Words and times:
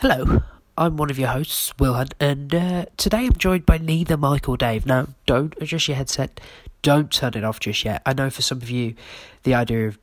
Hello, 0.00 0.42
I'm 0.76 0.98
one 0.98 1.08
of 1.08 1.18
your 1.18 1.28
hosts, 1.28 1.72
Will 1.78 1.94
Hunt, 1.94 2.14
and 2.20 2.54
uh, 2.54 2.84
today 2.98 3.24
I'm 3.24 3.32
joined 3.32 3.64
by 3.64 3.78
neither 3.78 4.18
Mike 4.18 4.46
or 4.46 4.58
Dave. 4.58 4.84
Now, 4.84 5.06
don't 5.24 5.54
adjust 5.58 5.88
your 5.88 5.96
headset, 5.96 6.38
don't 6.82 7.10
turn 7.10 7.32
it 7.34 7.44
off 7.44 7.60
just 7.60 7.82
yet. 7.82 8.02
I 8.04 8.12
know 8.12 8.28
for 8.28 8.42
some 8.42 8.58
of 8.58 8.68
you, 8.68 8.94
the 9.44 9.54
idea 9.54 9.88
of 9.88 9.98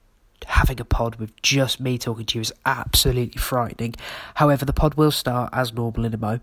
having 0.47 0.79
a 0.81 0.83
pod 0.83 1.17
with 1.17 1.39
just 1.43 1.79
me 1.79 1.99
talking 1.99 2.25
to 2.25 2.39
you 2.39 2.41
is 2.41 2.51
absolutely 2.65 3.39
frightening. 3.39 3.93
However, 4.33 4.65
the 4.65 4.73
pod 4.73 4.95
will 4.95 5.11
start 5.11 5.51
as 5.53 5.71
normal 5.71 6.05
in 6.05 6.13
a 6.15 6.17
mo. 6.17 6.39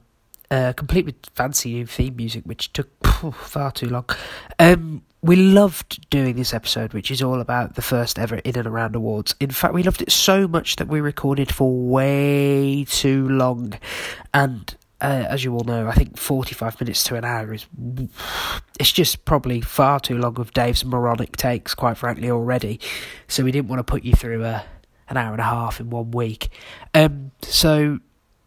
Uh, 0.51 0.73
complete 0.73 1.05
with 1.05 1.15
fancy 1.35 1.75
new 1.75 1.87
theme 1.87 2.17
music, 2.17 2.45
which 2.45 2.73
took 2.73 2.89
phew, 3.05 3.31
far 3.31 3.71
too 3.71 3.89
long. 3.89 4.05
Um, 4.59 5.03
we 5.23 5.37
loved 5.37 6.09
doing 6.11 6.35
this 6.35 6.55
episode, 6.55 6.93
which 6.93 7.11
is 7.11 7.23
all 7.23 7.41
about 7.41 7.75
the 7.75 7.83
first 7.83 8.19
ever 8.19 8.37
In 8.37 8.57
and 8.57 8.67
Around 8.67 8.97
Awards. 8.97 9.35
In 9.39 9.51
fact, 9.51 9.75
we 9.75 9.83
loved 9.83 10.03
it 10.03 10.11
so 10.11 10.49
much 10.49 10.77
that 10.77 10.89
we 10.89 11.01
recorded 11.01 11.55
for 11.55 11.71
way 11.73 12.85
too 12.89 13.29
long. 13.29 13.75
And 14.33 14.75
uh, 15.01 15.27
as 15.29 15.45
you 15.45 15.55
all 15.55 15.65
know, 15.65 15.89
I 15.89 15.93
think 15.93 16.19
45 16.19 16.81
minutes 16.81 17.05
to 17.05 17.17
an 17.17 17.25
hour 17.25 17.53
is. 17.55 17.67
It's 18.79 18.93
just 18.93 19.27
probably 19.27 19.61
far 19.61 20.01
too 20.01 20.17
long 20.17 20.41
of 20.41 20.55
Dave's 20.55 20.87
moronic 20.87 21.37
takes, 21.37 21.75
quite 21.75 21.99
frankly, 21.99 22.31
already. 22.31 22.81
So 23.29 23.45
we 23.45 23.53
didn't 23.53 23.69
want 23.69 23.81
to 23.81 23.85
put 23.85 24.05
you 24.05 24.15
through 24.15 24.43
a, 24.43 24.65
an 25.11 25.19
hour 25.19 25.33
and 25.33 25.41
a 25.41 25.45
half 25.45 25.81
in 25.81 25.91
one 25.91 26.13
week. 26.13 26.49
Um, 26.95 27.31
so 27.43 27.99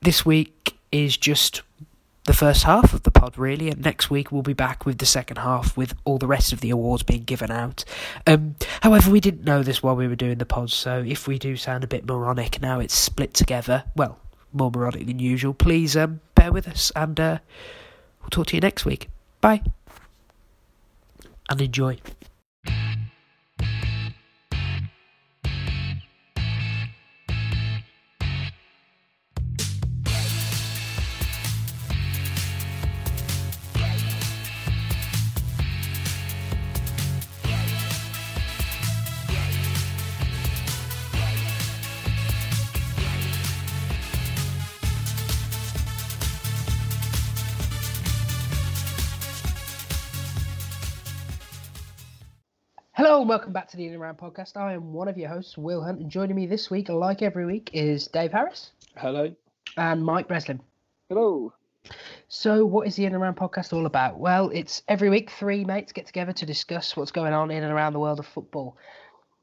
this 0.02 0.25
week 0.25 0.75
is 0.91 1.16
just 1.17 1.61
the 2.25 2.33
first 2.33 2.63
half 2.63 2.93
of 2.93 3.03
the 3.03 3.11
pod, 3.11 3.37
really, 3.37 3.69
and 3.69 3.83
next 3.83 4.09
week 4.09 4.31
we'll 4.31 4.41
be 4.43 4.53
back 4.53 4.85
with 4.85 4.99
the 4.99 5.05
second 5.05 5.37
half 5.37 5.75
with 5.75 5.93
all 6.05 6.17
the 6.17 6.27
rest 6.27 6.53
of 6.53 6.61
the 6.61 6.69
awards 6.69 7.03
being 7.03 7.23
given 7.23 7.51
out. 7.51 7.83
Um, 8.25 8.55
however, 8.81 9.11
we 9.11 9.19
didn't 9.19 9.43
know 9.43 9.61
this 9.61 9.83
while 9.83 9.95
we 9.95 10.07
were 10.07 10.15
doing 10.15 10.37
the 10.37 10.45
pod, 10.45 10.71
so 10.71 11.03
if 11.05 11.27
we 11.27 11.37
do 11.37 11.57
sound 11.57 11.83
a 11.83 11.87
bit 11.87 12.05
moronic 12.07 12.61
now, 12.61 12.79
it's 12.79 12.95
split 12.95 13.33
together. 13.33 13.83
Well, 13.95 14.19
more 14.53 14.71
moronic 14.71 15.05
than 15.05 15.19
usual. 15.19 15.53
Please 15.53 15.97
um, 15.97 16.21
bear 16.35 16.51
with 16.51 16.67
us, 16.67 16.91
and 16.95 17.19
uh, 17.19 17.39
we'll 18.21 18.29
talk 18.29 18.47
to 18.47 18.55
you 18.55 18.61
next 18.61 18.85
week. 18.85 19.09
Bye, 19.41 19.61
and 21.49 21.61
enjoy. 21.61 21.97
Hello 53.03 53.19
and 53.19 53.27
welcome 53.27 53.51
back 53.51 53.67
to 53.67 53.75
the 53.75 53.85
In 53.85 53.91
and 53.91 54.01
Around 54.01 54.17
podcast. 54.17 54.55
I 54.55 54.71
am 54.71 54.93
one 54.93 55.09
of 55.09 55.17
your 55.17 55.27
hosts, 55.27 55.57
Will 55.57 55.83
Hunt, 55.83 55.99
and 55.99 56.09
joining 56.09 56.37
me 56.37 56.45
this 56.45 56.71
week, 56.71 56.87
like 56.87 57.21
every 57.21 57.45
week, 57.45 57.69
is 57.73 58.07
Dave 58.07 58.31
Harris 58.31 58.71
Hello. 58.95 59.35
and 59.75 60.01
Mike 60.01 60.29
Breslin. 60.29 60.61
Hello. 61.09 61.51
So, 62.29 62.65
what 62.65 62.87
is 62.87 62.95
the 62.95 63.03
In 63.03 63.13
and 63.13 63.21
Around 63.21 63.35
podcast 63.35 63.73
all 63.73 63.85
about? 63.87 64.19
Well, 64.19 64.51
it's 64.51 64.83
every 64.87 65.09
week 65.09 65.31
three 65.31 65.65
mates 65.65 65.91
get 65.91 66.05
together 66.05 66.31
to 66.31 66.45
discuss 66.45 66.95
what's 66.95 67.11
going 67.11 67.33
on 67.33 67.51
in 67.51 67.61
and 67.61 67.73
around 67.73 67.91
the 67.91 67.99
world 67.99 68.19
of 68.19 68.25
football. 68.25 68.77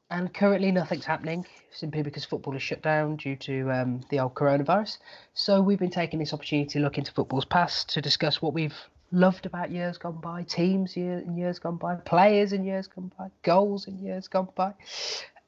And 0.09 0.33
currently, 0.33 0.71
nothing's 0.71 1.05
happening 1.05 1.45
simply 1.69 2.01
because 2.01 2.25
football 2.25 2.55
is 2.55 2.63
shut 2.63 2.81
down 2.81 3.17
due 3.17 3.35
to 3.35 3.69
um, 3.69 4.01
the 4.09 4.21
old 4.21 4.33
coronavirus. 4.33 4.97
So, 5.35 5.61
we've 5.61 5.77
been 5.77 5.91
taking 5.91 6.17
this 6.17 6.33
opportunity 6.33 6.67
to 6.69 6.79
look 6.79 6.97
into 6.97 7.11
football's 7.11 7.45
past 7.45 7.89
to 7.89 8.01
discuss 8.01 8.41
what 8.41 8.55
we've 8.55 8.73
loved 9.11 9.45
about 9.45 9.71
years 9.71 9.97
gone 9.97 10.19
by, 10.21 10.43
teams 10.43 10.95
year, 10.95 11.19
in 11.19 11.37
years 11.37 11.59
gone 11.59 11.77
by, 11.77 11.95
players 11.95 12.53
in 12.53 12.63
years 12.63 12.87
gone 12.87 13.11
by, 13.17 13.29
goals 13.43 13.87
in 13.87 13.99
years 13.99 14.27
gone 14.27 14.49
by. 14.55 14.73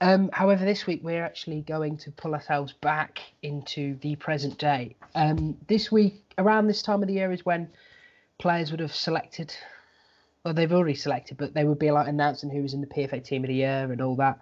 Um, 0.02 0.30
however, 0.34 0.66
this 0.66 0.86
week 0.86 1.00
we're 1.02 1.24
actually 1.24 1.62
going 1.62 1.98
to 1.98 2.12
pull 2.12 2.34
ourselves 2.34 2.74
back 2.74 3.22
into 3.42 3.96
the 4.02 4.16
present 4.18 4.58
day. 4.58 4.96
Um, 5.16 5.58
this 5.68 5.92
week, 5.92 6.34
around 6.38 6.68
this 6.68 6.82
time 6.82 7.02
of 7.02 7.08
the 7.08 7.14
year, 7.14 7.32
is 7.32 7.46
when 7.46 7.70
players 8.38 8.72
would 8.72 8.82
have 8.82 8.94
selected, 8.94 9.56
well, 10.44 10.54
they've 10.54 10.74
already 10.74 10.96
selected, 10.96 11.38
but 11.38 11.54
they 11.54 11.64
would 11.64 11.80
be 11.80 11.92
like 11.92 12.08
announcing 12.08 12.50
who 12.50 12.62
was 12.62 12.74
in 12.74 12.82
the 12.82 12.88
PFA 12.88 13.24
Team 13.24 13.46
of 13.46 13.48
the 13.48 13.56
Year 13.56 13.90
and 13.92 14.02
all 14.02 14.18
that 14.18 14.40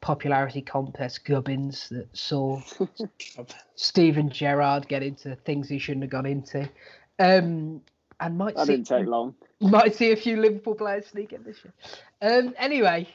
popularity 0.00 0.62
contest 0.62 1.24
gubbins 1.24 1.88
that 1.90 2.08
saw 2.16 2.60
Steven 3.74 4.30
Gerrard 4.30 4.88
get 4.88 5.02
into 5.02 5.34
things 5.36 5.68
he 5.68 5.78
shouldn't 5.78 6.04
have 6.04 6.10
gone 6.10 6.26
into. 6.26 6.68
Um, 7.18 7.82
and 8.20 8.38
might 8.38 8.56
That 8.56 8.66
see 8.66 8.72
didn't 8.72 8.86
take 8.86 9.06
long. 9.06 9.34
might 9.60 9.94
see 9.94 10.12
a 10.12 10.16
few 10.16 10.36
Liverpool 10.36 10.74
players 10.74 11.06
sneak 11.06 11.32
in 11.32 11.42
this 11.44 11.58
year. 11.64 11.72
Um, 12.22 12.54
anyway, 12.58 13.08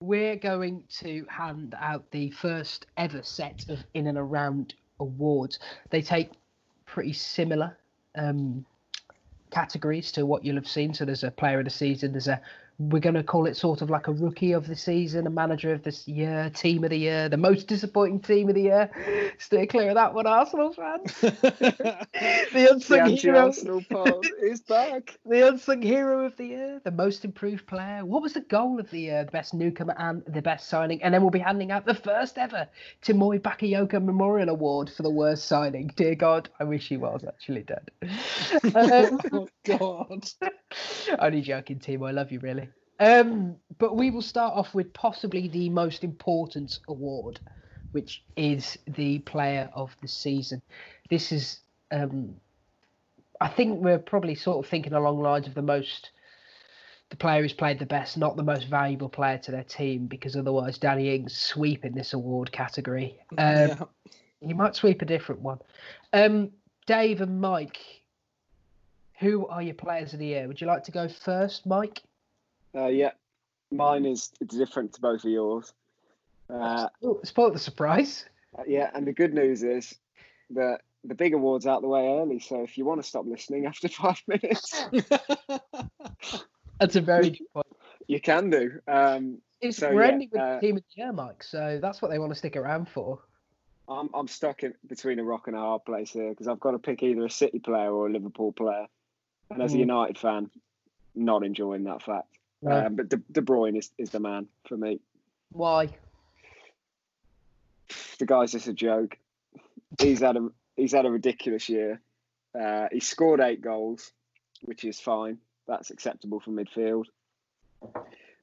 we're 0.00 0.36
going 0.36 0.84
to 1.00 1.26
hand 1.28 1.74
out 1.78 2.10
the 2.10 2.30
first 2.30 2.86
ever 2.96 3.22
set 3.22 3.64
of 3.68 3.78
in 3.94 4.06
and 4.06 4.18
around 4.18 4.74
awards. 5.00 5.58
They 5.90 6.02
take 6.02 6.32
pretty 6.86 7.12
similar 7.12 7.76
um, 8.16 8.64
categories 9.50 10.12
to 10.12 10.26
what 10.26 10.44
you'll 10.44 10.56
have 10.56 10.68
seen. 10.68 10.94
So 10.94 11.04
there's 11.04 11.24
a 11.24 11.30
player 11.30 11.58
of 11.58 11.64
the 11.64 11.70
season. 11.70 12.12
There's 12.12 12.28
a 12.28 12.40
we're 12.78 13.00
going 13.00 13.14
to 13.14 13.24
call 13.24 13.46
it 13.46 13.56
sort 13.56 13.82
of 13.82 13.90
like 13.90 14.06
a 14.06 14.12
rookie 14.12 14.52
of 14.52 14.68
the 14.68 14.76
season, 14.76 15.26
a 15.26 15.30
manager 15.30 15.72
of 15.72 15.82
this 15.82 16.06
year, 16.06 16.48
team 16.54 16.84
of 16.84 16.90
the 16.90 16.96
year, 16.96 17.28
the 17.28 17.36
most 17.36 17.66
disappointing 17.66 18.20
team 18.20 18.48
of 18.48 18.54
the 18.54 18.62
year. 18.62 19.32
Stay 19.38 19.66
clear 19.66 19.88
of 19.88 19.94
that 19.96 20.14
one, 20.14 20.28
Arsenal 20.28 20.72
fans. 20.72 21.20
the 21.20 22.06
the 22.52 22.68
unsung 22.70 23.16
hero. 23.16 23.38
anti-Arsenal 23.38 23.82
pod 23.90 24.26
is 24.42 24.60
back. 24.60 25.18
The 25.28 25.46
unsung 25.46 25.82
hero 25.82 26.24
of 26.24 26.36
the 26.36 26.46
year, 26.46 26.80
the 26.84 26.90
most 26.90 27.24
improved 27.24 27.66
player. 27.66 28.04
What 28.04 28.22
was 28.22 28.32
the 28.32 28.40
goal 28.40 28.80
of 28.80 28.90
the 28.90 29.00
year? 29.00 29.24
The 29.24 29.30
best 29.30 29.52
newcomer 29.52 29.94
and 29.98 30.22
the 30.26 30.40
best 30.40 30.68
signing. 30.68 31.02
And 31.02 31.12
then 31.12 31.20
we'll 31.20 31.30
be 31.30 31.38
handing 31.38 31.70
out 31.70 31.84
the 31.84 31.94
first 31.94 32.38
ever 32.38 32.66
Tiémoué 33.02 33.40
Bakayoko 33.40 34.02
Memorial 34.02 34.48
Award 34.48 34.90
for 34.90 35.02
the 35.02 35.10
worst 35.10 35.46
signing. 35.46 35.92
Dear 35.96 36.14
God, 36.14 36.48
I 36.58 36.64
wish 36.64 36.88
he 36.88 36.96
was 36.96 37.24
actually 37.26 37.64
dead. 37.64 37.90
Um, 38.74 39.20
oh 39.32 39.48
God. 39.64 40.24
only 41.18 41.40
joking, 41.40 41.78
Timo. 41.78 42.08
I 42.08 42.12
love 42.12 42.32
you, 42.32 42.40
really. 42.40 42.68
Um, 43.00 43.56
but 43.78 43.96
we 43.96 44.10
will 44.10 44.22
start 44.22 44.54
off 44.54 44.74
with 44.74 44.92
possibly 44.92 45.48
the 45.48 45.68
most 45.70 46.02
important 46.02 46.80
award, 46.88 47.38
which 47.92 48.24
is 48.36 48.76
the 48.88 49.20
Player 49.20 49.70
of 49.72 49.96
the 50.02 50.08
Season. 50.08 50.60
This 51.08 51.30
is, 51.30 51.60
um, 51.92 52.34
I 53.40 53.48
think 53.48 53.80
we're 53.80 53.98
probably 53.98 54.34
sort 54.34 54.64
of 54.64 54.68
thinking 54.68 54.94
along 54.94 55.18
the 55.18 55.22
lines 55.22 55.46
of 55.46 55.54
the 55.54 55.62
most, 55.62 56.10
the 57.10 57.16
player 57.16 57.40
who's 57.40 57.52
played 57.52 57.78
the 57.78 57.86
best, 57.86 58.18
not 58.18 58.36
the 58.36 58.42
most 58.42 58.66
valuable 58.68 59.08
player 59.08 59.38
to 59.38 59.52
their 59.52 59.64
team, 59.64 60.06
because 60.06 60.34
otherwise 60.34 60.76
Danny 60.76 61.14
Ings 61.14 61.36
sweep 61.36 61.84
in 61.84 61.94
this 61.94 62.12
award 62.14 62.50
category. 62.50 63.18
Um, 63.38 63.46
Yeah. 63.46 63.76
You 64.40 64.54
might 64.54 64.76
sweep 64.76 65.02
a 65.02 65.04
different 65.04 65.40
one. 65.40 65.58
Um, 66.12 66.50
Dave 66.86 67.20
and 67.20 67.40
Mike, 67.40 67.78
who 69.18 69.46
are 69.48 69.62
your 69.62 69.74
players 69.74 70.12
of 70.12 70.18
the 70.18 70.26
year? 70.26 70.46
Would 70.46 70.60
you 70.60 70.66
like 70.66 70.84
to 70.84 70.92
go 70.92 71.08
first, 71.08 71.66
Mike? 71.66 72.02
Uh, 72.74 72.86
yeah. 72.86 73.10
Mine 73.70 74.06
is 74.06 74.28
different 74.46 74.94
to 74.94 75.00
both 75.00 75.24
of 75.24 75.30
yours. 75.30 75.72
Uh, 76.48 76.88
Oh, 77.02 77.20
spoiled 77.24 77.54
the 77.54 77.58
surprise. 77.58 78.24
yeah, 78.66 78.90
and 78.94 79.06
the 79.06 79.12
good 79.12 79.34
news 79.34 79.62
is 79.62 79.94
that 80.50 80.80
the 81.04 81.14
big 81.14 81.34
award's 81.34 81.66
out 81.66 81.82
the 81.82 81.88
way 81.88 82.06
early. 82.08 82.38
So 82.38 82.62
if 82.62 82.78
you 82.78 82.84
want 82.84 83.02
to 83.02 83.08
stop 83.08 83.26
listening 83.26 83.66
after 83.66 83.88
five 83.88 84.22
minutes, 84.26 84.84
That's 86.80 86.96
a 86.96 87.00
very 87.00 87.30
good 87.30 87.52
point. 87.52 87.66
you 88.06 88.20
can 88.20 88.50
do. 88.50 88.80
Um, 88.86 89.38
It's, 89.60 89.76
So, 89.78 89.92
we're 89.92 90.04
yeah, 90.04 90.08
ending 90.12 90.28
with 90.32 90.40
uh, 90.40 90.54
the 90.54 90.60
team 90.60 90.76
of 90.76 90.82
the 90.94 91.02
year, 91.02 91.12
Mike. 91.12 91.42
So 91.42 91.78
that's 91.82 92.00
what 92.00 92.10
they 92.10 92.18
want 92.18 92.32
to 92.32 92.38
stick 92.38 92.56
around 92.56 92.88
for. 92.88 93.18
I'm 93.88 94.10
I'm 94.14 94.28
stuck 94.28 94.62
in 94.64 94.74
between 94.86 95.18
a 95.18 95.24
rock 95.24 95.46
and 95.48 95.56
a 95.56 95.60
hard 95.60 95.84
place 95.84 96.10
here 96.10 96.28
because 96.30 96.46
I've 96.46 96.60
got 96.60 96.72
to 96.72 96.78
pick 96.78 97.02
either 97.02 97.24
a 97.24 97.30
City 97.30 97.58
player 97.58 97.90
or 97.90 98.06
a 98.06 98.12
Liverpool 98.12 98.52
player. 98.52 98.86
And 99.50 99.62
as 99.62 99.72
a 99.72 99.76
Mm. 99.76 99.80
United 99.80 100.18
fan, 100.18 100.50
not 101.14 101.42
enjoying 101.44 101.84
that 101.84 102.02
fact. 102.02 102.28
No. 102.62 102.86
Um, 102.86 102.96
but 102.96 103.08
De, 103.08 103.16
De 103.32 103.40
Bruyne 103.40 103.76
is, 103.78 103.90
is 103.98 104.10
the 104.10 104.20
man 104.20 104.48
for 104.66 104.76
me. 104.76 105.00
Why? 105.52 105.88
The 108.18 108.26
guy's 108.26 108.52
just 108.52 108.66
a 108.68 108.72
joke. 108.72 109.16
He's 110.00 110.20
had 110.20 110.36
a 110.36 110.48
he's 110.76 110.92
had 110.92 111.06
a 111.06 111.10
ridiculous 111.10 111.68
year. 111.68 112.00
Uh, 112.58 112.88
he 112.92 113.00
scored 113.00 113.40
eight 113.40 113.60
goals, 113.62 114.12
which 114.62 114.84
is 114.84 115.00
fine. 115.00 115.38
That's 115.66 115.90
acceptable 115.90 116.40
for 116.40 116.50
midfield. 116.50 117.04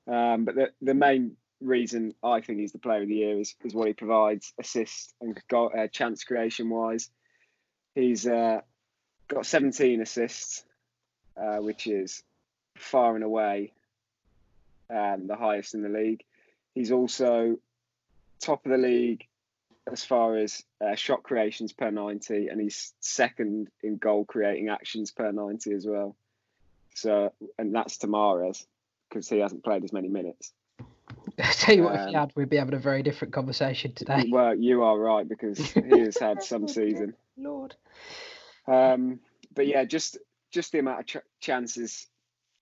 Um, 0.08 0.46
but 0.46 0.56
the 0.56 0.72
the 0.82 0.94
main 0.94 1.36
reason 1.62 2.14
I 2.24 2.42
think 2.42 2.60
he's 2.60 2.72
the 2.72 2.80
player 2.80 3.02
of 3.04 3.08
the 3.08 3.16
year 3.16 3.40
is, 3.40 3.56
is 3.64 3.74
what 3.74 3.88
he 3.88 3.94
provides, 3.94 4.54
assist 4.60 5.14
and 5.22 5.40
goal, 5.50 5.72
uh, 5.78 5.88
chance 5.88 6.24
creation 6.24 6.70
wise. 6.70 7.10
He's 7.96 8.28
uh, 8.28 8.62
got 9.28 9.46
17 9.46 10.02
assists, 10.02 10.64
uh, 11.38 11.58
which 11.58 11.88
is 11.88 12.24
far 12.76 13.16
and 13.16 13.24
away 13.24 13.74
um, 14.90 15.28
the 15.28 15.36
highest 15.36 15.74
in 15.74 15.82
the 15.82 15.90
league. 15.90 16.24
He's 16.74 16.92
also 16.92 17.58
top 18.40 18.66
of 18.66 18.72
the 18.72 18.78
league 18.78 19.26
as 19.92 20.04
far 20.04 20.36
as 20.38 20.64
uh, 20.82 20.96
shot 20.96 21.24
creations 21.24 21.72
per 21.72 21.92
90, 21.92 22.48
and 22.48 22.60
he's 22.60 22.94
second 23.00 23.70
in 23.84 23.98
goal 23.98 24.26
creating 24.26 24.70
actions 24.70 25.12
per 25.12 25.32
90 25.32 25.72
as 25.74 25.86
well. 25.86 26.16
So, 26.96 27.32
and 27.60 27.74
that's 27.76 27.98
to 28.00 28.08
Mahrez 28.08 28.66
because 29.10 29.30
he 29.30 29.40
hasn't 29.40 29.64
played 29.64 29.84
as 29.84 29.94
many 29.94 30.08
minutes. 30.08 30.52
I 31.38 31.44
tell 31.52 31.76
you 31.76 31.84
what, 31.84 31.96
if 31.96 32.02
he 32.02 32.08
Um, 32.08 32.14
had, 32.14 32.32
we'd 32.36 32.50
be 32.50 32.58
having 32.58 32.74
a 32.74 32.80
very 32.80 33.04
different 33.04 33.34
conversation 33.34 33.94
today. 33.94 34.26
Well, 34.32 34.56
you 34.56 34.84
are 34.84 34.98
right 34.98 35.28
because 35.28 35.60
he 35.60 36.00
has 36.00 36.18
had 36.18 36.42
some 36.42 36.68
season. 36.80 37.14
Lord. 37.38 37.76
Um, 38.68 39.20
but 39.54 39.68
yeah, 39.68 39.84
just 39.84 40.18
just 40.56 40.72
the 40.72 40.80
amount 40.80 41.02
of 41.02 41.06
ch- 41.06 41.26
chances 41.42 42.08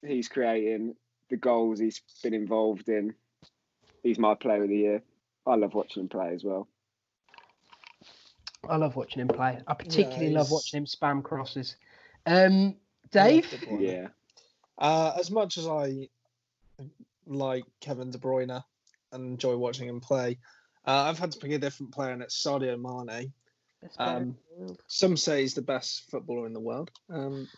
he's 0.05 0.27
creating, 0.27 0.95
the 1.29 1.37
goals 1.37 1.79
he's 1.79 2.01
been 2.23 2.33
involved 2.33 2.89
in. 2.89 3.13
He's 4.01 4.19
my 4.19 4.33
player 4.35 4.63
of 4.63 4.69
the 4.69 4.75
year. 4.75 5.03
I 5.45 5.55
love 5.55 5.73
watching 5.75 6.01
him 6.01 6.09
play 6.09 6.33
as 6.33 6.43
well. 6.43 6.67
I 8.67 8.77
love 8.77 8.95
watching 8.95 9.21
him 9.21 9.27
play. 9.27 9.59
I 9.67 9.73
particularly 9.75 10.31
love 10.31 10.49
watching 10.49 10.79
him 10.79 10.85
spam 10.85 11.23
crosses. 11.23 11.75
Um, 12.25 12.75
Dave? 13.11 13.53
Yeah, 13.79 14.07
Uh, 14.77 15.13
as 15.19 15.29
much 15.29 15.57
as 15.57 15.67
I 15.67 16.09
like 17.27 17.65
Kevin 17.79 18.09
De 18.09 18.17
Bruyne 18.17 18.63
and 19.11 19.25
enjoy 19.25 19.55
watching 19.55 19.87
him 19.87 19.99
play, 20.01 20.39
uh, 20.85 21.03
I've 21.09 21.19
had 21.19 21.31
to 21.33 21.39
pick 21.39 21.51
a 21.51 21.59
different 21.59 21.93
player, 21.93 22.11
and 22.11 22.23
it's 22.23 22.41
Sadio 22.41 22.75
Mane. 22.79 23.31
Best 23.81 23.97
player 23.97 24.17
in 24.17 24.37
Um. 24.59 24.77
Some 24.87 25.17
say 25.17 25.41
he's 25.41 25.53
the 25.55 25.61
best 25.61 26.09
footballer 26.09 26.45
in 26.45 26.53
the 26.53 26.59
world. 26.59 26.89
Um, 27.09 27.49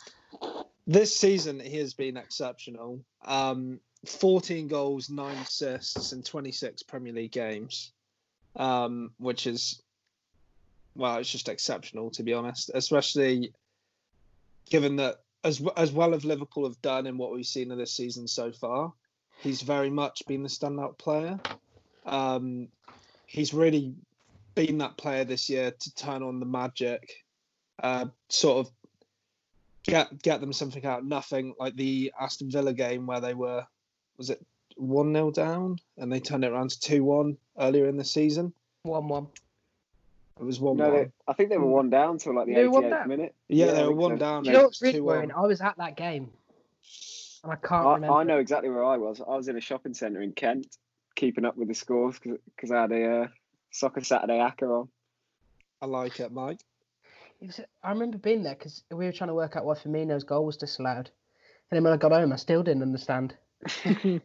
this 0.88 1.16
season, 1.16 1.60
he 1.60 1.78
has 1.78 1.94
been 1.94 2.18
exceptional. 2.18 3.04
Um, 3.24 3.80
14 4.06 4.68
goals, 4.68 5.10
nine 5.10 5.38
assists 5.38 6.12
in 6.12 6.22
26 6.22 6.84
Premier 6.84 7.14
League 7.14 7.32
games, 7.32 7.92
um, 8.56 9.12
which 9.18 9.48
is, 9.48 9.82
well, 10.96 11.18
it's 11.18 11.32
just 11.32 11.50
exceptional 11.50 12.12
to 12.12 12.24
be 12.24 12.34
honest. 12.34 12.72
Especially 12.74 13.54
given 14.70 14.98
that, 14.98 15.22
as 15.44 15.62
as 15.78 15.92
well 15.92 16.14
as 16.14 16.26
Liverpool 16.26 16.66
have 16.66 16.82
done 16.82 17.08
in 17.08 17.18
what 17.18 17.32
we've 17.32 17.46
seen 17.46 17.72
of 17.72 17.78
this 17.78 17.94
season 17.94 18.28
so 18.28 18.52
far, 18.52 18.94
he's 19.40 19.62
very 19.62 19.90
much 19.90 20.24
been 20.28 20.44
the 20.44 20.50
standout 20.50 20.98
player. 20.98 21.40
Um, 22.06 22.68
he's 23.26 23.54
really 23.54 23.96
been 24.54 24.78
that 24.80 24.98
player 24.98 25.24
this 25.24 25.50
year 25.50 25.72
to 25.72 25.96
turn 25.96 26.24
on 26.24 26.40
the 26.40 26.46
magic, 26.46 27.26
uh, 27.82 28.06
sort 28.30 28.66
of 28.66 28.72
get 29.86 30.22
get 30.22 30.42
them 30.42 30.54
something 30.54 30.86
out 30.86 31.00
of 31.00 31.06
nothing, 31.06 31.54
like 31.60 31.76
the 31.76 32.12
Aston 32.20 32.50
Villa 32.50 32.74
game 32.74 33.06
where 33.06 33.22
they 33.22 33.34
were, 33.34 33.66
was 34.18 34.30
it 34.30 34.44
one 34.76 35.14
0 35.14 35.32
down 35.32 35.78
and 35.98 36.12
they 36.12 36.20
turned 36.20 36.44
it 36.44 36.52
around 36.52 36.72
to 36.72 36.80
two 36.80 37.04
one 37.04 37.38
earlier 37.60 37.88
in 37.88 37.98
the 37.98 38.04
season. 38.04 38.54
1 38.84 39.08
1. 39.08 39.28
It 40.40 40.44
was 40.44 40.60
one 40.60 40.78
no, 40.78 40.90
one. 40.90 40.94
they, 40.94 41.12
I 41.28 41.34
think 41.34 41.50
they 41.50 41.58
were 41.58 41.66
one 41.66 41.90
down 41.90 42.18
till 42.18 42.36
like 42.36 42.48
the 42.48 42.56
They 42.56 42.66
were 42.66 42.82
one 42.82 42.84
88th 42.84 43.08
minute. 43.08 43.36
Yeah, 43.48 43.68
I 43.68 43.72
they 43.72 43.84
were 43.84 43.94
one 43.94 44.12
so. 44.12 44.18
down. 44.18 44.44
Do 44.44 44.50
you 44.50 44.58
know 44.58 44.64
what's 44.64 44.82
really 44.82 45.00
2-1. 45.00 45.04
worrying? 45.04 45.32
I 45.32 45.42
was 45.42 45.62
at 45.62 45.78
that 45.78 45.96
game. 45.96 46.30
And 47.44 47.54
I 47.54 47.56
can't 47.56 47.86
remember. 47.86 48.12
I, 48.16 48.22
I 48.22 48.24
know 48.24 48.40
exactly 48.40 48.70
where 48.70 48.84
I 48.84 48.98
was. 48.98 49.22
I 49.22 49.36
was 49.36 49.48
in 49.48 49.56
a 49.56 49.62
shopping 49.62 49.94
centre 49.94 50.22
in 50.22 50.34
Kent, 50.34 50.78
keeping 51.16 51.46
up 51.46 51.56
with 51.56 51.70
the 51.70 51.74
scores 51.74 52.20
because 52.20 52.72
I 52.72 52.82
had 52.82 52.92
a 52.92 53.22
uh, 53.22 53.28
soccer 53.72 54.04
Saturday 54.04 54.40
acca 54.40 54.64
on. 54.64 54.90
I 55.82 55.86
like 55.86 56.20
it, 56.20 56.32
Mike. 56.32 56.60
It 57.42 57.48
was, 57.48 57.60
I 57.84 57.92
remember 57.92 58.18
being 58.18 58.44
there 58.44 58.56
because 58.56 58.84
we 58.92 59.06
were 59.06 59.12
trying 59.12 59.28
to 59.30 59.34
work 59.36 59.56
out 59.56 59.66
why 59.66 59.76
Firmino's 59.76 60.24
goal 60.24 60.46
was 60.46 60.58
disallowed. 60.58 61.10
And 61.70 61.78
then 61.78 61.84
when 61.84 61.94
I 61.94 61.98
got 61.98 62.12
home, 62.12 62.32
I 62.32 62.38
still 62.38 62.64
didn't 62.64 62.84
understand. 62.84 63.36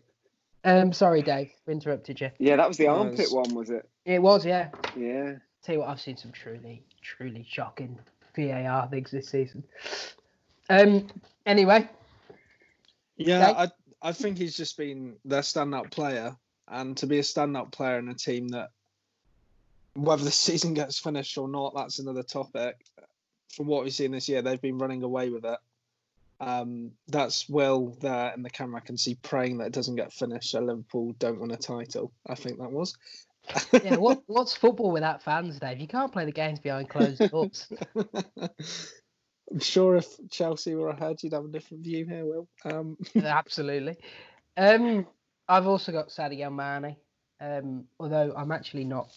Um, 0.62 0.92
sorry, 0.92 1.22
Dave, 1.22 1.50
we 1.66 1.72
interrupted 1.72 2.20
you. 2.20 2.30
Yeah, 2.38 2.56
that 2.56 2.68
was 2.68 2.76
the 2.76 2.86
armpit 2.86 3.20
it's- 3.20 3.32
one, 3.32 3.54
was 3.54 3.70
it? 3.70 3.88
It 4.04 4.20
was, 4.20 4.44
yeah. 4.44 4.68
Yeah. 4.94 5.36
Tell 5.62 5.74
you 5.74 5.80
what, 5.80 5.88
I've 5.88 6.00
seen 6.00 6.18
some 6.18 6.32
truly, 6.32 6.82
truly 7.00 7.46
shocking 7.48 7.98
VAR 8.36 8.86
things 8.88 9.10
this 9.10 9.28
season. 9.28 9.64
Um. 10.68 11.06
Anyway, 11.46 11.88
Yeah, 13.16 13.52
Right. 13.52 13.70
I 14.02 14.08
I 14.10 14.12
think 14.12 14.36
he's 14.36 14.54
just 14.54 14.76
been 14.76 15.16
their 15.24 15.40
standout 15.40 15.90
player, 15.90 16.36
and 16.68 16.96
to 16.98 17.06
be 17.06 17.18
a 17.18 17.22
standout 17.22 17.72
player 17.72 17.98
in 17.98 18.08
a 18.08 18.14
team 18.14 18.48
that, 18.48 18.70
whether 19.94 20.24
the 20.24 20.30
season 20.46 20.74
gets 20.74 20.98
finished 20.98 21.38
or 21.38 21.48
not, 21.48 21.74
that's 21.74 21.98
another 21.98 22.22
topic. 22.22 22.76
From 23.54 23.66
what 23.66 23.84
we've 23.84 23.92
seen 23.92 24.12
this 24.12 24.28
year, 24.28 24.42
they've 24.42 24.60
been 24.60 24.78
running 24.78 25.02
away 25.02 25.30
with 25.30 25.44
it. 25.44 25.58
Um, 26.40 26.92
that's 27.08 27.48
Will 27.48 27.96
there 28.00 28.32
in 28.34 28.42
the 28.42 28.50
camera. 28.50 28.80
I 28.80 28.86
can 28.86 28.96
see 28.96 29.14
praying 29.16 29.58
that 29.58 29.66
it 29.66 29.72
doesn't 29.72 29.96
get 29.96 30.12
finished, 30.12 30.50
so 30.50 30.60
Liverpool 30.60 31.14
don't 31.18 31.40
win 31.40 31.50
a 31.50 31.56
title. 31.56 32.12
I 32.26 32.34
think 32.34 32.58
that 32.58 32.72
was. 32.72 32.96
yeah. 33.72 33.96
What 33.96 34.22
what's 34.26 34.54
football 34.54 34.90
without 34.90 35.22
fans, 35.22 35.58
Dave? 35.58 35.80
You 35.80 35.88
can't 35.88 36.12
play 36.12 36.24
the 36.24 36.32
games 36.32 36.60
behind 36.60 36.88
closed 36.88 37.30
doors. 37.30 37.68
I'm 39.50 39.58
sure 39.60 39.96
if 39.96 40.06
Chelsea 40.30 40.74
were 40.74 40.88
ahead, 40.88 41.22
you'd 41.22 41.32
have 41.32 41.44
a 41.44 41.48
different 41.48 41.82
view 41.82 42.06
here, 42.06 42.24
Will. 42.24 42.48
Um, 42.64 42.96
Absolutely. 43.16 43.96
Um, 44.56 45.06
I've 45.48 45.66
also 45.66 45.92
got 45.92 46.08
Sadio 46.08 46.54
Mane. 46.54 46.96
Um, 47.40 47.84
although 47.98 48.32
I'm 48.36 48.52
actually 48.52 48.84
not 48.84 49.12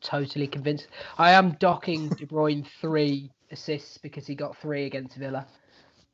totally 0.00 0.46
convinced. 0.46 0.88
I 1.16 1.32
am 1.32 1.56
docking 1.58 2.08
De 2.10 2.26
Bruyne 2.26 2.66
three 2.80 3.30
assists 3.52 3.98
because 3.98 4.26
he 4.26 4.34
got 4.34 4.56
three 4.56 4.86
against 4.86 5.16
Villa. 5.16 5.46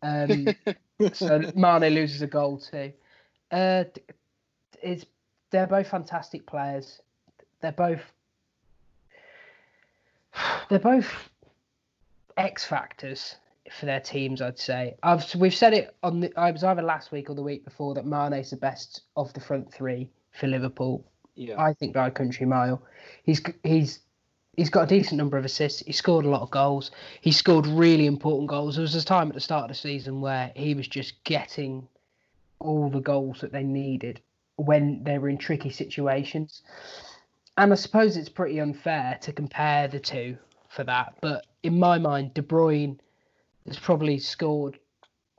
Um, 0.03 0.49
so 1.13 1.51
Mane 1.55 1.95
loses 1.95 2.23
a 2.23 2.27
goal 2.27 2.59
too. 2.59 2.93
Uh, 3.51 3.85
d- 3.95 4.03
it's 4.83 5.07
they're 5.51 5.67
both 5.67 5.89
fantastic 5.89 6.47
players. 6.47 7.01
They're 7.61 7.73
both 7.73 8.03
they're 10.69 10.79
both 10.79 11.31
X 12.37 12.65
factors 12.65 13.37
for 13.73 13.87
their 13.87 14.01
teams. 14.01 14.41
I'd 14.41 14.59
say 14.59 14.97
I've 15.03 15.35
we've 15.35 15.55
said 15.55 15.75
it 15.75 15.95
on 16.03 16.21
the 16.21 16.33
I 16.39 16.51
was 16.51 16.65
either 16.65 16.83
last 16.83 17.13
week 17.13 17.31
or 17.31 17.35
the 17.35 17.43
week 17.43 17.65
before 17.65 17.95
that 17.95 18.07
Mane's 18.07 18.51
the 18.51 18.57
best 18.57 19.03
of 19.17 19.33
the 19.33 19.41
front 19.41 19.73
three 19.73 20.11
for 20.33 20.47
Liverpool. 20.47 21.05
yeah. 21.35 21.61
I 21.61 21.75
think 21.75 21.95
by 21.95 22.09
a 22.09 22.11
country 22.11 22.47
mile. 22.47 22.83
He's 23.25 23.43
he's 23.65 24.01
he's 24.59 24.71
got 24.71 24.83
a 24.83 24.87
decent 24.87 25.17
number 25.17 25.39
of 25.39 25.45
assists. 25.45 25.85
He 25.87 25.93
scored 25.93 26.25
a 26.25 26.29
lot 26.29 26.43
of 26.43 26.51
goals. 26.51 26.91
He 27.21 27.31
scored 27.31 27.67
really 27.67 28.07
important 28.07 28.51
goals. 28.51 28.75
There 28.75 28.83
was 28.83 28.97
a 28.97 29.05
time 29.05 29.29
at 29.29 29.35
the 29.35 29.41
start 29.41 29.63
of 29.63 29.69
the 29.69 29.75
season 29.75 30.21
where 30.21 30.51
he 30.57 30.75
was 30.75 30.89
just 30.89 31.23
getting 31.23 31.87
all 32.59 32.91
the 32.91 33.01
goals 33.01 33.41
that 33.41 33.53
they 33.53 33.63
needed 33.63 34.21
when 34.57 35.05
they 35.05 35.17
were 35.19 35.29
in 35.29 35.39
tricky 35.39 35.71
situations. 35.71 36.63
And 37.57 37.73
I 37.73 37.77
suppose 37.77 38.17
it's 38.17 38.29
pretty 38.29 38.61
unfair 38.61 39.17
to 39.23 39.33
compare 39.33 39.87
the 39.87 40.01
two 40.01 40.37
for 40.69 40.83
that. 40.85 41.15
But 41.21 41.47
in 41.63 41.79
my 41.79 41.99
mind, 41.99 42.35
De 42.35 42.43
Bruyne 42.43 42.99
has 43.65 43.79
probably 43.79 44.19
scored 44.19 44.77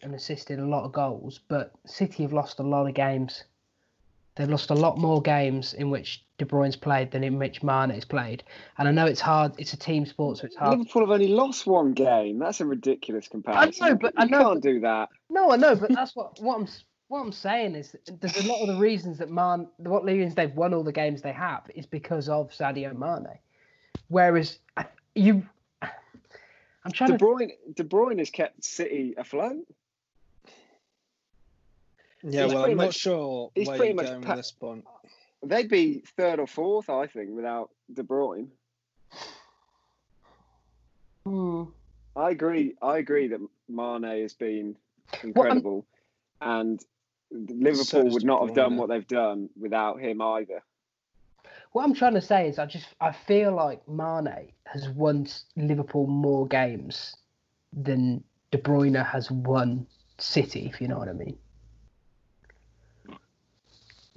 and 0.01 0.15
assisted 0.15 0.59
a 0.59 0.65
lot 0.65 0.85
of 0.85 0.93
goals, 0.93 1.41
but 1.49 1.73
City 1.85 2.23
have 2.23 2.31
lost 2.31 2.59
a 2.59 2.63
lot 2.63 2.87
of 2.87 2.93
games. 2.93 3.43
They've 4.39 4.49
lost 4.49 4.69
a 4.69 4.73
lot 4.73 4.97
more 4.97 5.21
games 5.21 5.73
in 5.73 5.89
which 5.89 6.23
De 6.37 6.45
Bruyne's 6.45 6.77
played 6.77 7.11
than 7.11 7.25
in 7.25 7.37
which 7.37 7.61
Mane's 7.61 8.05
played. 8.05 8.41
And 8.77 8.87
I 8.87 8.91
know 8.91 9.05
it's 9.05 9.19
hard. 9.19 9.51
It's 9.57 9.73
a 9.73 9.77
team 9.77 10.05
sport, 10.05 10.37
so 10.37 10.45
it's 10.45 10.55
hard. 10.55 10.79
Liverpool 10.79 11.01
have 11.01 11.11
only 11.11 11.27
lost 11.27 11.67
one 11.67 11.91
game. 11.91 12.39
That's 12.39 12.61
a 12.61 12.65
ridiculous 12.65 13.27
comparison. 13.27 13.83
I 13.83 13.89
know, 13.89 13.95
but- 13.97 14.13
I 14.15 14.23
know, 14.27 14.43
can't 14.43 14.63
do 14.63 14.79
that. 14.79 15.09
No, 15.29 15.51
I 15.51 15.57
know, 15.57 15.75
but 15.75 15.89
that's 15.89 16.15
what 16.15 16.39
what 16.41 16.55
I'm 16.57 16.67
what 17.09 17.19
I'm 17.19 17.33
saying 17.33 17.75
is 17.75 17.93
there's 18.21 18.37
a 18.37 18.47
lot 18.47 18.61
of 18.61 18.67
the 18.69 18.77
reasons 18.79 19.17
that 19.17 19.29
Man, 19.29 19.67
what 19.75 20.05
reasons 20.05 20.35
they've 20.35 20.55
won 20.55 20.73
all 20.73 20.83
the 20.85 20.93
games 20.93 21.21
they 21.21 21.33
have 21.33 21.63
is 21.75 21.85
because 21.85 22.29
of 22.29 22.49
Sadio 22.51 22.97
Mane. 22.97 23.37
Whereas 24.07 24.59
you, 25.15 25.45
I'm 25.81 26.93
trying 26.93 27.11
De 27.11 27.17
to. 27.17 27.25
Bruyne, 27.25 27.49
De 27.75 27.83
Bruyne 27.83 28.19
has 28.19 28.29
kept 28.29 28.63
City 28.63 29.15
afloat. 29.17 29.65
Yeah, 32.23 32.45
He's 32.45 32.53
well, 32.53 32.65
I'm 32.65 32.77
not 32.77 32.93
sure 32.93 33.51
he's 33.55 33.67
where 33.67 33.77
pretty 33.77 33.89
you're 33.89 33.95
much 33.95 34.05
going 34.07 34.21
pa- 34.21 34.29
with 34.31 34.39
this 34.39 34.51
point. 34.51 34.85
They'd 35.43 35.69
be 35.69 36.03
third 36.17 36.39
or 36.39 36.47
fourth, 36.47 36.89
I 36.89 37.07
think, 37.07 37.29
without 37.31 37.69
De 37.93 38.03
Bruyne. 38.03 38.47
Hmm. 41.25 41.63
I 42.15 42.31
agree. 42.31 42.75
I 42.81 42.97
agree 42.97 43.27
that 43.27 43.39
Mane 43.69 44.21
has 44.21 44.33
been 44.33 44.75
incredible, 45.23 45.85
and 46.41 46.83
Liverpool 47.31 47.83
So 47.83 48.03
would 48.03 48.25
not 48.25 48.41
have 48.45 48.55
done 48.55 48.77
what 48.77 48.89
they've 48.89 49.07
done 49.07 49.49
without 49.57 50.01
him 50.01 50.21
either. 50.21 50.61
What 51.71 51.83
I'm 51.83 51.93
trying 51.93 52.15
to 52.15 52.21
say 52.21 52.49
is, 52.49 52.59
I 52.59 52.65
just 52.65 52.87
I 52.99 53.11
feel 53.11 53.53
like 53.53 53.87
Mane 53.87 54.51
has 54.65 54.89
won 54.89 55.27
Liverpool 55.55 56.07
more 56.07 56.47
games 56.47 57.15
than 57.71 58.23
De 58.51 58.57
Bruyne 58.57 59.05
has 59.05 59.29
won 59.31 59.85
City, 60.17 60.69
if 60.73 60.81
you 60.81 60.87
know 60.87 60.97
what 60.97 61.07
I 61.07 61.13
mean. 61.13 61.37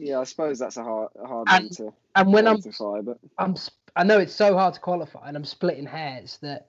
Yeah, 0.03 0.19
I 0.19 0.25
suppose 0.25 0.59
that's 0.59 0.77
a 0.77 0.83
hard, 0.83 1.11
a 1.23 1.27
hard 1.27 1.49
And 1.49 1.65
one 1.65 1.71
to 1.71 1.93
And 2.17 2.33
when 2.33 2.47
I'm 2.49 2.57
quantify, 2.59 3.05
but 3.05 3.19
I'm 3.39 3.55
I 3.95 4.05
know 4.05 4.19
it's 4.19 4.35
so 4.35 4.57
hard 4.57 4.75
to 4.75 4.81
qualify, 4.81 5.29
and 5.29 5.37
I'm 5.37 5.45
splitting 5.45 5.87
hairs 5.87 6.39
that 6.43 6.69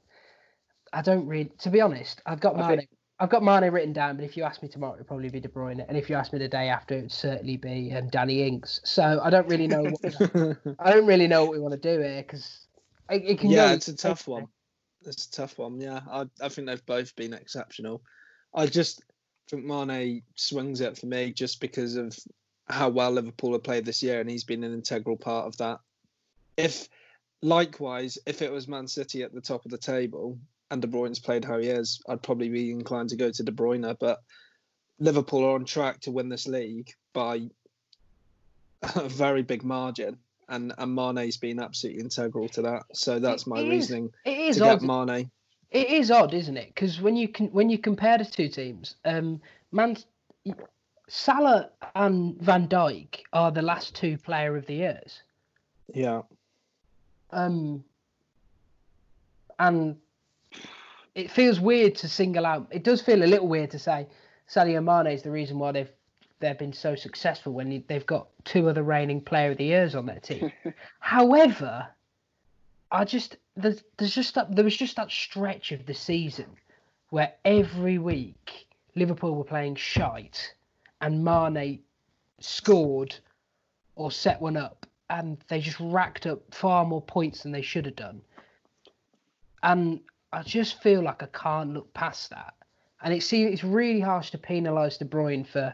I 0.92 1.02
don't 1.02 1.25
really. 1.25 1.52
To 1.60 1.70
be 1.70 1.82
honest, 1.82 2.22
I've 2.25 2.40
got 2.40 2.56
I 2.56 2.68
Mane. 2.70 2.78
think- 2.80 2.90
I've 3.20 3.30
got 3.30 3.44
Mane 3.44 3.72
written 3.72 3.94
down, 3.94 4.18
but 4.18 4.25
if 4.25 4.36
you 4.36 4.44
ask 4.44 4.62
me 4.62 4.68
tomorrow, 4.68 4.96
it'd 4.96 5.08
probably 5.08 5.30
be 5.30 5.40
De 5.40 5.48
Bruyne, 5.48 5.86
and 5.88 5.96
if 5.96 6.10
you 6.10 6.16
ask 6.16 6.34
me 6.34 6.40
the 6.40 6.48
day 6.48 6.68
after, 6.68 6.96
it'd 6.96 7.12
certainly 7.12 7.56
be 7.58 7.94
um, 7.94 8.10
Danny 8.10 8.46
Ings. 8.46 8.82
So 8.84 9.22
I 9.24 9.30
don't 9.30 9.48
really 9.48 9.68
know. 9.68 9.84
What, 9.84 10.58
I 10.80 10.92
don't 10.92 11.06
really 11.06 11.28
know 11.28 11.44
what 11.46 11.54
we 11.54 11.60
want 11.60 11.74
to 11.74 11.80
do 11.80 12.02
here 12.02 12.22
because 12.24 12.68
It, 13.10 13.24
it 13.24 13.40
can 13.40 13.52
yeah, 13.52 13.68
go 13.70 13.74
it's 13.75 13.88
a 13.88 13.96
tough 13.96 14.28
one. 14.28 14.48
It's 15.06 15.28
a 15.28 15.32
tough 15.32 15.58
one. 15.58 15.80
Yeah, 15.80 16.02
I, 16.10 16.25
I 16.42 16.50
think 16.50 16.68
they've 16.68 16.86
both 16.86 17.16
been 17.16 17.34
exceptional. 17.34 18.02
I 18.54 18.66
just 18.66 19.04
think 19.50 19.63
Mane 19.63 20.24
swings 20.36 20.82
it 20.82 20.98
for 20.98 21.06
me 21.06 21.32
just 21.32 21.62
because 21.62 21.96
of 21.96 22.18
how 22.67 22.89
well 22.89 23.12
Liverpool 23.12 23.53
have 23.53 23.63
played 23.63 23.86
this 23.86 24.01
year, 24.03 24.20
and 24.22 24.29
he's 24.29 24.43
been 24.43 24.63
an 24.63 24.74
integral 24.74 25.17
part 25.17 25.48
of 25.48 25.58
that. 25.58 25.79
If 26.58 26.88
likewise, 27.41 28.17
if 28.25 28.41
it 28.41 28.51
was 28.51 28.67
Man 28.67 28.88
City 28.88 29.24
at 29.24 29.34
the 29.34 29.41
top 29.41 29.65
of 29.65 29.72
the 29.72 29.77
table 29.77 30.38
and 30.72 30.82
De 30.82 30.88
Bruyne's 30.88 31.20
played 31.20 31.46
how 31.46 31.58
he 31.58 31.67
is, 31.67 32.01
I'd 32.08 32.22
probably 32.24 32.50
be 32.50 32.72
inclined 32.72 33.10
to 33.10 33.15
go 33.15 33.32
to 33.32 33.43
De 33.43 33.51
Bruyne. 33.51 33.98
But 34.00 34.22
Liverpool 35.00 35.43
are 35.46 35.55
on 35.55 35.65
track 35.65 36.00
to 36.01 36.12
win 36.12 36.29
this 36.29 36.48
league 36.48 36.91
by 37.13 37.41
a 38.96 39.08
very 39.10 39.41
big 39.43 39.63
margin, 39.63 40.17
and 40.50 40.74
and 40.77 40.96
Mane's 40.96 41.38
been 41.38 41.60
absolutely 41.60 42.01
integral 42.01 42.48
to 42.50 42.62
that. 42.63 42.84
So 42.93 43.20
that's 43.20 43.46
my 43.48 43.60
It 43.60 43.65
is. 43.65 43.70
reasoning 43.70 44.13
It 44.25 44.38
is 44.38 44.58
to 44.58 44.65
odd. 44.70 44.79
get 44.79 44.88
Mane. 44.88 45.29
It 45.72 45.89
is 45.89 46.12
odd, 46.12 46.34
isn't 46.36 46.55
it? 46.58 46.67
Because 46.67 47.01
when 47.01 47.15
you 47.15 47.27
can 47.27 47.48
when 47.48 47.70
you 47.70 47.77
compare 47.77 48.17
the 48.17 48.25
two 48.25 48.48
teams, 48.48 48.96
um, 49.05 49.41
Man, 49.72 49.98
Salah 51.07 51.69
and 51.95 52.39
Van 52.41 52.67
Dijk 52.67 53.19
are 53.33 53.51
the 53.51 53.62
last 53.62 53.95
two 53.95 54.17
Player 54.17 54.55
of 54.55 54.65
the 54.65 54.75
Years. 54.75 55.22
Yeah, 55.93 56.22
Um, 57.31 57.83
and 59.60 59.98
it 61.13 61.29
feels 61.29 61.60
weird 61.60 61.95
to 61.95 62.07
single 62.07 62.45
out. 62.45 62.67
It 62.72 62.83
does 62.83 63.01
feel 63.01 63.24
a 63.24 63.25
little 63.27 63.48
weird 63.48 63.72
to 63.72 63.79
say 63.79 64.07
Sadio 64.50 64.83
Mane 64.83 65.13
is 65.13 65.24
the 65.24 65.31
reason 65.31 65.60
why 65.60 65.72
they've 65.72 65.91
they've 66.39 66.57
been 66.57 66.74
so 66.74 66.95
successful 66.95 67.53
when 67.53 67.83
they've 67.88 68.05
got 68.05 68.27
two 68.43 68.67
other 68.67 68.83
reigning 68.83 69.22
Player 69.22 69.51
of 69.51 69.57
the 69.57 69.65
Years 69.65 69.95
on 69.95 70.05
their 70.05 70.19
team. 70.19 70.51
However, 71.00 71.88
I 72.91 73.05
just 73.05 73.38
there's 73.55 73.83
there's 73.98 74.15
just 74.15 74.36
that 74.36 74.55
there 74.55 74.65
was 74.65 74.75
just 74.75 74.95
that 74.95 75.12
stretch 75.12 75.72
of 75.72 75.86
the 75.86 75.93
season 75.93 76.48
where 77.10 77.33
every 77.45 77.98
week 77.98 78.67
Liverpool 78.95 79.36
were 79.36 79.43
playing 79.43 79.75
shite 79.75 80.53
and 81.03 81.24
Mane 81.24 81.79
scored 82.39 83.13
or 83.95 84.10
set 84.10 84.41
one 84.41 84.55
up 84.55 84.86
and 85.10 85.38
they 85.50 85.60
just 85.60 85.79
racked 85.79 86.25
up 86.25 86.41
far 86.53 86.86
more 86.86 87.01
points 87.01 87.43
than 87.43 87.51
they 87.51 87.62
should 87.62 87.86
have 87.86 87.98
done. 87.98 88.22
And 89.62 90.00
I 90.31 90.43
just 90.43 90.81
feel 90.81 91.03
like 91.03 91.22
I 91.22 91.27
can't 91.27 91.74
look 91.74 91.93
past 91.93 92.29
that. 92.29 92.53
And 93.01 93.13
it 93.13 93.22
seems 93.22 93.51
it's 93.53 93.65
really 93.65 94.00
harsh 94.00 94.31
to 94.31 94.38
penalise 94.38 94.98
De 94.98 95.03
Bruyne 95.03 95.45
for 95.45 95.74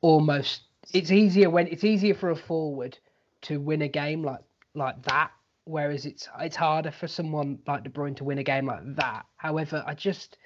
almost. 0.00 0.62
It's 0.94 1.10
easier 1.10 1.50
when 1.50 1.66
it's 1.66 1.84
easier 1.84 2.14
for 2.14 2.30
a 2.30 2.36
forward 2.36 2.98
to 3.42 3.60
win 3.60 3.82
a 3.82 3.88
game 3.88 4.22
like 4.22 4.40
like 4.74 5.00
that, 5.02 5.30
whereas 5.64 6.06
it's 6.06 6.26
it's 6.40 6.56
harder 6.56 6.90
for 6.90 7.06
someone 7.06 7.58
like 7.66 7.84
De 7.84 7.90
Bruyne 7.90 8.16
to 8.16 8.24
win 8.24 8.38
a 8.38 8.42
game 8.42 8.66
like 8.66 8.96
that. 8.96 9.26
However, 9.36 9.84
I 9.86 9.92
just, 9.92 10.38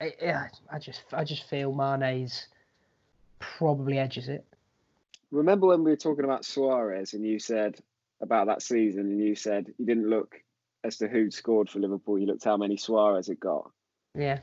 yeah, 0.00 0.48
I 0.70 0.78
just 0.78 1.02
I 1.12 1.22
just 1.24 1.48
feel 1.50 1.72
Mane's 1.72 2.48
probably 3.58 3.98
edges 3.98 4.28
it. 4.28 4.44
Remember 5.30 5.66
when 5.68 5.84
we 5.84 5.90
were 5.90 5.96
talking 5.96 6.24
about 6.24 6.44
Suarez 6.44 7.14
and 7.14 7.26
you 7.26 7.38
said 7.38 7.76
about 8.20 8.46
that 8.46 8.62
season 8.62 9.02
and 9.02 9.20
you 9.20 9.34
said 9.34 9.66
you 9.78 9.86
didn't 9.86 10.08
look 10.08 10.36
as 10.84 10.96
to 10.98 11.08
who'd 11.08 11.32
scored 11.32 11.68
for 11.70 11.78
Liverpool, 11.78 12.18
you 12.18 12.26
looked 12.26 12.44
how 12.44 12.56
many 12.56 12.76
Suarez 12.76 13.28
had 13.28 13.40
got. 13.40 13.70
Yeah, 14.14 14.40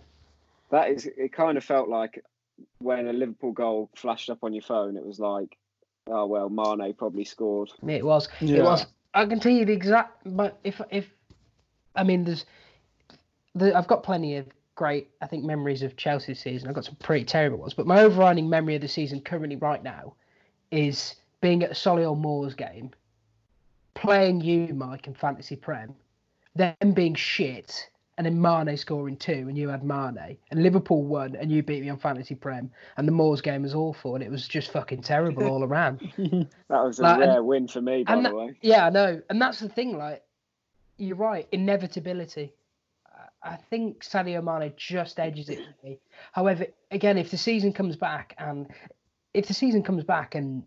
That 0.71 0.89
is, 0.89 1.05
it 1.05 1.31
kind 1.31 1.57
of 1.57 1.63
felt 1.63 1.89
like 1.89 2.23
when 2.79 3.07
a 3.07 3.13
Liverpool 3.13 3.51
goal 3.51 3.89
flashed 3.95 4.29
up 4.29 4.39
on 4.43 4.53
your 4.53 4.63
phone, 4.63 4.97
it 4.97 5.05
was 5.05 5.19
like, 5.19 5.57
oh 6.07 6.25
well, 6.25 6.49
Mane 6.49 6.93
probably 6.93 7.25
scored. 7.25 7.69
it 7.87 8.05
was. 8.05 8.27
yeah. 8.39 8.57
It 8.57 8.63
was. 8.63 8.85
I 9.13 9.25
can 9.25 9.39
tell 9.39 9.51
you 9.51 9.65
the 9.65 9.73
exact. 9.73 10.21
But 10.25 10.59
if 10.63 10.81
if, 10.91 11.07
I 11.95 12.03
mean, 12.03 12.23
there's, 12.23 12.45
the, 13.55 13.75
I've 13.75 13.87
got 13.87 14.03
plenty 14.03 14.37
of 14.37 14.47
great, 14.79 15.09
I 15.21 15.27
think, 15.27 15.43
memories 15.43 15.83
of 15.83 15.97
Chelsea's 15.97 16.39
season. 16.39 16.69
I've 16.69 16.73
got 16.75 16.85
some 16.85 16.95
pretty 16.95 17.25
terrible 17.25 17.57
ones. 17.57 17.73
But 17.73 17.85
my 17.85 17.99
overriding 17.99 18.49
memory 18.49 18.75
of 18.75 18.81
the 18.81 18.87
season 18.87 19.19
currently, 19.19 19.57
right 19.57 19.83
now, 19.83 20.13
is 20.71 21.15
being 21.41 21.63
at 21.63 21.71
a 21.71 21.73
Solihull 21.73 22.17
Moors 22.17 22.53
game, 22.53 22.91
playing 23.93 24.39
you, 24.39 24.73
Mike, 24.73 25.05
in 25.07 25.13
fantasy 25.13 25.57
prem, 25.57 25.93
them 26.55 26.93
being 26.93 27.13
shit, 27.13 27.89
and 28.17 28.25
then 28.25 28.41
Mane 28.41 28.77
scoring 28.77 29.17
two, 29.17 29.33
and 29.49 29.57
you 29.57 29.67
had 29.67 29.83
Mane, 29.83 30.37
and 30.49 30.63
Liverpool 30.63 31.03
won, 31.03 31.35
and 31.35 31.51
you 31.51 31.61
beat 31.61 31.81
me 31.81 31.89
on 31.89 31.97
fantasy 31.99 32.35
prem, 32.35 32.71
and 32.95 33.05
the 33.05 33.11
Moors 33.11 33.41
game 33.41 33.63
was 33.63 33.75
awful, 33.75 34.15
and 34.15 34.23
it 34.23 34.31
was 34.31 34.47
just 34.47 34.71
fucking 34.71 35.01
terrible 35.01 35.45
all 35.45 35.63
around. 35.65 35.99
That 36.69 36.83
was 36.85 36.99
a 36.99 37.03
Like, 37.03 37.21
and- 37.21 37.31
rare 37.31 37.43
win 37.43 37.67
for 37.67 37.81
me, 37.81 38.03
by 38.05 38.15
the 38.15 38.21
that- 38.21 38.35
way. 38.35 38.55
Yeah, 38.61 38.85
I 38.85 38.89
know, 38.91 39.21
and 39.29 39.41
that's 39.41 39.59
the 39.59 39.67
thing. 39.67 39.97
Like, 39.97 40.23
you're 40.97 41.17
right, 41.17 41.47
inevitability. 41.51 42.53
I- 43.43 43.55
think 43.55 44.03
Sadio 44.03 44.43
Mane 44.43 44.73
just 44.77 45.19
edges 45.19 45.49
it 45.49 45.59
for 45.59 45.85
me. 45.87 45.99
However, 46.31 46.65
again, 46.91 47.17
if 47.17 47.31
the 47.31 47.37
season 47.37 47.73
comes 47.73 47.95
back 47.95 48.35
and 48.37 48.67
if 49.33 49.47
the 49.47 49.53
season 49.53 49.83
comes 49.83 50.03
back 50.03 50.35
and 50.35 50.63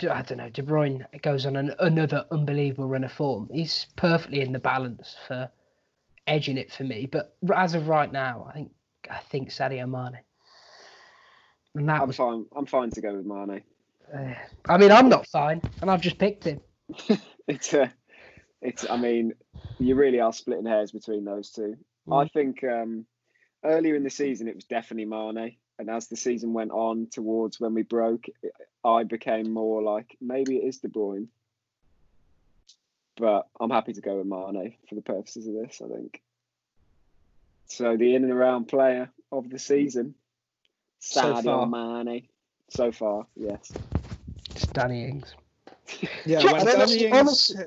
I 0.00 0.22
don't 0.22 0.38
know, 0.38 0.48
De 0.50 0.62
Bruyne 0.62 1.04
goes 1.22 1.46
on 1.46 1.56
an, 1.56 1.74
another 1.78 2.24
unbelievable 2.30 2.88
run 2.88 3.04
of 3.04 3.12
form, 3.12 3.48
he's 3.52 3.86
perfectly 3.96 4.40
in 4.40 4.52
the 4.52 4.58
balance 4.58 5.16
for 5.26 5.50
edging 6.26 6.56
it 6.58 6.72
for 6.72 6.84
me. 6.84 7.06
But 7.06 7.36
as 7.54 7.74
of 7.74 7.88
right 7.88 8.10
now, 8.10 8.46
I 8.48 8.52
think 8.52 8.72
I 9.10 9.18
think 9.18 9.50
Sadio 9.50 9.88
Mane. 9.88 10.20
And 11.74 11.88
that 11.88 12.00
I'm 12.00 12.08
was, 12.08 12.16
fine. 12.16 12.46
I'm 12.56 12.66
fine 12.66 12.90
to 12.90 13.00
go 13.00 13.14
with 13.14 13.26
Mane. 13.26 13.62
uh, 14.12 14.34
I 14.68 14.76
mean, 14.78 14.90
I'm 14.92 15.08
not 15.08 15.26
fine, 15.26 15.60
and 15.80 15.90
I've 15.90 16.00
just 16.00 16.18
picked 16.18 16.44
him. 16.44 16.60
It's 17.48 17.72
a, 17.74 17.92
it's. 18.62 18.88
I 18.88 18.96
mean, 18.96 19.32
you 19.78 19.94
really 19.94 20.20
are 20.20 20.32
splitting 20.32 20.66
hairs 20.66 20.92
between 20.92 21.24
those 21.24 21.50
two. 21.50 21.76
I 22.10 22.24
Mm. 22.24 22.32
think 22.32 22.64
um, 22.64 23.06
earlier 23.64 23.94
in 23.94 24.02
the 24.04 24.10
season 24.10 24.48
it 24.48 24.54
was 24.54 24.64
definitely 24.64 25.04
Mane, 25.06 25.56
and 25.78 25.88
as 25.90 26.08
the 26.08 26.16
season 26.16 26.52
went 26.52 26.70
on 26.72 27.08
towards 27.10 27.60
when 27.60 27.74
we 27.74 27.82
broke, 27.82 28.26
I 28.84 29.04
became 29.04 29.52
more 29.52 29.82
like 29.82 30.16
maybe 30.20 30.56
it 30.58 30.64
is 30.64 30.78
De 30.78 30.88
Bruyne. 30.88 31.28
But 33.16 33.46
I'm 33.60 33.70
happy 33.70 33.92
to 33.92 34.00
go 34.00 34.16
with 34.18 34.26
Mane 34.26 34.74
for 34.88 34.94
the 34.94 35.02
purposes 35.02 35.46
of 35.46 35.54
this. 35.54 35.80
I 35.84 35.88
think. 35.88 36.22
So 37.66 37.96
the 37.96 38.14
in 38.14 38.24
and 38.24 38.32
around 38.32 38.66
player 38.66 39.10
of 39.30 39.48
the 39.50 39.58
season, 39.58 40.14
So 40.98 41.22
Sadio 41.34 41.44
far. 41.44 41.66
Mane. 42.04 42.28
So 42.70 42.92
far, 42.92 43.26
yes. 43.36 43.72
It's 44.50 44.66
Danny 44.68 45.04
Ings. 45.04 45.34
Yeah, 46.24 46.40
Just 46.40 46.52
when 46.66 46.78
Danny 46.78 47.04
Ings- 47.04 47.16
honestly- 47.16 47.64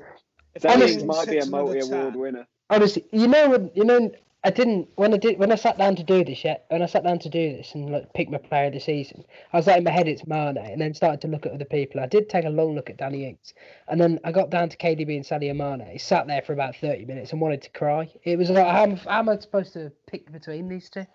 if 0.54 0.62
Danny 0.62 0.80
Danny 0.80 0.92
Ings 0.92 1.02
Ings 1.02 1.16
might 1.16 1.28
be 1.28 1.38
a 1.38 1.46
multi-award 1.46 2.16
winner. 2.16 2.46
Honestly, 2.70 3.04
you 3.12 3.28
know 3.28 3.50
when 3.50 3.70
you 3.74 3.84
know 3.84 4.10
I 4.42 4.50
didn't 4.50 4.88
when 4.96 5.14
I 5.14 5.16
did 5.16 5.38
when 5.38 5.52
I 5.52 5.54
sat 5.54 5.78
down 5.78 5.96
to 5.96 6.02
do 6.02 6.24
this 6.24 6.44
yet 6.44 6.66
when 6.68 6.82
I 6.82 6.86
sat 6.86 7.02
down 7.04 7.18
to 7.20 7.28
do 7.28 7.56
this 7.56 7.74
and 7.74 7.90
like 7.90 8.12
pick 8.12 8.30
my 8.30 8.38
player 8.38 8.66
of 8.66 8.72
the 8.72 8.80
season, 8.80 9.24
I 9.52 9.56
was 9.56 9.66
like 9.66 9.78
in 9.78 9.84
my 9.84 9.90
head 9.90 10.06
it's 10.08 10.26
Mane 10.26 10.56
and 10.58 10.80
then 10.80 10.94
started 10.94 11.20
to 11.22 11.28
look 11.28 11.46
at 11.46 11.52
other 11.52 11.64
people. 11.64 12.00
I 12.00 12.06
did 12.06 12.28
take 12.28 12.44
a 12.44 12.50
long 12.50 12.74
look 12.74 12.90
at 12.90 12.98
Danny 12.98 13.26
Ings 13.26 13.54
and 13.88 14.00
then 14.00 14.20
I 14.24 14.32
got 14.32 14.50
down 14.50 14.68
to 14.68 14.76
KDB 14.76 15.16
and 15.16 15.24
Sadio 15.24 15.56
Mane. 15.56 15.86
He 15.90 15.98
sat 15.98 16.26
there 16.26 16.42
for 16.42 16.52
about 16.52 16.76
thirty 16.76 17.04
minutes 17.04 17.32
and 17.32 17.40
wanted 17.40 17.62
to 17.62 17.70
cry. 17.70 18.10
It 18.22 18.38
was 18.38 18.50
like 18.50 18.66
how, 18.66 18.82
am- 18.82 18.96
how 18.96 19.18
am 19.20 19.28
I 19.28 19.38
supposed 19.38 19.72
to 19.74 19.90
pick 20.06 20.30
between 20.30 20.68
these 20.68 20.90
two? 20.90 21.06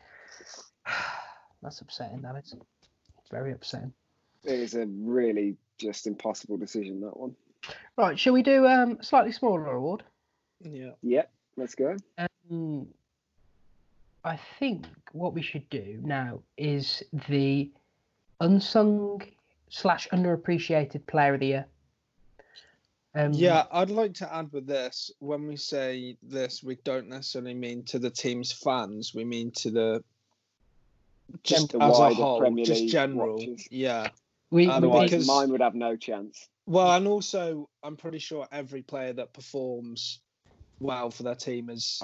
That's 1.62 1.82
upsetting. 1.82 2.22
That 2.22 2.36
is 2.38 2.56
very 3.32 3.52
upsetting. 3.52 3.94
It 4.44 4.60
is 4.60 4.74
a 4.76 4.86
really 4.88 5.58
just 5.78 6.08
impossible 6.08 6.58
decision 6.58 7.02
that 7.02 7.18
one. 7.18 7.36
Right, 7.98 8.18
shall 8.18 8.34
we 8.34 8.44
do 8.44 8.66
um 8.66 8.98
a 9.00 9.04
slightly 9.04 9.32
smaller 9.32 9.68
award? 9.68 10.04
Yeah. 10.62 10.92
Yep, 11.04 11.32
let's 11.58 11.76
go. 11.76 11.96
Um, 12.50 12.88
I 14.24 14.38
think 14.60 14.86
what 15.14 15.34
we 15.34 15.42
should 15.42 15.70
do 15.70 16.00
now 16.04 16.42
is 16.58 17.04
the 17.30 17.72
unsung 18.42 19.22
slash 19.70 20.08
underappreciated 20.10 21.06
player 21.08 21.34
of 21.36 21.40
the 21.40 21.46
year. 21.48 21.66
Um, 23.16 23.34
Yeah, 23.34 23.66
I'd 23.72 23.90
like 23.90 24.14
to 24.16 24.34
add 24.34 24.52
with 24.52 24.68
this 24.68 25.12
when 25.20 25.48
we 25.48 25.56
say 25.56 26.18
this, 26.22 26.64
we 26.64 26.76
don't 26.84 27.08
necessarily 27.10 27.54
mean 27.54 27.84
to 27.84 28.00
the 28.00 28.10
team's 28.10 28.52
fans, 28.52 29.14
we 29.16 29.24
mean 29.26 29.52
to 29.52 29.72
the 29.72 30.04
just 31.44 31.72
The 31.72 31.82
as 31.84 31.98
a 31.98 32.00
wider 32.02 32.16
whole, 32.16 32.40
Premier 32.40 32.66
just 32.66 32.88
general. 32.88 33.36
watchers. 33.36 33.68
Yeah. 33.72 34.10
we, 34.52 34.66
Um, 34.68 34.72
Otherwise, 34.84 35.12
because- 35.12 35.28
mine 35.28 35.52
would 35.52 35.62
have 35.62 35.76
no 35.76 35.96
chance. 35.96 36.50
Well, 36.70 36.92
and 36.92 37.08
also, 37.08 37.68
I'm 37.82 37.98
pretty 37.98 38.20
sure 38.20 38.48
every 38.52 38.84
player 38.84 39.12
that 39.14 39.34
performs 39.34 40.22
well 40.80 41.10
for 41.10 41.24
their 41.24 41.34
team 41.34 41.68
is, 41.72 42.00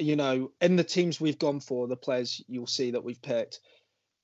you 0.00 0.16
know, 0.16 0.50
in 0.60 0.74
the 0.74 0.82
teams 0.82 1.20
we've 1.20 1.38
gone 1.38 1.60
for, 1.60 1.86
the 1.86 1.94
players 1.94 2.42
you'll 2.48 2.66
see 2.66 2.90
that 2.90 3.04
we've 3.04 3.22
picked, 3.22 3.60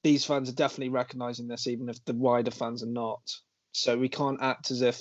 these 0.03 0.25
fans 0.25 0.49
are 0.49 0.55
definitely 0.55 0.89
recognizing 0.89 1.47
this, 1.47 1.69
even 1.69 1.89
if 1.89 2.05
the 2.05 2.13
wider 2.13 2.51
fans 2.51 2.83
are 2.83 2.87
not. 2.87 3.23
So 3.71 3.97
we 3.97 4.09
can't 4.09 4.43
act 4.43 4.73
as 4.73 4.83
if, 4.83 5.01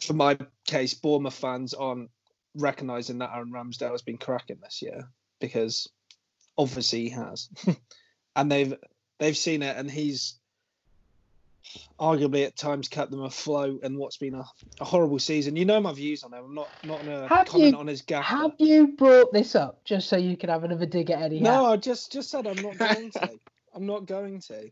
for 0.00 0.14
my 0.14 0.36
case, 0.66 0.94
Bournemouth 0.94 1.34
fans 1.34 1.72
aren't 1.72 2.10
recognizing 2.56 3.18
that 3.18 3.30
Aaron 3.32 3.52
Ramsdale 3.52 3.92
has 3.92 4.02
been 4.02 4.18
cracking 4.18 4.58
this 4.60 4.82
year 4.82 5.08
because 5.40 5.86
obviously 6.58 7.02
he 7.02 7.10
has, 7.10 7.48
and 8.34 8.50
they've 8.50 8.74
they've 9.20 9.36
seen 9.36 9.62
it, 9.62 9.76
and 9.76 9.88
he's 9.88 10.40
arguably 12.00 12.44
at 12.46 12.56
times 12.56 12.88
kept 12.88 13.10
them 13.10 13.22
afloat 13.22 13.80
and 13.82 13.96
what's 13.98 14.16
been 14.16 14.34
a, 14.34 14.44
a 14.80 14.84
horrible 14.84 15.18
season. 15.18 15.56
You 15.56 15.64
know 15.64 15.80
my 15.80 15.92
views 15.92 16.22
on 16.24 16.32
him. 16.32 16.44
I'm 16.44 16.54
not 16.54 16.68
not 16.84 16.98
gonna 17.04 17.28
Have 17.28 17.46
comment 17.46 17.72
you- 17.72 17.78
on 17.78 17.86
his 17.86 18.02
gaffer. 18.02 18.24
Have 18.24 18.52
you 18.58 18.88
brought 18.96 19.32
this 19.32 19.54
up 19.54 19.84
just 19.84 20.08
so 20.08 20.16
you 20.16 20.36
can 20.36 20.50
have 20.50 20.64
another 20.64 20.86
dig 20.86 21.10
at 21.10 21.22
Eddie? 21.22 21.40
No, 21.40 21.52
Howe? 21.52 21.72
I 21.72 21.76
just 21.76 22.12
just 22.12 22.30
said 22.30 22.46
I'm 22.46 22.60
not 22.62 22.76
going 22.78 23.10
to. 23.12 23.30
I'm 23.74 23.86
not 23.86 24.06
going 24.06 24.40
to. 24.48 24.70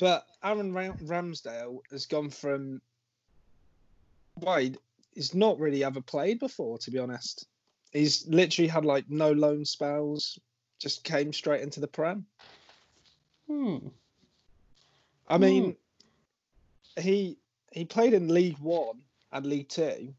But 0.00 0.26
Aaron 0.42 0.72
Ramsdale 0.72 1.78
has 1.90 2.06
gone 2.06 2.30
from. 2.30 2.80
He- 4.58 4.76
he's 5.14 5.34
not 5.34 5.58
really 5.60 5.84
ever 5.84 6.00
played 6.00 6.40
before, 6.40 6.78
to 6.78 6.90
be 6.90 6.98
honest. 6.98 7.46
He's 7.92 8.26
literally 8.26 8.68
had 8.68 8.84
like 8.84 9.08
no 9.08 9.30
loan 9.32 9.64
spells. 9.64 10.38
Just 10.80 11.04
came 11.04 11.32
straight 11.32 11.62
into 11.62 11.80
the 11.80 11.86
prem. 11.86 12.26
Hmm. 13.48 13.76
I 15.28 15.38
mean, 15.38 15.76
he 16.98 17.38
he 17.72 17.84
played 17.84 18.14
in 18.14 18.28
League 18.28 18.58
One 18.58 19.00
and 19.32 19.46
League 19.46 19.68
Two, 19.68 20.14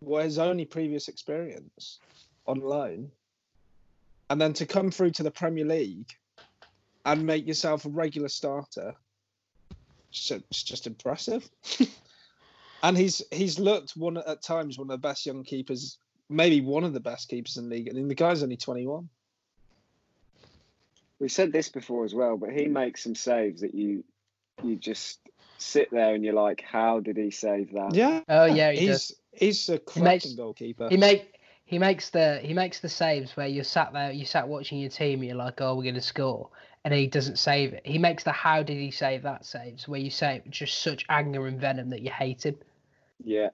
were 0.00 0.22
his 0.22 0.38
only 0.38 0.64
previous 0.64 1.08
experience 1.08 1.98
on 2.46 2.60
loan, 2.60 3.10
and 4.30 4.40
then 4.40 4.52
to 4.54 4.66
come 4.66 4.90
through 4.90 5.10
to 5.12 5.22
the 5.22 5.30
Premier 5.30 5.64
League 5.64 6.10
and 7.04 7.26
make 7.26 7.46
yourself 7.46 7.84
a 7.84 7.88
regular 7.88 8.28
starter, 8.28 8.94
so 10.10 10.36
it's 10.36 10.62
just 10.62 10.86
impressive. 10.86 11.48
and 12.82 12.96
he's 12.96 13.22
he's 13.30 13.58
looked 13.58 13.96
one 13.96 14.16
at 14.16 14.42
times 14.42 14.78
one 14.78 14.86
of 14.86 15.00
the 15.00 15.08
best 15.08 15.26
young 15.26 15.44
keepers, 15.44 15.98
maybe 16.28 16.60
one 16.60 16.84
of 16.84 16.92
the 16.92 17.00
best 17.00 17.28
keepers 17.28 17.56
in 17.56 17.68
the 17.68 17.76
league. 17.76 17.88
I 17.88 17.92
mean, 17.92 18.08
the 18.08 18.14
guy's 18.14 18.42
only 18.42 18.56
twenty 18.56 18.86
one. 18.86 19.08
We've 21.18 21.30
said 21.30 21.52
this 21.52 21.68
before 21.68 22.04
as 22.04 22.14
well, 22.14 22.36
but 22.36 22.50
he 22.50 22.66
makes 22.66 23.02
some 23.04 23.14
saves 23.14 23.60
that 23.60 23.74
you 23.74 24.04
you 24.62 24.76
just 24.76 25.20
sit 25.58 25.90
there 25.90 26.14
and 26.14 26.24
you're 26.24 26.34
like, 26.34 26.60
how 26.62 27.00
did 27.00 27.16
he 27.16 27.30
save 27.30 27.72
that? 27.72 27.94
Yeah. 27.94 28.20
Oh 28.28 28.44
yeah, 28.44 28.72
he 28.72 28.86
does. 28.86 29.16
he's 29.32 29.66
he's 29.66 29.68
a 29.68 29.78
cracking 29.78 30.04
makes- 30.04 30.32
goalkeeper. 30.32 30.88
He 30.88 30.96
make 30.96 31.40
he 31.64 31.78
makes 31.78 32.10
the 32.10 32.38
he 32.42 32.52
makes 32.54 32.80
the 32.80 32.88
saves 32.88 33.36
where 33.36 33.46
you're 33.46 33.64
sat 33.64 33.92
there, 33.92 34.12
you 34.12 34.24
sat 34.24 34.48
watching 34.48 34.78
your 34.78 34.90
team, 34.90 35.20
and 35.20 35.28
you're 35.28 35.36
like, 35.36 35.60
oh, 35.60 35.74
we're 35.74 35.84
gonna 35.90 36.00
score, 36.02 36.50
and 36.84 36.92
he 36.92 37.06
doesn't 37.06 37.38
save 37.38 37.72
it. 37.72 37.82
He 37.86 37.98
makes 37.98 38.24
the 38.24 38.32
how 38.32 38.62
did 38.62 38.76
he 38.76 38.90
save 38.90 39.22
that 39.22 39.46
saves 39.46 39.88
where 39.88 40.00
you 40.00 40.10
say 40.10 40.42
just 40.50 40.82
such 40.82 41.06
anger 41.08 41.46
and 41.46 41.60
venom 41.60 41.90
that 41.90 42.02
you 42.02 42.10
hate 42.10 42.44
him, 42.44 42.56
Yeah, 43.24 43.50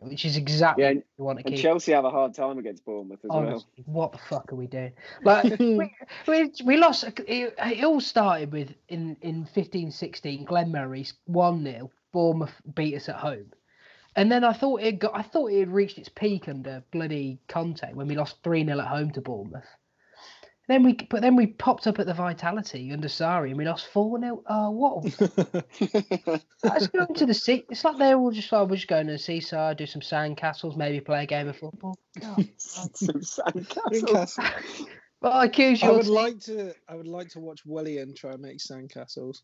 which 0.00 0.24
is 0.24 0.36
exactly 0.36 0.84
yeah. 0.84 0.90
what 0.90 1.04
you 1.18 1.24
want 1.24 1.38
to 1.38 1.46
and 1.46 1.54
keep. 1.54 1.62
Chelsea 1.62 1.92
have 1.92 2.04
a 2.04 2.10
hard 2.10 2.34
time 2.34 2.58
against 2.58 2.84
Bournemouth 2.84 3.20
as 3.24 3.30
well. 3.30 3.66
What 3.86 4.12
the 4.12 4.18
fuck 4.18 4.52
are 4.52 4.56
we 4.56 4.66
doing? 4.66 4.92
Like 5.24 5.44
we, 5.58 5.94
we, 6.26 6.52
we 6.64 6.76
lost. 6.76 7.04
It, 7.04 7.54
it 7.58 7.84
all 7.84 8.00
started 8.00 8.52
with 8.52 8.74
in 8.88 9.16
in 9.20 9.44
15, 9.46 9.90
16, 9.90 10.44
Glenn 10.44 10.72
Murray's 10.72 11.14
one 11.26 11.62
0 11.64 11.90
Bournemouth 12.12 12.54
beat 12.74 12.96
us 12.96 13.08
at 13.08 13.16
home, 13.16 13.52
and 14.16 14.30
then 14.30 14.44
I 14.44 14.52
thought 14.52 14.82
it 14.82 14.98
got. 14.98 15.12
I 15.14 15.22
thought 15.22 15.52
it 15.52 15.60
had 15.60 15.72
reached 15.72 15.98
its 15.98 16.08
peak 16.08 16.48
under 16.48 16.82
bloody 16.92 17.38
Conte 17.48 17.92
when 17.92 18.08
we 18.08 18.16
lost 18.16 18.42
three 18.42 18.64
0 18.64 18.80
at 18.80 18.86
home 18.86 19.10
to 19.12 19.20
Bournemouth. 19.20 19.64
Then 20.70 20.84
we, 20.84 20.92
but 20.92 21.20
then 21.20 21.34
we 21.34 21.48
popped 21.48 21.88
up 21.88 21.98
at 21.98 22.06
the 22.06 22.14
Vitality 22.14 22.92
under 22.92 23.08
Sarri 23.08 23.48
and 23.48 23.56
we 23.58 23.64
lost 23.64 23.88
four 23.88 24.20
0 24.20 24.40
Oh, 24.46 24.70
what? 24.70 25.20
a- 26.28 26.40
Let's 26.62 26.86
go 26.86 27.06
to 27.06 27.26
the 27.26 27.34
sea. 27.34 27.64
It's 27.68 27.82
like 27.82 27.98
they're 27.98 28.16
all 28.16 28.30
just 28.30 28.52
like 28.52 28.68
we're 28.68 28.76
just 28.76 28.86
going 28.86 29.08
to 29.08 29.14
the 29.14 29.18
seaside, 29.18 29.78
do 29.78 29.86
some 29.86 30.00
sand 30.00 30.36
castles, 30.36 30.76
maybe 30.76 31.00
play 31.00 31.24
a 31.24 31.26
game 31.26 31.48
of 31.48 31.56
football. 31.56 31.98
God. 32.20 32.46
Some 32.56 32.88
sandcastles. 33.20 33.90
Newcastle. 33.92 34.44
Well, 35.22 35.32
I 35.32 35.44
accuse 35.46 35.82
I 35.82 35.86
your 35.88 35.96
would 35.96 36.04
team. 36.06 36.14
like 36.14 36.40
to. 36.44 36.72
I 36.88 36.94
would 36.94 37.06
like 37.08 37.28
to 37.30 37.40
watch 37.40 37.60
Willian 37.66 38.14
try 38.14 38.32
and 38.32 38.40
make 38.40 38.56
sandcastles. 38.58 39.42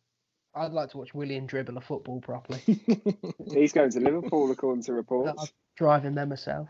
I'd 0.55 0.71
like 0.73 0.91
to 0.93 0.97
watch 0.99 1.13
William 1.13 1.45
dribble 1.47 1.77
a 1.77 1.83
football 1.83 2.21
properly. 2.23 2.61
He's 3.53 3.73
going 3.75 3.91
to 3.91 4.01
Liverpool 4.01 4.51
according 4.53 4.85
to 4.85 4.93
reports. 4.95 5.29
I'd 5.29 5.33
reports. 5.33 5.53
drive 5.77 6.05
him 6.05 6.15
there 6.15 6.25
myself. 6.25 6.69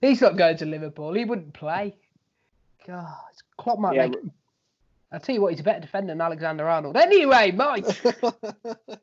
He's 0.00 0.20
not 0.20 0.36
going 0.36 0.56
to 0.56 0.66
Liverpool. 0.66 1.12
He 1.14 1.24
wouldn't 1.24 1.54
play. 1.54 1.94
God, 2.86 3.06
Klopp 3.56 3.78
might 3.78 3.94
Yeah, 3.94 4.08
make. 4.08 4.18
I'll 5.12 5.20
tell 5.20 5.34
you 5.34 5.42
what, 5.42 5.52
he's 5.52 5.60
a 5.60 5.64
better 5.64 5.80
defender 5.80 6.12
than 6.12 6.20
Alexander 6.20 6.68
Arnold. 6.68 6.96
Anyway, 6.96 7.52
Mike. 7.52 7.86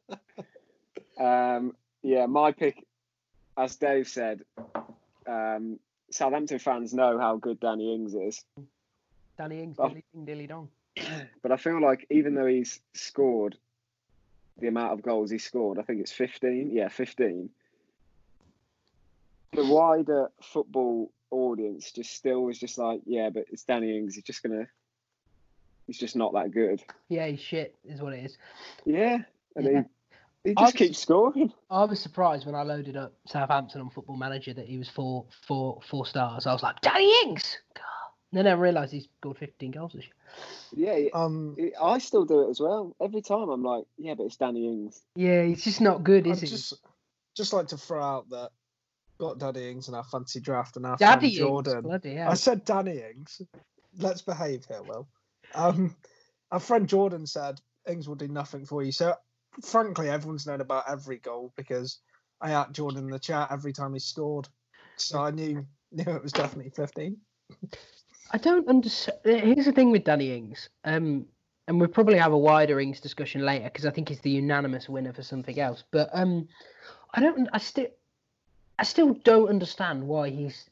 Um, 1.19 1.75
yeah, 2.01 2.27
my 2.27 2.53
pick, 2.53 2.86
as 3.58 3.75
Dave 3.75 4.08
said, 4.08 4.39
um, 5.27 5.77
Southampton 6.12 6.60
fans 6.60 6.93
know 6.93 7.19
how 7.19 7.36
good 7.36 7.60
Danny 7.60 7.93
Ings 7.93 8.13
is, 8.15 8.45
Danny 9.38 9.62
Ings, 9.62 9.75
Oh. 9.80 9.89
dilly 9.89 10.03
ding, 10.13 10.25
dilly 10.25 10.47
dong. 10.47 10.69
but 11.43 11.51
I 11.51 11.58
feel 11.58 11.82
like 11.82 12.08
even 12.10 12.36
though 12.36 12.45
he's 12.45 12.80
scored 12.93 13.58
the 14.60 14.67
amount 14.67 14.93
of 14.93 15.01
goals 15.01 15.30
he 15.30 15.38
scored, 15.39 15.77
I 15.77 15.82
think 15.82 15.99
it's 15.99 16.13
15. 16.13 16.71
Yeah, 16.71 16.88
15. 16.88 17.49
The 19.51 19.65
wider 19.65 20.30
football 20.41 21.12
audience 21.31 21.91
just 21.91 22.11
still 22.13 22.43
was 22.43 22.57
just 22.59 22.77
like, 22.77 23.01
yeah, 23.05 23.29
but 23.29 23.45
it's 23.51 23.63
Danny 23.63 23.97
Ings. 23.97 24.15
He's 24.15 24.23
just 24.23 24.43
gonna, 24.43 24.67
he's 25.87 25.97
just 25.97 26.15
not 26.15 26.33
that 26.33 26.51
good. 26.51 26.83
Yeah, 27.07 27.27
he's 27.27 27.39
shit, 27.39 27.75
is 27.85 28.01
what 28.01 28.13
it 28.13 28.25
is. 28.25 28.37
Yeah, 28.85 29.19
and 29.55 29.65
Yeah. 29.65 29.83
he, 30.43 30.49
he 30.49 30.55
just 30.55 30.73
was- 30.73 30.73
keeps 30.73 30.99
scoring. 30.99 31.51
I 31.69 31.83
was 31.85 31.99
surprised 31.99 32.45
when 32.45 32.55
I 32.55 32.63
loaded 32.63 32.97
up 32.97 33.13
Southampton 33.27 33.81
on 33.81 33.89
Football 33.89 34.17
Manager 34.17 34.53
that 34.53 34.65
he 34.67 34.77
was 34.77 34.89
four, 34.89 35.25
four, 35.47 35.79
four 35.89 36.05
stars. 36.05 36.47
I 36.47 36.53
was 36.53 36.63
like, 36.63 36.79
Danny 36.81 37.11
Ings. 37.25 37.57
God. 37.75 37.83
And 38.31 38.37
then 38.37 38.47
I 38.47 38.55
realised 38.55 38.91
he's 38.93 39.07
scored 39.19 39.37
15 39.37 39.71
goals 39.71 39.93
this 39.93 40.05
year. 40.75 41.03
Yeah, 41.03 41.09
um, 41.13 41.55
he- 41.57 41.75
I 41.75 41.97
still 41.97 42.25
do 42.25 42.41
it 42.47 42.49
as 42.51 42.59
well. 42.59 42.95
Every 43.01 43.21
time 43.21 43.49
I'm 43.49 43.63
like, 43.63 43.85
yeah, 43.97 44.13
but 44.13 44.23
it's 44.25 44.37
Danny 44.37 44.67
Ings. 44.67 45.01
Yeah, 45.15 45.43
he's 45.43 45.63
just 45.63 45.81
not 45.81 46.03
good, 46.03 46.27
I'd 46.27 46.33
is 46.33 46.41
he? 46.41 46.47
just 46.47 46.73
just 47.35 47.53
like 47.53 47.67
to 47.67 47.77
throw 47.77 48.03
out 48.03 48.29
that 48.31 48.49
got 49.19 49.38
Danny 49.38 49.69
Ings 49.69 49.88
in 49.88 49.93
our 49.93 50.03
fancy 50.03 50.39
draft 50.39 50.77
and 50.77 50.86
our 50.86 50.97
Daddy. 50.97 51.36
Jordan. 51.36 51.82
Bloody 51.82 52.19
I 52.19 52.34
said 52.34 52.65
Danny 52.65 53.01
Ings. 53.01 53.41
Let's 53.97 54.21
behave 54.21 54.65
here, 54.65 54.82
Will. 54.82 55.08
Um, 55.53 55.95
our 56.51 56.60
friend 56.60 56.88
Jordan 56.88 57.27
said 57.27 57.60
Ings 57.88 58.08
will 58.08 58.15
do 58.15 58.27
nothing 58.27 58.65
for 58.65 58.84
you. 58.84 58.91
So, 58.91 59.15
frankly, 59.63 60.10
everyone's 60.10 60.47
known 60.47 60.62
about 60.62 60.89
every 60.89 61.17
goal 61.17 61.53
because 61.55 61.99
I 62.41 62.51
at 62.51 62.71
Jordan 62.71 63.03
in 63.03 63.10
the 63.10 63.19
chat 63.19 63.49
every 63.51 63.73
time 63.73 63.93
he 63.93 63.99
scored. 63.99 64.47
So 64.95 65.19
I 65.19 65.32
knew 65.32 65.65
knew 65.91 66.03
it 66.13 66.23
was 66.23 66.32
definitely 66.32 66.71
15. 66.71 67.17
I 68.32 68.38
don't 68.38 68.67
understand. 68.67 69.17
Here's 69.23 69.65
the 69.65 69.71
thing 69.71 69.91
with 69.91 70.03
Danny 70.03 70.36
Ings, 70.36 70.69
um, 70.84 71.25
and 71.67 71.79
we'll 71.79 71.89
probably 71.89 72.17
have 72.17 72.32
a 72.32 72.38
wider 72.38 72.79
Ings 72.79 72.99
discussion 72.99 73.41
later 73.41 73.65
because 73.65 73.86
I 73.86 73.91
think 73.91 74.10
he's 74.10 74.21
the 74.21 74.29
unanimous 74.29 74.88
winner 74.88 75.13
for 75.13 75.23
something 75.23 75.60
else. 75.60 75.84
But 75.91 76.10
um, 76.13 76.47
I 77.13 77.21
don't. 77.21 77.49
I 77.51 77.58
still, 77.58 77.88
I 78.79 78.83
still 78.83 79.13
don't 79.13 79.49
understand 79.49 80.07
why 80.07 80.29
he's 80.29 80.69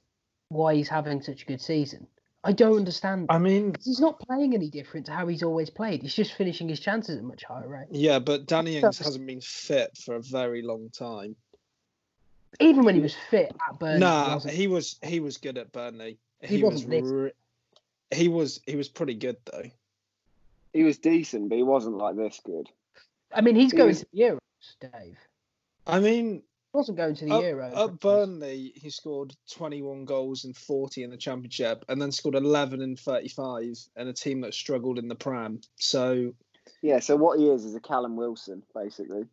why 0.50 0.76
he's 0.76 0.88
having 0.88 1.22
such 1.22 1.42
a 1.44 1.46
good 1.46 1.60
season. 1.62 2.08
I 2.44 2.54
don't 2.54 2.78
understand. 2.78 3.26
I 3.30 3.38
mean, 3.38 3.76
He's 3.84 4.00
not 4.00 4.18
playing 4.22 4.54
any 4.54 4.70
different 4.70 5.06
to 5.08 5.12
how 5.12 5.28
he's 5.28 5.44
always 5.44 5.70
played. 5.70 6.02
He's 6.04 6.14
just 6.14 6.32
finishing 6.34 6.70
his 6.70 6.80
chances 6.80 7.18
at 7.18 7.24
much 7.24 7.44
higher 7.44 7.68
rate. 7.68 7.88
yeah, 7.92 8.20
but 8.20 8.46
Danny 8.46 8.78
Ings 8.78 8.98
hasn't 9.00 9.28
been 9.28 9.42
fit 9.42 9.98
for 9.98 10.16
a 10.16 10.22
very 10.22 10.62
long 10.62 10.90
time. 10.90 11.36
Even 12.62 12.86
when 12.86 12.96
he 12.96 13.02
was 13.02 13.14
fit 13.30 13.54
at 13.70 13.78
Burnley, 13.78 13.96
he 13.98 14.00
nah, 14.00 14.34
wasn't. 14.36 14.54
he 14.54 14.68
was 14.68 14.98
he 15.04 15.20
was 15.20 15.36
good 15.38 15.58
at 15.58 15.74
Burnley. 15.74 16.18
He 16.42 16.58
He, 16.58 16.64
was 16.64 16.74
wasn't 16.86 16.92
this. 16.92 17.04
re- 17.04 17.32
he 18.12 18.28
was 18.30 18.62
he 18.66 18.78
was 18.78 18.88
pretty 18.88 19.16
good 19.16 19.36
though. 19.52 19.70
He 20.72 20.84
was 20.84 20.98
decent, 20.98 21.50
but 21.50 21.56
he 21.58 21.64
wasn't 21.64 21.98
like 21.98 22.16
this 22.16 22.40
good. 22.46 22.70
I 23.34 23.42
mean, 23.42 23.56
he's 23.56 23.72
he 23.72 23.78
going 23.78 23.90
was- 23.90 24.00
to 24.00 24.06
the 24.14 24.20
Euros, 24.22 24.92
Dave. 24.94 25.18
I 25.86 26.00
mean, 26.00 26.36
He 26.36 26.42
wasn't 26.78 26.98
going 26.98 27.16
to 27.16 27.26
the 27.26 27.32
Up, 27.34 27.44
Euros. 27.44 27.76
at 27.78 28.00
Burnley, 28.00 28.72
he 28.76 28.90
scored 28.90 29.36
21 29.52 30.06
goals 30.06 30.46
and 30.46 30.56
40 30.56 31.04
in 31.04 31.10
the 31.10 31.18
Championship, 31.18 31.84
and 31.90 32.02
then 32.02 32.12
scored 32.12 32.36
11 32.36 32.82
and 32.82 32.98
35 33.00 33.76
in 33.98 34.08
a 34.08 34.14
team 34.14 34.42
that 34.42 34.54
struggled 34.54 35.00
in 35.00 35.08
the 35.08 35.16
Prem. 35.16 35.60
So, 35.78 36.34
Yeah, 36.82 37.00
so 37.00 37.16
what 37.16 37.40
he 37.40 37.50
is 37.50 37.66
is 37.66 37.76
a 37.76 37.80
Callum 37.80 38.16
Wilson, 38.16 38.62
basically. 38.74 39.26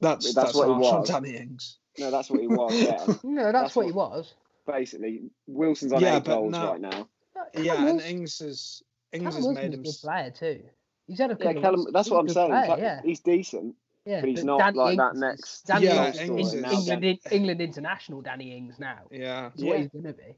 that's 0.00 0.32
That's 0.32 0.52
that's, 0.52 0.54
what 0.54 0.68
he 0.68 0.74
harsh 0.74 0.86
on 0.86 1.00
was. 1.00 1.08
Danny 1.08 1.36
Ings. 1.36 1.78
No, 1.98 2.10
that's 2.10 2.30
what 2.30 2.40
he 2.40 2.46
was. 2.46 2.74
Yeah, 2.80 3.06
No, 3.24 3.44
that's, 3.44 3.52
That's 3.52 3.76
what 3.76 3.86
he 3.86 3.92
was. 3.92 4.34
basically, 4.66 5.30
Wilson's 5.46 5.92
on 5.92 6.00
Yeah, 6.00 6.16
eight 6.18 6.24
goals 6.24 6.52
no. 6.52 6.70
right 6.70 6.80
now. 6.80 7.08
Yeah, 7.54 7.74
Callum 7.74 7.86
and 7.88 7.96
Wilson- 7.96 8.10
Ings 8.10 8.38
has 8.38 8.82
Ings 9.12 9.22
Callum 9.22 9.24
has 9.24 9.34
Wilson's 9.44 9.56
made 9.70 9.74
a 9.74 9.82
good 9.82 9.94
player 10.00 10.30
too. 10.30 10.62
He's 11.06 11.18
had 11.18 11.30
a 11.30 11.36
Yeah, 11.38 11.46
couple 11.46 11.60
Callum. 11.62 11.86
That's 11.92 12.06
He's 12.08 12.12
what 12.12 12.20
I'm 12.20 12.28
saying. 12.28 12.48
player, 12.50 12.66
Ca- 12.66 12.76
yeah, 12.76 13.00
He's 13.04 13.20
decent, 13.20 13.74
yeah. 14.04 14.20
but 14.20 14.28
he's 14.28 14.40
but 14.40 14.46
not 14.46 14.58
Danny 14.58 14.78
like 14.78 14.90
Ings 14.92 14.98
that 14.98 15.14
is- 15.14 15.20
next. 15.20 15.60
Danny 15.66 15.86
Yeah, 15.86 16.06
Ings 16.06 16.18
Ings 16.20 16.54
is- 16.54 16.88
England, 16.88 17.18
England 17.30 17.60
international. 17.60 18.20
Danny 18.22 18.56
Ings 18.56 18.78
now. 18.78 18.98
Yeah, 19.10 19.42
That's 19.50 19.62
what 19.62 19.66
Yeah. 19.66 19.78
he's 19.78 19.88
gonna 19.88 20.12
be. 20.12 20.34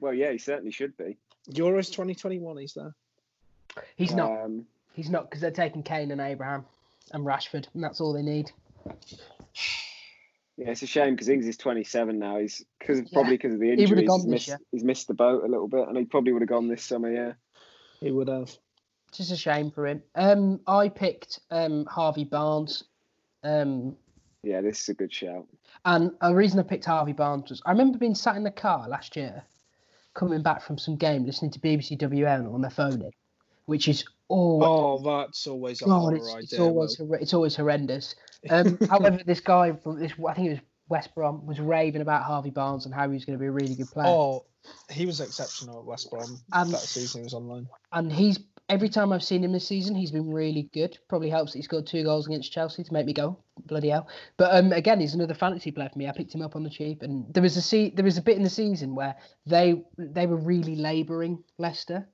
Well, 0.00 0.14
yeah, 0.14 0.30
he 0.32 0.38
certainly 0.38 0.70
should 0.70 0.96
be. 0.96 1.16
Euros 1.50 1.90
2021. 1.90 2.56
He's 2.58 2.74
there. 2.74 2.94
He's 3.96 4.14
not. 4.14 4.30
Um, 4.44 4.66
He's 4.94 5.10
not 5.10 5.24
because 5.30 5.40
they're 5.40 5.50
taking 5.52 5.82
Kane 5.84 6.10
and 6.10 6.20
Abraham 6.20 6.64
and 7.12 7.24
Rashford, 7.24 7.66
and 7.74 7.82
that's 7.84 8.00
all 8.00 8.12
they 8.12 8.22
need. 8.22 8.50
yeah, 10.56 10.70
it's 10.70 10.82
a 10.82 10.86
shame 10.86 11.14
because 11.14 11.28
Ings 11.28 11.46
is 11.46 11.56
27 11.56 12.18
now. 12.18 12.38
He's 12.38 12.64
because 12.78 12.98
Yeah. 13.00 13.06
probably 13.12 13.36
because 13.36 13.54
of 13.54 13.60
the 13.60 13.68
would've 13.70 13.80
injuries. 13.80 14.08
gone 14.08 14.18
He's 14.20 14.24
this 14.24 14.30
missed, 14.32 14.48
year. 14.48 14.58
he's 14.72 14.84
missed 14.84 15.06
the 15.08 15.14
boat 15.14 15.44
a 15.44 15.46
little 15.46 15.68
bit, 15.68 15.86
and 15.88 15.96
he 15.96 16.04
probably 16.04 16.32
would 16.32 16.42
have 16.42 16.48
gone 16.48 16.66
this 16.68 16.82
summer. 16.82 17.12
Yeah. 17.12 17.34
He 18.00 18.10
would 18.10 18.28
have. 18.28 18.50
Just 19.12 19.32
a 19.32 19.36
shame 19.36 19.70
for 19.70 19.86
him. 19.86 20.02
Um, 20.14 20.60
I 20.66 20.88
picked 20.88 21.40
um 21.50 21.86
Harvey 21.86 22.24
Barnes. 22.24 22.84
Um, 23.42 23.96
Yeah, 24.42 24.60
this 24.60 24.82
is 24.82 24.88
a 24.90 24.94
good 24.94 25.12
shout. 25.12 25.46
and 25.84 26.12
a 26.20 26.34
reason 26.34 26.58
I 26.58 26.62
picked 26.62 26.84
Harvey 26.84 27.12
Barnes 27.12 27.50
was 27.50 27.62
I 27.64 27.70
remember 27.70 27.98
being 27.98 28.14
sat 28.14 28.36
in 28.36 28.42
the 28.44 28.50
car 28.50 28.88
last 28.88 29.16
year, 29.16 29.42
coming 30.14 30.42
back 30.42 30.62
from 30.62 30.76
some 30.78 30.96
game, 30.96 31.24
listening 31.24 31.50
to 31.52 31.60
BBC 31.60 31.96
WM 31.98 32.52
on 32.54 32.60
their 32.60 32.70
phone, 32.70 33.00
in, 33.02 33.10
which 33.66 33.88
is 33.88 34.04
all. 34.28 34.62
Oh, 34.64 35.24
that's 35.24 35.46
always 35.46 35.80
a 35.82 35.86
God, 35.86 36.00
horror 36.00 36.16
it's, 36.16 36.28
idea. 36.28 36.42
it's 36.42 36.58
always 36.58 36.98
Will. 36.98 37.14
it's 37.14 37.34
always 37.34 37.56
horrendous. 37.56 38.14
Um, 38.50 38.78
however, 38.88 39.18
this 39.26 39.40
guy 39.40 39.72
from 39.72 39.98
this 39.98 40.12
I 40.12 40.32
think 40.32 40.46
it 40.46 40.50
was 40.50 40.60
West 40.88 41.12
Brom 41.16 41.44
was 41.44 41.58
raving 41.58 42.02
about 42.02 42.22
Harvey 42.22 42.50
Barnes 42.50 42.84
and 42.86 42.94
how 42.94 43.08
he 43.08 43.14
was 43.14 43.24
going 43.24 43.36
to 43.36 43.40
be 43.42 43.48
a 43.48 43.50
really 43.50 43.74
good 43.74 43.88
player. 43.90 44.06
Oh, 44.06 44.44
he 44.90 45.06
was 45.06 45.20
exceptional 45.20 45.80
at 45.80 45.84
West 45.84 46.08
Brom 46.08 46.38
And- 46.52 46.70
that 46.70 46.78
season. 46.78 47.22
He 47.22 47.24
was 47.24 47.34
on 47.34 47.48
loan. 47.48 47.68
and 47.92 48.12
he's 48.12 48.38
every 48.68 48.88
time 48.88 49.12
I've 49.12 49.24
seen 49.24 49.44
him 49.44 49.52
this 49.52 49.66
season, 49.66 49.94
he's 49.94 50.10
been 50.10 50.30
really 50.30 50.68
good. 50.72 50.98
Probably 51.08 51.30
helps 51.30 51.52
that 51.52 51.58
he 51.58 51.62
scored 51.62 51.86
two 51.86 52.04
goals 52.04 52.26
against 52.26 52.52
Chelsea 52.52 52.84
to 52.84 52.92
make 52.92 53.06
me 53.06 53.12
go 53.12 53.38
bloody 53.66 53.88
hell. 53.88 54.08
But 54.36 54.54
um, 54.54 54.72
again, 54.72 55.00
he's 55.00 55.14
another 55.14 55.34
fantasy 55.34 55.70
player 55.70 55.88
for 55.88 55.98
me. 55.98 56.08
I 56.08 56.12
picked 56.12 56.34
him 56.34 56.42
up 56.42 56.56
on 56.56 56.62
the 56.62 56.70
cheap, 56.70 57.02
and 57.02 57.32
there 57.32 57.42
was 57.42 57.56
a 57.56 57.62
se- 57.62 57.94
there 57.94 58.04
was 58.04 58.18
a 58.18 58.22
bit 58.22 58.36
in 58.36 58.42
the 58.42 58.50
season 58.50 58.94
where 58.94 59.16
they 59.46 59.82
they 59.96 60.26
were 60.26 60.36
really 60.36 60.76
labouring 60.76 61.42
Leicester, 61.58 62.08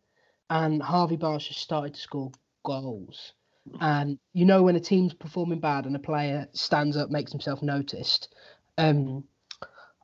and 0.50 0.82
Harvey 0.82 1.16
Barnes 1.16 1.46
just 1.46 1.60
started 1.60 1.94
to 1.94 2.00
score 2.00 2.32
goals. 2.64 3.32
And 3.80 4.18
you 4.32 4.44
know 4.44 4.62
when 4.62 4.76
a 4.76 4.80
team's 4.80 5.14
performing 5.14 5.60
bad 5.60 5.86
and 5.86 5.96
a 5.96 6.00
player 6.00 6.48
stands 6.52 6.96
up, 6.96 7.10
makes 7.10 7.32
himself 7.32 7.62
noticed. 7.62 8.34
Um, 8.76 9.24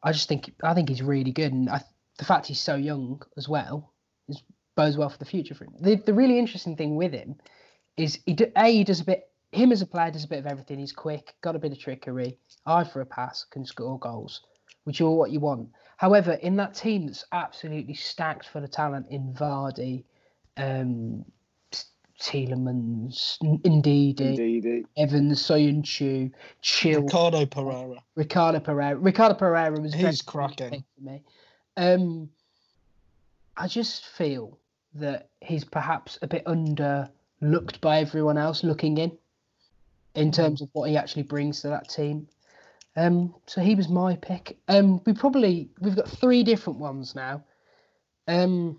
I 0.02 0.12
just 0.12 0.28
think 0.28 0.52
I 0.62 0.74
think 0.74 0.88
he's 0.88 1.02
really 1.02 1.32
good, 1.32 1.52
and 1.52 1.68
I, 1.68 1.82
the 2.18 2.24
fact 2.24 2.46
he's 2.46 2.60
so 2.60 2.74
young 2.74 3.22
as 3.36 3.48
well 3.48 3.89
bodes 4.80 4.96
well 4.96 5.10
for 5.10 5.18
the 5.18 5.24
future 5.24 5.54
for 5.54 5.64
him. 5.64 5.74
The 5.80 5.96
the 5.96 6.14
really 6.14 6.38
interesting 6.38 6.76
thing 6.76 6.96
with 6.96 7.12
him 7.12 7.36
is 7.96 8.18
he 8.26 8.34
do, 8.34 8.46
a 8.56 8.72
he 8.72 8.84
does 8.84 9.00
a 9.00 9.04
bit. 9.04 9.28
Him 9.52 9.72
as 9.72 9.82
a 9.82 9.86
player 9.86 10.10
does 10.12 10.24
a 10.24 10.28
bit 10.28 10.38
of 10.38 10.46
everything. 10.46 10.78
He's 10.78 10.92
quick, 10.92 11.34
got 11.42 11.56
a 11.56 11.58
bit 11.58 11.72
of 11.72 11.78
trickery, 11.78 12.38
eye 12.66 12.84
for 12.84 13.00
a 13.00 13.06
pass, 13.06 13.44
can 13.50 13.64
score 13.64 13.98
goals, 13.98 14.42
which 14.84 15.00
are 15.00 15.06
all 15.06 15.18
what 15.18 15.32
you 15.32 15.40
want. 15.40 15.68
However, 15.96 16.34
in 16.34 16.54
that 16.56 16.72
team 16.74 17.06
that's 17.06 17.24
absolutely 17.32 17.94
stacked 17.94 18.46
for 18.48 18.60
the 18.60 18.68
talent 18.68 19.06
in 19.10 19.34
Vardy, 19.34 20.04
um, 20.56 21.24
Tielemans, 22.20 23.38
Ndidi, 23.42 24.20
Indeed. 24.20 24.86
Evans, 24.96 25.42
Soyuncu, 25.42 26.30
Chill, 26.62 27.02
Ricardo 27.02 27.44
Pereira. 27.44 27.96
Ricardo 28.14 28.60
Pereira. 28.60 28.96
Ricardo 28.96 29.34
Pereira 29.34 29.80
was 29.80 29.92
He's 29.94 30.22
cracking. 30.22 30.70
big 30.70 30.84
for 30.94 31.02
me. 31.02 31.22
Um, 31.76 32.30
I 33.56 33.66
just 33.66 34.06
feel 34.06 34.59
that 34.94 35.28
he's 35.40 35.64
perhaps 35.64 36.18
a 36.22 36.26
bit 36.26 36.44
underlooked 36.44 37.80
by 37.80 38.00
everyone 38.00 38.38
else 38.38 38.64
looking 38.64 38.98
in, 38.98 39.16
in 40.14 40.32
terms 40.32 40.62
of 40.62 40.68
what 40.72 40.88
he 40.88 40.96
actually 40.96 41.22
brings 41.22 41.60
to 41.62 41.68
that 41.68 41.88
team. 41.88 42.26
Um, 42.96 43.34
so 43.46 43.60
he 43.60 43.74
was 43.74 43.88
my 43.88 44.16
pick. 44.16 44.58
Um, 44.68 45.00
we 45.06 45.12
probably 45.12 45.70
we've 45.80 45.94
got 45.94 46.08
three 46.08 46.42
different 46.42 46.78
ones 46.78 47.14
now. 47.14 47.44
Um, 48.26 48.78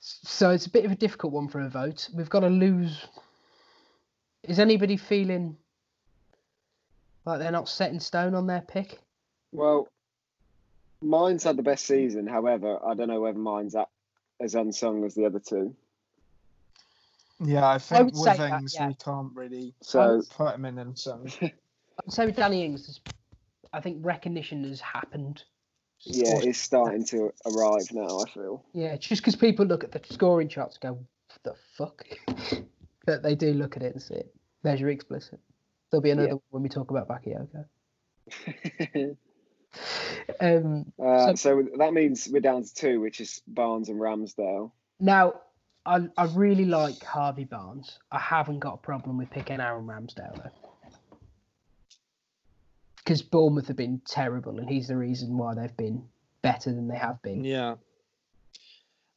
so 0.00 0.50
it's 0.50 0.66
a 0.66 0.70
bit 0.70 0.84
of 0.84 0.92
a 0.92 0.96
difficult 0.96 1.32
one 1.32 1.48
for 1.48 1.60
a 1.60 1.68
vote. 1.68 2.08
We've 2.14 2.28
got 2.28 2.40
to 2.40 2.48
lose. 2.48 3.06
Is 4.42 4.58
anybody 4.58 4.96
feeling 4.96 5.56
like 7.24 7.38
they're 7.38 7.50
not 7.50 7.68
set 7.68 7.90
in 7.90 8.00
stone 8.00 8.34
on 8.34 8.46
their 8.46 8.60
pick? 8.60 9.00
Well, 9.52 9.88
mine's 11.04 11.44
had 11.44 11.56
the 11.56 11.62
best 11.62 11.86
season. 11.86 12.26
However, 12.26 12.78
I 12.84 12.94
don't 12.94 13.08
know 13.08 13.20
whether 13.20 13.38
mine's 13.38 13.74
at, 13.74 13.88
as 14.40 14.54
unsung 14.54 15.04
as 15.04 15.14
the 15.14 15.26
other 15.26 15.38
two. 15.40 15.74
Yeah, 17.40 17.68
I 17.68 17.78
think 17.78 18.04
would 18.06 18.16
say 18.16 18.30
with 18.30 18.38
that, 18.38 18.60
Ings 18.60 18.74
yeah. 18.74 18.88
we 18.88 18.94
can't 18.94 19.32
really 19.34 19.74
So 19.82 20.22
put 20.30 20.54
him 20.54 20.64
in 20.64 20.78
and 20.78 20.98
so 20.98 21.20
I'd 21.42 21.52
say 22.08 22.26
with 22.26 22.36
Danny 22.36 22.64
Ings, 22.64 22.86
there's- 22.86 23.00
I 23.72 23.80
think 23.80 23.98
recognition 24.06 24.62
has 24.68 24.80
happened. 24.80 25.42
yeah, 26.00 26.38
it's 26.42 26.60
starting 26.60 27.04
to 27.06 27.32
arrive 27.44 27.90
now. 27.92 28.20
I 28.20 28.30
feel. 28.30 28.64
Yeah, 28.72 28.96
just 28.96 29.20
because 29.22 29.34
people 29.34 29.66
look 29.66 29.82
at 29.82 29.90
the 29.90 30.00
scoring 30.14 30.46
charts 30.48 30.78
and 30.80 30.92
go, 30.94 30.98
"What 31.28 31.42
the 31.42 31.54
fuck," 31.76 32.06
but 33.06 33.24
they 33.24 33.34
do 33.34 33.52
look 33.52 33.76
at 33.76 33.82
it 33.82 33.94
and 33.94 34.00
see 34.02 34.14
it. 34.14 34.32
There's 34.62 34.80
your 34.80 34.90
explicit. 34.90 35.40
There'll 35.90 36.02
be 36.02 36.10
another 36.10 36.28
Yeah. 36.28 36.32
one 36.34 36.40
when 36.50 36.62
we 36.62 36.68
talk 36.68 36.90
about 36.92 37.08
Bakayoko. 37.08 37.64
Um, 40.40 40.92
uh, 41.02 41.34
so 41.36 41.66
that 41.78 41.92
means 41.92 42.28
we're 42.30 42.40
down 42.40 42.64
to 42.64 42.74
two, 42.74 43.00
which 43.00 43.20
is 43.20 43.42
Barnes 43.46 43.88
and 43.88 44.00
Ramsdale. 44.00 44.70
now, 45.00 45.40
I 45.86 46.08
I 46.16 46.24
really 46.34 46.64
like 46.64 47.02
Harvey 47.04 47.44
Barnes. 47.44 47.98
I 48.10 48.18
haven't 48.18 48.60
got 48.60 48.74
a 48.74 48.78
problem 48.78 49.18
with 49.18 49.30
picking 49.30 49.60
Aaron 49.60 49.86
Ramsdale 49.86 50.34
though. 50.42 50.50
Because 52.96 53.20
Bournemouth 53.20 53.68
have 53.68 53.76
been 53.76 54.00
terrible, 54.06 54.58
and 54.58 54.68
he's 54.68 54.88
the 54.88 54.96
reason 54.96 55.36
why 55.36 55.54
they've 55.54 55.76
been 55.76 56.02
better 56.40 56.72
than 56.72 56.88
they 56.88 56.96
have 56.96 57.20
been. 57.22 57.44
Yeah. 57.44 57.74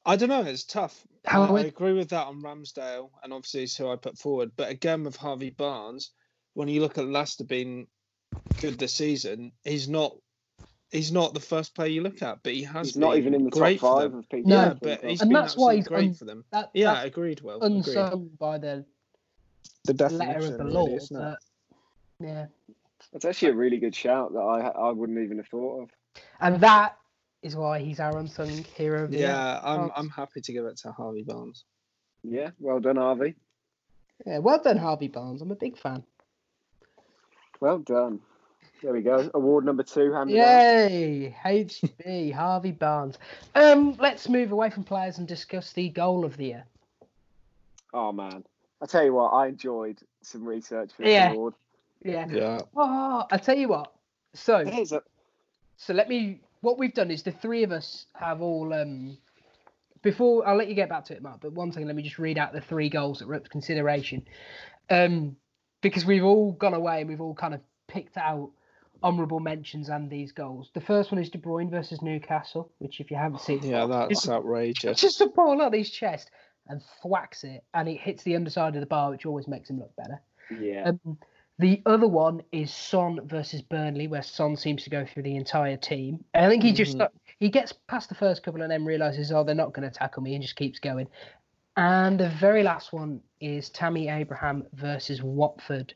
I 0.06 0.16
don't 0.18 0.30
know. 0.30 0.44
It's 0.44 0.64
tough. 0.64 1.06
I- 1.26 1.32
How 1.32 1.44
I, 1.44 1.52
would- 1.52 1.66
agree 1.66 1.94
with 1.94 2.10
that 2.10 2.28
on 2.28 2.42
Ramsdale, 2.42 3.10
and 3.24 3.32
obviously 3.34 3.64
it's 3.64 3.78
who 3.78 3.90
I 3.90 3.96
put 3.96 4.18
forward. 4.18 4.52
But 4.58 4.70
again, 4.70 5.04
with 5.04 5.16
Harvey 5.16 5.50
Barnes, 5.52 6.12
when 6.54 6.68
you 6.68 6.82
look 6.82 6.98
at 6.98 7.08
Leicester 7.08 7.44
being 7.46 7.88
good 8.62 8.78
this 8.78 8.94
season, 8.94 9.54
he's 9.64 9.88
not. 9.88 10.16
He's 10.92 11.12
not 11.12 11.34
the 11.34 11.40
first 11.42 11.76
player 11.76 11.90
you 11.90 12.02
look 12.02 12.22
at, 12.22 12.42
but 12.44 12.54
he 12.54 12.64
has. 12.64 12.88
He's 12.88 12.96
not 12.98 13.12
been 13.12 13.20
even 13.20 13.34
in 13.34 13.44
the 13.44 13.52
top 13.52 13.60
great 13.60 13.80
for 13.80 14.00
five 14.02 14.12
them. 14.12 14.20
of 14.20 14.30
people. 14.30 14.50
No, 14.52 14.62
Yeah, 14.64 14.74
but 14.82 15.04
of. 15.04 15.10
he's 15.10 15.22
And 15.22 15.30
been 15.30 15.42
that's 15.42 15.58
why 15.58 15.74
absolutely 15.74 15.78
he's 15.78 15.88
great 15.88 16.08
un- 16.08 16.14
for 16.14 16.26
them. 16.26 16.46
That, 16.52 16.72
Yeah, 16.74 16.94
that's 16.94 17.08
agreed. 17.08 17.42
Will 17.42 17.58
agreed. 17.62 17.78
unsung 17.78 18.30
by 18.40 18.58
the 18.58 18.86
The 19.86 19.94
letter 19.94 20.08
definition, 20.10 20.52
of 20.54 20.58
the 20.60 20.64
really, 20.64 20.76
law, 20.76 20.96
isn't 20.96 21.18
it? 21.18 21.20
but 21.20 22.26
yeah. 22.26 22.46
That's 23.12 23.26
actually 23.26 23.50
a 23.50 23.56
really 23.56 23.78
good 23.78 23.96
shout 23.96 24.32
that 24.34 24.40
I 24.40 24.68
I 24.68 24.92
wouldn't 24.92 25.20
even 25.20 25.38
have 25.38 25.48
thought 25.48 25.84
of. 25.84 25.90
And 26.40 26.62
that 26.62 26.98
is 27.44 27.56
why 27.56 27.80
he's 27.80 28.00
our 28.00 28.18
unsung 28.18 28.50
hero 28.50 29.04
of 29.04 29.12
the. 29.12 29.18
Yeah, 29.18 29.60
I'm 29.64 29.92
I'm 29.96 30.10
happy 30.10 30.40
to 30.42 30.54
give 30.54 30.66
it 30.66 30.78
to 30.78 30.92
Harvey 30.94 31.24
Barnes. 31.24 31.66
Yeah, 32.24 32.52
well 32.60 32.80
done, 32.80 32.96
Harvey. 32.96 33.36
Yeah, 34.26 34.40
well 34.40 34.60
done, 34.62 34.78
Harvey 34.78 35.10
Barnes. 35.10 35.42
I'm 35.42 35.52
a 35.52 35.56
big 35.56 35.78
fan. 35.78 36.04
Well 37.60 37.80
done. 37.80 38.22
There 38.82 38.94
we 38.94 39.02
go. 39.02 39.30
Award 39.34 39.66
number 39.66 39.84
two 39.84 40.14
handed 40.14 40.40
out. 40.40 40.62
Yay! 40.92 41.36
HB, 41.44 42.34
Harvey 42.36 42.72
Barnes. 42.72 43.18
Um, 43.56 43.96
let's 44.00 44.30
move 44.30 44.52
away 44.52 44.70
from 44.70 44.84
players 44.84 45.18
and 45.18 45.28
discuss 45.28 45.74
the 45.74 45.90
goal 45.90 46.26
of 46.26 46.38
the 46.38 46.46
year. 46.46 46.66
Oh 47.94 48.12
man, 48.12 48.44
I 48.82 48.86
tell 48.86 49.04
you 49.04 49.14
what, 49.14 49.30
I 49.30 49.48
enjoyed 49.48 49.98
some 50.22 50.46
research 50.46 50.92
for 50.96 51.04
this 51.04 51.12
Yeah. 51.12 51.32
award. 51.32 51.54
Yeah. 52.04 52.28
Yeah. 52.30 52.62
Oh, 52.76 53.26
I 53.32 53.38
tell 53.38 53.58
you 53.58 53.70
what. 53.70 53.92
So, 54.34 54.64
Here's 54.66 54.92
a, 54.92 55.02
so 55.78 55.94
let 55.94 56.08
me. 56.10 56.42
What 56.62 56.78
we've 56.78 56.94
done 56.94 57.12
is 57.12 57.24
the 57.24 57.32
three 57.32 57.64
of 57.64 57.72
us 57.72 58.06
have 58.14 58.42
all. 58.42 58.74
Um, 58.74 59.18
before 60.04 60.48
I'll 60.48 60.56
let 60.56 60.68
you 60.68 60.76
get 60.76 60.90
back 60.90 61.06
to 61.06 61.16
it, 61.16 61.24
Mark. 61.24 61.40
But 61.42 61.54
one 61.54 61.72
second, 61.72 61.88
let 61.88 61.96
me 61.96 62.04
just 62.04 62.20
read 62.20 62.38
out 62.38 62.54
the 62.54 62.62
three 62.62 62.90
goals 62.90 63.20
that 63.20 63.28
were 63.28 63.36
up 63.36 63.44
for 63.44 63.50
consideration. 63.50 64.28
Um, 64.90 65.36
because 65.82 66.06
we've 66.06 66.24
all 66.24 66.52
gone 66.52 66.74
away 66.74 67.02
and 67.02 67.10
we've 67.10 67.22
all 67.22 67.34
kind 67.34 67.54
of 67.54 67.62
picked 67.88 68.18
out 68.18 68.52
honourable 69.04 69.40
mentions 69.40 69.90
and 69.90 70.10
these 70.10 70.32
goals. 70.32 70.70
The 70.74 70.82
first 70.82 71.12
one 71.12 71.22
is 71.22 71.30
De 71.30 71.38
Bruyne 71.38 71.70
versus 71.70 72.02
Newcastle, 72.02 72.72
which 72.80 73.00
if 73.00 73.10
you 73.12 73.18
haven't 73.18 73.42
seen, 73.42 73.62
Yeah, 73.64 73.86
that's 73.86 74.12
It's- 74.26 74.30
outrageous. 74.30 75.00
just 75.02 75.22
a 75.22 75.28
ball 75.28 75.62
on 75.62 75.74
his 75.74 75.90
chest 75.90 76.32
and 76.68 76.82
thwacks 77.02 77.44
it, 77.44 77.64
and 77.74 77.88
it 77.88 78.00
hits 78.00 78.24
the 78.24 78.36
underside 78.36 78.76
of 78.76 78.82
the 78.82 78.88
bar, 78.88 79.10
which 79.12 79.26
always 79.26 79.48
makes 79.48 79.70
him 79.70 79.80
look 79.80 79.96
better. 79.96 80.22
yeah. 80.60 80.90
Um, 81.06 81.18
the 81.60 81.82
other 81.88 82.08
one 82.08 82.44
is 82.52 82.72
Son 82.72 83.20
versus 83.26 83.64
Burnley, 83.64 84.08
where 84.08 84.22
Son 84.22 84.56
seems 84.56 84.84
to 84.84 84.90
go 84.92 85.06
through 85.06 85.24
the 85.24 85.36
entire 85.36 85.76
team. 85.78 86.24
And 86.36 86.46
I 86.46 86.50
think 86.50 86.62
he 86.62 86.72
just 86.72 86.98
Mhm. 86.98 87.10
he 87.40 87.50
gets 87.50 87.72
past 87.74 88.10
the 88.10 88.16
first 88.16 88.44
couple 88.44 88.62
and 88.62 88.72
then 88.72 88.86
realizes, 88.86 89.32
oh, 89.32 89.44
they're 89.44 89.56
not 89.56 89.74
going 89.74 89.90
to 89.90 89.94
tackle 89.96 90.22
me, 90.24 90.34
and 90.36 90.42
just 90.44 90.56
keeps 90.56 90.80
going. 90.80 91.08
And 91.76 92.20
the 92.20 92.30
very 92.30 92.64
last 92.64 92.94
one 92.94 93.22
is 93.40 93.70
Tammy 93.70 94.08
Abraham 94.10 94.66
versus 94.74 95.22
Watford. 95.24 95.94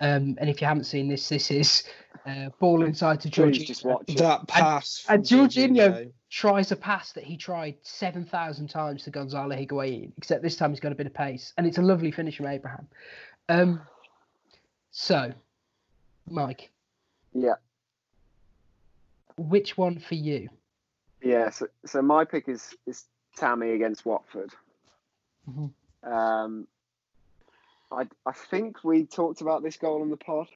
Um, 0.00 0.36
and 0.40 0.50
if 0.50 0.60
you 0.60 0.66
haven't 0.66 0.84
seen 0.84 1.08
this, 1.08 1.28
this 1.28 1.50
is 1.50 1.84
uh, 2.26 2.48
ball 2.58 2.82
inside 2.84 3.20
to 3.22 3.30
Please 3.30 3.58
Jorginho. 3.60 3.66
just 3.66 3.84
watch 3.84 4.04
it. 4.08 4.18
That 4.18 4.46
pass. 4.48 5.04
and 5.08 5.26
from 5.26 5.38
Jorginho- 5.48 6.12
Tries 6.30 6.72
a 6.72 6.76
pass 6.76 7.12
that 7.12 7.22
he 7.22 7.36
tried 7.36 7.76
seven 7.82 8.24
thousand 8.24 8.66
times 8.66 9.04
to 9.04 9.10
Gonzalo 9.10 9.54
Higuain, 9.54 10.10
except 10.16 10.42
this 10.42 10.56
time 10.56 10.70
he's 10.70 10.80
got 10.80 10.90
a 10.90 10.96
bit 10.96 11.06
of 11.06 11.14
pace, 11.14 11.52
and 11.56 11.64
it's 11.64 11.78
a 11.78 11.82
lovely 11.82 12.10
finish 12.10 12.36
from 12.38 12.46
Abraham. 12.48 12.88
Um, 13.48 13.80
so, 14.90 15.32
Mike, 16.28 16.70
Yeah. 17.32 17.54
which 19.36 19.76
one 19.78 20.00
for 20.00 20.16
you? 20.16 20.48
Yeah, 21.22 21.50
so, 21.50 21.68
so 21.86 22.02
my 22.02 22.24
pick 22.24 22.48
is 22.48 22.74
is 22.84 23.04
Tammy 23.36 23.70
against 23.70 24.04
Watford. 24.04 24.50
Mhm. 25.48 25.72
Um, 26.02 26.66
I 27.92 28.06
I 28.26 28.32
think 28.32 28.82
we 28.84 29.04
talked 29.04 29.40
about 29.40 29.62
this 29.62 29.76
goal 29.76 30.02
on 30.02 30.10
the 30.10 30.16
pod 30.16 30.48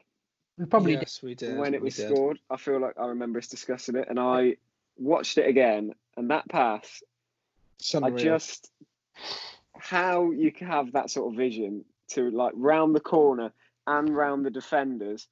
We 0.59 0.64
probably 0.67 0.93
did. 0.95 1.03
yes, 1.03 1.23
we 1.23 1.35
did. 1.35 1.57
when 1.57 1.75
it 1.75 1.81
was 1.83 1.95
scored. 1.97 2.38
I 2.51 2.57
feel 2.57 2.81
like 2.81 2.99
I 2.99 3.07
remember 3.07 3.38
us 3.38 3.49
discussing 3.49 3.97
it, 3.97 4.09
and 4.09 4.19
I 4.19 4.57
watched 4.99 5.38
it 5.38 5.47
again, 5.49 5.95
and 6.17 6.31
that 6.31 6.49
pass, 6.49 7.03
It's 7.79 7.95
I 7.95 8.11
just 8.11 8.71
how 9.79 10.31
you 10.33 10.51
can 10.51 10.67
have 10.67 10.93
that 10.93 11.11
sort 11.11 11.33
of 11.33 11.37
vision 11.37 11.85
to 12.09 12.31
like 12.31 12.53
round 12.57 12.95
the 12.95 13.01
corner 13.01 13.53
and 13.87 14.09
round 14.17 14.45
the 14.45 14.51
defenders 14.51 15.29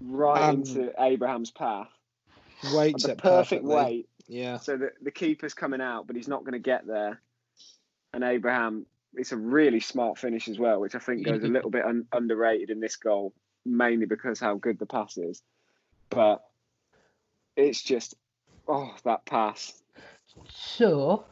right 0.00 0.42
Um, 0.50 0.56
into 0.60 0.92
Abraham's 1.02 1.50
path. 1.50 1.88
Wait, 2.74 2.96
The 2.98 3.12
it 3.12 3.18
perfect 3.18 3.64
perfectly. 3.64 3.74
weight 3.74 4.08
Yeah. 4.28 4.58
so 4.58 4.76
that 4.76 4.92
the 5.02 5.10
keeper's 5.10 5.52
coming 5.54 5.80
out, 5.80 6.06
but 6.06 6.14
he's 6.16 6.28
not 6.28 6.40
going 6.44 6.52
to 6.52 6.58
get 6.60 6.86
there. 6.86 7.20
And 8.14 8.22
Abraham, 8.22 8.86
it's 9.14 9.32
a 9.32 9.36
really 9.36 9.80
smart 9.80 10.18
finish 10.18 10.48
as 10.48 10.58
well, 10.58 10.80
which 10.80 10.94
I 10.94 10.98
think 10.98 11.24
goes 11.24 11.42
a 11.42 11.48
little 11.48 11.70
bit 11.70 11.84
un- 11.84 12.06
underrated 12.12 12.70
in 12.70 12.80
this 12.80 12.96
goal, 12.96 13.32
mainly 13.64 14.06
because 14.06 14.40
how 14.40 14.54
good 14.54 14.78
the 14.78 14.86
pass 14.86 15.16
is. 15.16 15.42
But 16.10 16.42
it's 17.56 17.82
just, 17.82 18.14
oh, 18.68 18.94
that 19.04 19.24
pass. 19.26 19.82
So, 20.48 21.24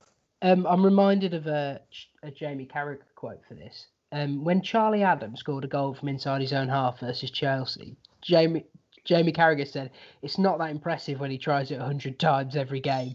um, 0.43 0.67
I'm 0.67 0.85
reminded 0.85 1.35
of 1.35 1.47
a, 1.47 1.81
a 2.23 2.31
Jamie 2.31 2.69
Carragher 2.73 3.01
quote 3.15 3.41
for 3.49 3.55
this. 3.55 3.87
Um, 4.13 4.45
when 4.45 4.61
Charlie 4.61 5.05
Adams 5.05 5.41
scored 5.41 5.65
a 5.65 5.69
goal 5.69 5.95
from 5.95 6.09
inside 6.09 6.41
his 6.41 6.53
own 6.53 6.69
half 6.69 6.99
versus 6.99 7.31
Chelsea, 7.31 7.97
Jamie 8.23 8.65
Jamie 9.05 9.33
Carragher 9.33 9.67
said, 9.67 9.93
"It's 10.21 10.37
not 10.37 10.59
that 10.59 10.71
impressive 10.71 11.21
when 11.21 11.31
he 11.31 11.39
tries 11.39 11.71
it 11.71 11.81
hundred 11.81 12.19
times 12.19 12.57
every 12.57 12.81
game." 12.81 13.15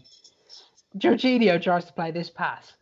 Jorginho 0.96 1.60
tries 1.60 1.84
to 1.84 1.92
play 1.92 2.10
this 2.10 2.30
pass 2.30 2.75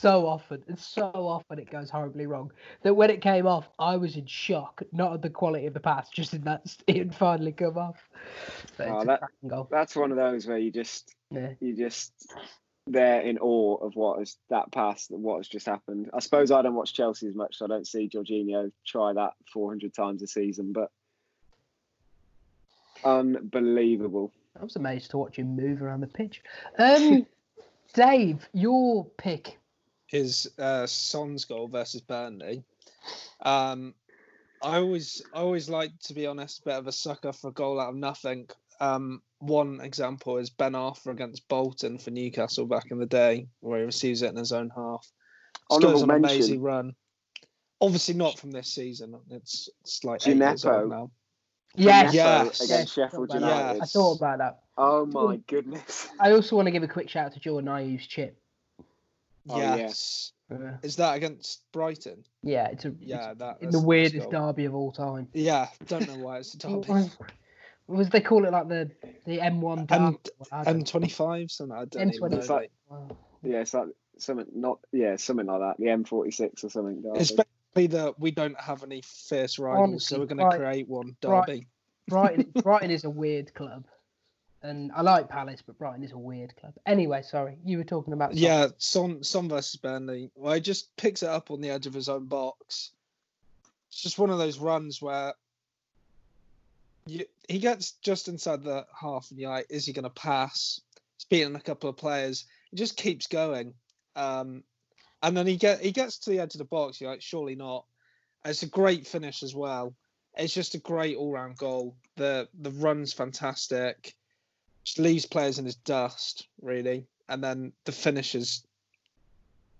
so 0.00 0.26
often, 0.26 0.62
and 0.68 0.78
so 0.78 1.10
often 1.14 1.58
it 1.58 1.70
goes 1.70 1.90
horribly 1.90 2.26
wrong. 2.26 2.52
That 2.82 2.94
when 2.94 3.10
it 3.10 3.20
came 3.20 3.46
off, 3.46 3.68
I 3.78 3.96
was 3.96 4.16
in 4.16 4.26
shock, 4.26 4.82
not 4.92 5.12
at 5.14 5.22
the 5.22 5.30
quality 5.30 5.66
of 5.66 5.74
the 5.74 5.80
pass, 5.80 6.08
just 6.10 6.34
in 6.34 6.42
that 6.42 6.76
it 6.86 6.96
had 6.96 7.14
finally 7.14 7.52
come 7.52 7.78
off. 7.78 7.96
Oh, 8.80 9.04
that- 9.04 9.20
That's 9.70 9.96
one 9.96 10.10
of 10.10 10.16
those 10.16 10.46
where 10.46 10.58
you 10.58 10.70
just, 10.70 11.14
Yeah. 11.30 11.52
you 11.60 11.74
just, 11.76 12.12
they're 12.86 13.20
in 13.22 13.38
awe 13.38 13.76
of 13.76 13.96
what 13.96 14.18
has 14.18 14.36
that 14.50 14.70
pass, 14.72 15.06
what 15.10 15.38
has 15.38 15.48
just 15.48 15.66
happened. 15.66 16.10
I 16.14 16.20
suppose 16.20 16.50
I 16.50 16.62
don't 16.62 16.74
watch 16.74 16.94
Chelsea 16.94 17.26
as 17.26 17.34
much, 17.34 17.56
so 17.56 17.64
I 17.64 17.68
don't 17.68 17.86
see 17.86 18.08
Jorginho 18.08 18.70
try 18.86 19.12
that 19.12 19.32
400 19.52 19.92
times 19.94 20.22
a 20.22 20.26
season, 20.26 20.72
but 20.72 20.90
unbelievable. 23.04 24.32
I 24.58 24.64
was 24.64 24.76
amazed 24.76 25.10
to 25.12 25.18
watch 25.18 25.36
him 25.36 25.54
move 25.54 25.82
around 25.82 26.00
the 26.00 26.06
pitch. 26.08 26.42
Um, 26.78 27.26
Dave, 27.94 28.48
your 28.52 29.04
pick. 29.16 29.58
Is 30.12 30.48
uh, 30.58 30.86
Son's 30.86 31.44
goal 31.44 31.68
versus 31.68 32.00
Burnley. 32.00 32.64
Um, 33.42 33.94
I 34.62 34.78
always, 34.78 35.22
I 35.34 35.38
always 35.40 35.68
like 35.68 35.90
to 36.04 36.14
be 36.14 36.26
honest, 36.26 36.60
a 36.60 36.64
bit 36.64 36.74
of 36.74 36.86
a 36.86 36.92
sucker 36.92 37.32
for 37.32 37.48
a 37.48 37.52
goal 37.52 37.78
out 37.80 37.90
of 37.90 37.96
nothing. 37.96 38.48
Um, 38.80 39.22
one 39.40 39.80
example 39.80 40.38
is 40.38 40.50
Ben 40.50 40.72
Arfa 40.72 41.08
against 41.08 41.46
Bolton 41.48 41.98
for 41.98 42.10
Newcastle 42.10 42.66
back 42.66 42.90
in 42.90 42.98
the 42.98 43.06
day, 43.06 43.48
where 43.60 43.80
he 43.80 43.84
receives 43.84 44.22
it 44.22 44.30
in 44.30 44.36
his 44.36 44.52
own 44.52 44.70
half. 44.74 45.02
Just 45.70 45.84
Honourable 45.84 46.02
an 46.04 46.08
mention. 46.22 46.36
amazing 46.36 46.62
run. 46.62 46.94
Obviously 47.80 48.14
not 48.14 48.38
from 48.38 48.50
this 48.50 48.68
season. 48.74 49.14
It's 49.30 49.68
it's 49.82 50.02
like 50.04 50.26
eight 50.26 50.36
years 50.38 50.64
Gineppo. 50.64 50.80
old 50.80 50.90
now. 50.90 51.10
Yes, 51.76 52.14
Yes. 52.14 52.60
against 52.62 52.94
Sheffield 52.94 53.28
thought 53.28 53.36
about 53.36 53.48
that. 53.48 53.62
United. 53.74 53.82
I 53.82 53.86
thought 53.86 54.16
about 54.16 54.38
that. 54.38 54.58
Oh 54.78 55.06
my 55.06 55.36
goodness. 55.46 56.08
I 56.18 56.32
also 56.32 56.56
want 56.56 56.66
to 56.66 56.72
give 56.72 56.82
a 56.82 56.88
quick 56.88 57.08
shout 57.08 57.26
out 57.26 57.32
to 57.34 57.40
Jordan 57.40 57.68
Ayew's 57.68 58.06
chip. 58.06 58.40
Oh, 59.48 59.58
yeah. 59.58 59.76
yes. 59.76 60.32
Uh, 60.50 60.72
Is 60.82 60.96
that 60.96 61.16
against 61.16 61.62
Brighton? 61.72 62.24
yeah, 62.42 62.68
it's 62.68 62.84
a 62.84 62.94
Yeah, 63.00 63.30
it's 63.30 63.38
that 63.38 63.58
in 63.60 63.70
the 63.70 63.78
a 63.78 63.80
nice 63.80 63.86
weirdest 63.86 64.30
derby 64.30 64.64
of 64.64 64.74
all 64.74 64.92
time. 64.92 65.28
Yeah, 65.34 65.68
don't 65.86 66.08
know 66.08 66.16
why 66.16 66.38
it's 66.38 66.54
a 66.54 66.58
derby. 66.58 66.90
Was, 66.90 67.16
was 67.86 68.08
they 68.10 68.20
call 68.20 68.46
it 68.46 68.52
like 68.52 68.68
the 68.68 68.90
the 69.26 69.38
M1 69.38 69.86
derby? 69.88 69.94
M 69.94 70.18
I 70.50 70.64
don't 70.64 70.78
M 70.78 70.84
twenty 70.84 71.10
five 71.10 71.50
something. 71.50 71.76
I 71.76 71.84
don't 71.84 72.14
even 72.14 72.30
know. 72.30 72.38
M25. 72.38 72.48
like- 72.48 72.70
know. 72.90 73.08
Yeah, 73.42 73.60
it's 73.60 73.74
like 73.74 73.88
something 74.16 74.46
not 74.54 74.78
yeah, 74.92 75.16
something 75.16 75.46
like 75.46 75.60
that. 75.60 75.76
The 75.78 75.86
M46 75.86 76.64
or 76.64 76.70
something. 76.70 77.02
derby. 77.02 77.18
It's 77.18 77.32
basically 77.32 77.98
that 77.98 78.18
we 78.18 78.30
don't 78.30 78.58
have 78.60 78.82
any 78.82 79.02
fierce 79.02 79.58
rivals, 79.58 80.06
so 80.06 80.18
we're 80.18 80.26
going 80.26 80.50
to 80.50 80.56
create 80.56 80.88
one 80.88 81.16
right. 81.24 81.46
derby. 81.46 81.66
Brighton, 82.08 82.52
Brighton 82.62 82.90
is 82.90 83.04
a 83.04 83.10
weird 83.10 83.54
club, 83.54 83.86
and 84.62 84.90
I 84.92 85.02
like 85.02 85.28
Palace, 85.28 85.62
but 85.64 85.78
Brighton 85.78 86.02
is 86.02 86.12
a 86.12 86.18
weird 86.18 86.56
club. 86.56 86.74
Anyway, 86.86 87.22
sorry, 87.22 87.58
you 87.64 87.78
were 87.78 87.84
talking 87.84 88.12
about 88.12 88.30
Son. 88.30 88.38
Yeah, 88.38 88.66
Son 88.78 89.22
Son 89.22 89.48
versus 89.48 89.76
Burnley. 89.76 90.30
Well, 90.34 90.54
he 90.54 90.60
just 90.60 90.94
picks 90.96 91.22
it 91.22 91.28
up 91.28 91.50
on 91.50 91.60
the 91.60 91.70
edge 91.70 91.86
of 91.86 91.94
his 91.94 92.08
own 92.08 92.26
box. 92.26 92.92
It's 93.88 94.02
just 94.02 94.18
one 94.18 94.30
of 94.30 94.38
those 94.38 94.58
runs 94.58 95.00
where 95.00 95.34
you, 97.06 97.24
he 97.48 97.58
gets 97.58 97.92
just 98.02 98.28
inside 98.28 98.62
the 98.62 98.86
half, 98.98 99.30
and 99.30 99.38
you're 99.38 99.50
like, 99.50 99.66
is 99.70 99.86
he 99.86 99.92
going 99.92 100.04
to 100.04 100.10
pass? 100.10 100.80
He's 101.16 101.24
beating 101.24 101.56
a 101.56 101.60
couple 101.60 101.88
of 101.88 101.96
players. 101.96 102.44
He 102.70 102.76
just 102.76 102.96
keeps 102.96 103.26
going, 103.26 103.74
um, 104.14 104.62
and 105.22 105.36
then 105.36 105.46
he 105.46 105.56
get 105.56 105.80
he 105.80 105.92
gets 105.92 106.18
to 106.18 106.30
the 106.30 106.40
edge 106.40 106.54
of 106.54 106.58
the 106.58 106.64
box. 106.64 107.00
You're 107.00 107.10
like, 107.10 107.22
surely 107.22 107.54
not. 107.54 107.86
It's 108.44 108.62
a 108.62 108.66
great 108.66 109.06
finish 109.06 109.42
as 109.42 109.54
well. 109.54 109.94
It's 110.36 110.54
just 110.54 110.74
a 110.74 110.78
great 110.78 111.16
all-round 111.16 111.56
goal. 111.56 111.96
The 112.16 112.48
the 112.60 112.70
run's 112.72 113.12
fantastic. 113.12 114.14
Just 114.88 114.98
leaves 114.98 115.26
players 115.26 115.58
in 115.58 115.66
his 115.66 115.74
dust, 115.74 116.48
really, 116.62 117.06
and 117.28 117.44
then 117.44 117.74
the 117.84 117.92
finishes 117.92 118.66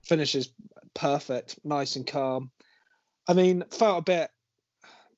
finishes 0.03 0.51
perfect, 0.93 1.59
nice 1.65 1.97
and 1.97 2.07
calm. 2.07 2.51
I 3.27 3.33
mean, 3.33 3.65
felt 3.71 4.01
a 4.01 4.03
bit. 4.03 4.31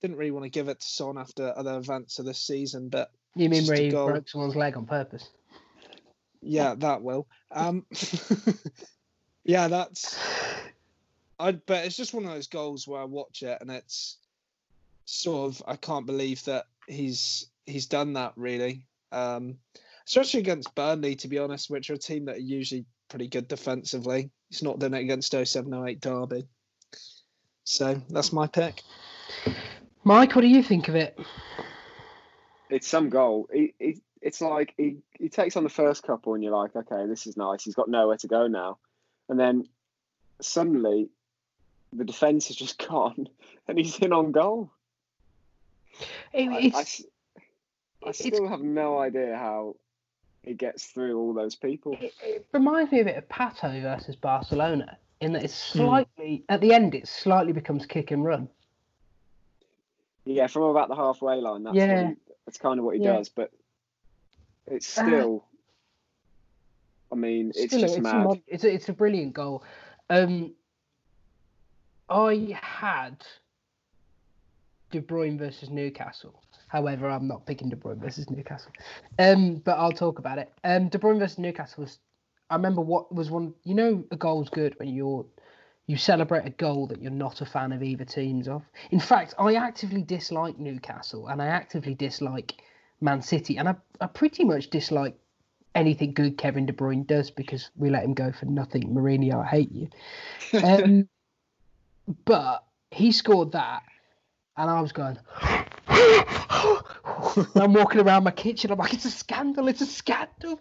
Didn't 0.01 0.17
really 0.17 0.31
want 0.31 0.45
to 0.45 0.49
give 0.49 0.69
it 0.69 0.79
to 0.79 0.87
Son 0.87 1.19
after 1.19 1.53
other 1.57 1.77
events 1.77 2.21
of 2.21 2.25
this 2.25 2.39
season, 2.39 2.89
but 2.89 3.11
you 3.35 3.49
mean 3.49 3.67
where 3.67 3.77
he 3.77 3.91
broke 3.91 4.29
someone's 4.29 4.55
leg 4.55 4.77
on 4.77 4.87
purpose? 4.87 5.29
yeah, 6.41 6.77
that 6.77 7.03
will. 7.03 7.27
Um, 7.51 7.85
yeah, 9.45 9.67
that's. 9.67 10.17
I 11.41 11.51
but 11.51 11.85
it's 11.85 11.97
just 11.97 12.15
one 12.15 12.25
of 12.25 12.31
those 12.31 12.47
goals 12.47 12.87
where 12.87 13.01
I 13.01 13.07
watch 13.07 13.43
it 13.43 13.59
and 13.61 13.73
it's 13.73 14.19
sort 15.05 15.53
of 15.53 15.63
I 15.67 15.75
can't 15.75 16.07
believe 16.07 16.45
that 16.45 16.67
he's 16.87 17.49
he's 17.67 17.87
done 17.87 18.13
that 18.13 18.35
really. 18.37 18.85
Um, 19.13 19.59
especially 20.07 20.41
against 20.41 20.75
Burnley, 20.75 21.15
to 21.17 21.29
be 21.29 21.39
honest, 21.39 21.71
which 21.71 21.91
are 21.91 21.95
a 21.95 21.99
team 21.99 22.25
that 22.27 22.37
are 22.37 22.41
usually 22.41 22.85
pretty 23.09 23.29
good 23.29 23.49
defensively. 23.49 24.31
He's 24.49 24.63
not 24.63 24.79
done 24.79 24.95
it 24.95 25.01
against 25.01 25.33
0708 25.33 26.01
Derby. 26.01 26.47
So 27.65 28.01
that's 28.11 28.33
my 28.33 28.47
pick. 28.47 28.83
Mike, 30.05 30.35
what 30.35 30.43
do 30.43 30.49
you 30.49 30.63
think 30.63 30.89
of 30.89 30.95
it? 30.97 31.19
it's 32.71 32.87
some 32.89 33.09
goal. 33.11 33.49
He, 33.53 33.75
he, 33.79 34.01
it's 34.23 34.41
like 34.41 34.75
he, 34.77 34.99
he 35.19 35.29
takes 35.29 35.57
on 35.57 35.65
the 35.65 35.69
first 35.71 36.03
couple, 36.05 36.35
and 36.35 36.43
you're 36.43 36.57
like, 36.57 36.75
okay, 36.77 37.07
this 37.07 37.27
is 37.27 37.37
nice. 37.37 37.65
He's 37.65 37.75
got 37.75 37.89
nowhere 37.89 38.17
to 38.19 38.29
go 38.29 38.47
now, 38.47 38.79
and 39.29 39.39
then 39.39 39.65
suddenly 40.41 41.09
the 41.93 42.05
defense 42.05 42.47
has 42.49 42.57
just 42.57 42.79
gone, 42.89 43.29
and 43.69 43.77
he's 43.79 43.99
in 43.99 44.13
on 44.13 44.33
goal. 44.33 44.71
It- 46.33 46.49
I, 46.49 46.55
I 46.55 46.59
it's, 46.61 46.77
s- 46.79 47.03
I 48.07 48.13
still 48.13 48.49
have 48.49 48.61
no 48.63 48.99
idea 48.99 49.37
how 49.37 49.77
he 50.43 50.55
gets 50.55 50.85
through 50.87 51.19
all 51.19 51.35
those 51.35 51.55
people. 51.55 51.97
it, 52.01 52.15
it 52.23 52.47
reminds 52.53 52.91
me 52.93 53.01
a 53.01 53.05
bit 53.05 53.17
of 53.17 53.29
Pato 53.29 53.81
versus 53.83 54.17
Barcelona 54.17 54.97
in 55.21 55.33
that 55.35 55.45
it's 55.45 55.73
Hmm. 55.73 55.79
slightly 55.81 56.45
at 56.49 56.61
the 56.63 56.73
end 56.73 56.95
it 56.95 57.07
slightly 57.07 57.53
becomes 57.53 57.85
kick 57.87 58.11
and 58.11 58.25
run. 58.25 58.49
Yeah, 60.25 60.47
from 60.47 60.63
about 60.65 60.89
the 60.89 60.97
halfway 60.97 61.37
line, 61.37 61.63
that's 61.65 61.77
Yeah. 61.77 62.09
he, 62.11 62.17
that's 62.47 62.59
kind 62.59 62.79
of 62.79 62.85
what 62.85 62.97
he 62.97 63.03
Yeah. 63.03 63.15
does. 63.15 63.29
But 63.29 63.51
it's 64.67 64.99
Uh, 64.99 65.03
still, 65.03 65.45
I 67.13 67.17
mean, 67.17 67.51
it's 67.51 67.67
Still, 67.67 67.81
just 67.81 67.97
it's 67.99 68.05
mad. 68.05 68.17
A, 68.17 68.25
mod- 68.25 68.43
it's 68.47 68.65
a, 68.65 68.73
it's 68.73 68.89
a 68.89 68.93
brilliant 68.93 69.35
goal. 69.35 69.63
Um, 70.09 70.55
I 72.09 72.59
had 72.61 73.25
De 74.91 75.01
Bruyne 75.01 75.39
versus 75.39 75.69
Newcastle. 75.71 76.43
However, 76.71 77.11
I'm 77.11 77.27
not 77.27 77.47
picking 77.47 77.69
De 77.69 77.77
Bruyne 77.77 78.01
versus 78.01 78.31
Newcastle. 78.31 78.71
Um, 79.19 79.57
but 79.57 79.77
I'll 79.77 79.91
talk 79.93 80.21
about 80.21 80.39
it. 80.39 80.53
Um, 80.63 80.89
De 80.89 80.99
Bruyne 80.99 81.19
versus 81.19 81.39
Newcastle 81.39 81.83
was. 81.83 81.99
I 82.49 82.57
remember 82.57 82.81
what 82.81 83.15
was 83.15 83.31
one. 83.31 83.55
You 83.65 83.75
know, 83.75 84.05
a 84.11 84.17
goal's 84.17 84.49
good 84.49 84.79
when 84.79 84.89
you're 84.89 85.27
you 85.91 85.97
celebrate 85.97 86.47
a 86.47 86.51
goal 86.51 86.87
that 86.87 87.03
you're 87.03 87.11
not 87.11 87.41
a 87.41 87.45
fan 87.45 87.73
of 87.73 87.83
either 87.83 88.05
teams 88.05 88.47
of. 88.47 88.63
In 88.93 89.01
fact, 89.01 89.35
I 89.41 89.57
actively 89.57 90.03
dislike 90.03 90.57
Newcastle 90.57 91.27
and 91.27 91.43
I 91.43 91.47
actively 91.47 91.95
dislike 91.95 92.63
Man 93.01 93.21
City, 93.21 93.57
and 93.59 93.69
I, 93.69 93.75
I 94.01 94.07
pretty 94.07 94.45
much 94.45 94.71
dislike 94.71 95.17
anything 95.75 96.13
good 96.13 96.39
Kevin 96.39 96.67
De 96.67 96.73
Bruyne 96.73 97.05
does 97.05 97.33
because 97.33 97.71
we 97.77 97.91
let 97.91 98.05
him 98.05 98.15
go 98.15 98.31
for 98.31 98.47
nothing. 98.47 98.95
Mourinho, 98.95 99.43
I 99.43 99.47
hate 99.47 99.73
you. 99.73 99.89
Um, 100.63 101.09
but 102.25 102.65
he 102.91 103.13
scored 103.13 103.53
that, 103.53 103.83
and 104.57 104.71
I 104.71 104.81
was 104.81 104.93
going. 104.93 105.19
I'm 105.89 107.73
walking 107.73 108.01
around 108.01 108.25
my 108.25 108.31
kitchen. 108.31 108.71
I'm 108.71 108.79
like, 108.79 108.95
it's 108.95 109.05
a 109.05 109.11
scandal. 109.11 109.69
It's 109.69 109.81
a 109.81 109.87
scandal. 109.87 110.61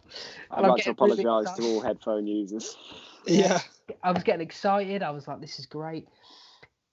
I'd 0.52 0.58
and 0.58 0.66
I'm 0.66 0.72
like 0.72 0.84
to 0.84 0.94
getting 0.94 1.06
really 1.06 1.24
apologise 1.24 1.54
to 1.58 1.64
all 1.64 1.82
headphone 1.82 2.28
users. 2.28 2.78
Yeah. 3.26 3.60
I 4.04 4.12
was 4.12 4.24
getting 4.24 4.42
excited. 4.46 5.04
I 5.04 5.12
was 5.12 5.28
like, 5.28 5.42
this 5.42 5.60
is 5.60 5.66
great. 5.66 6.08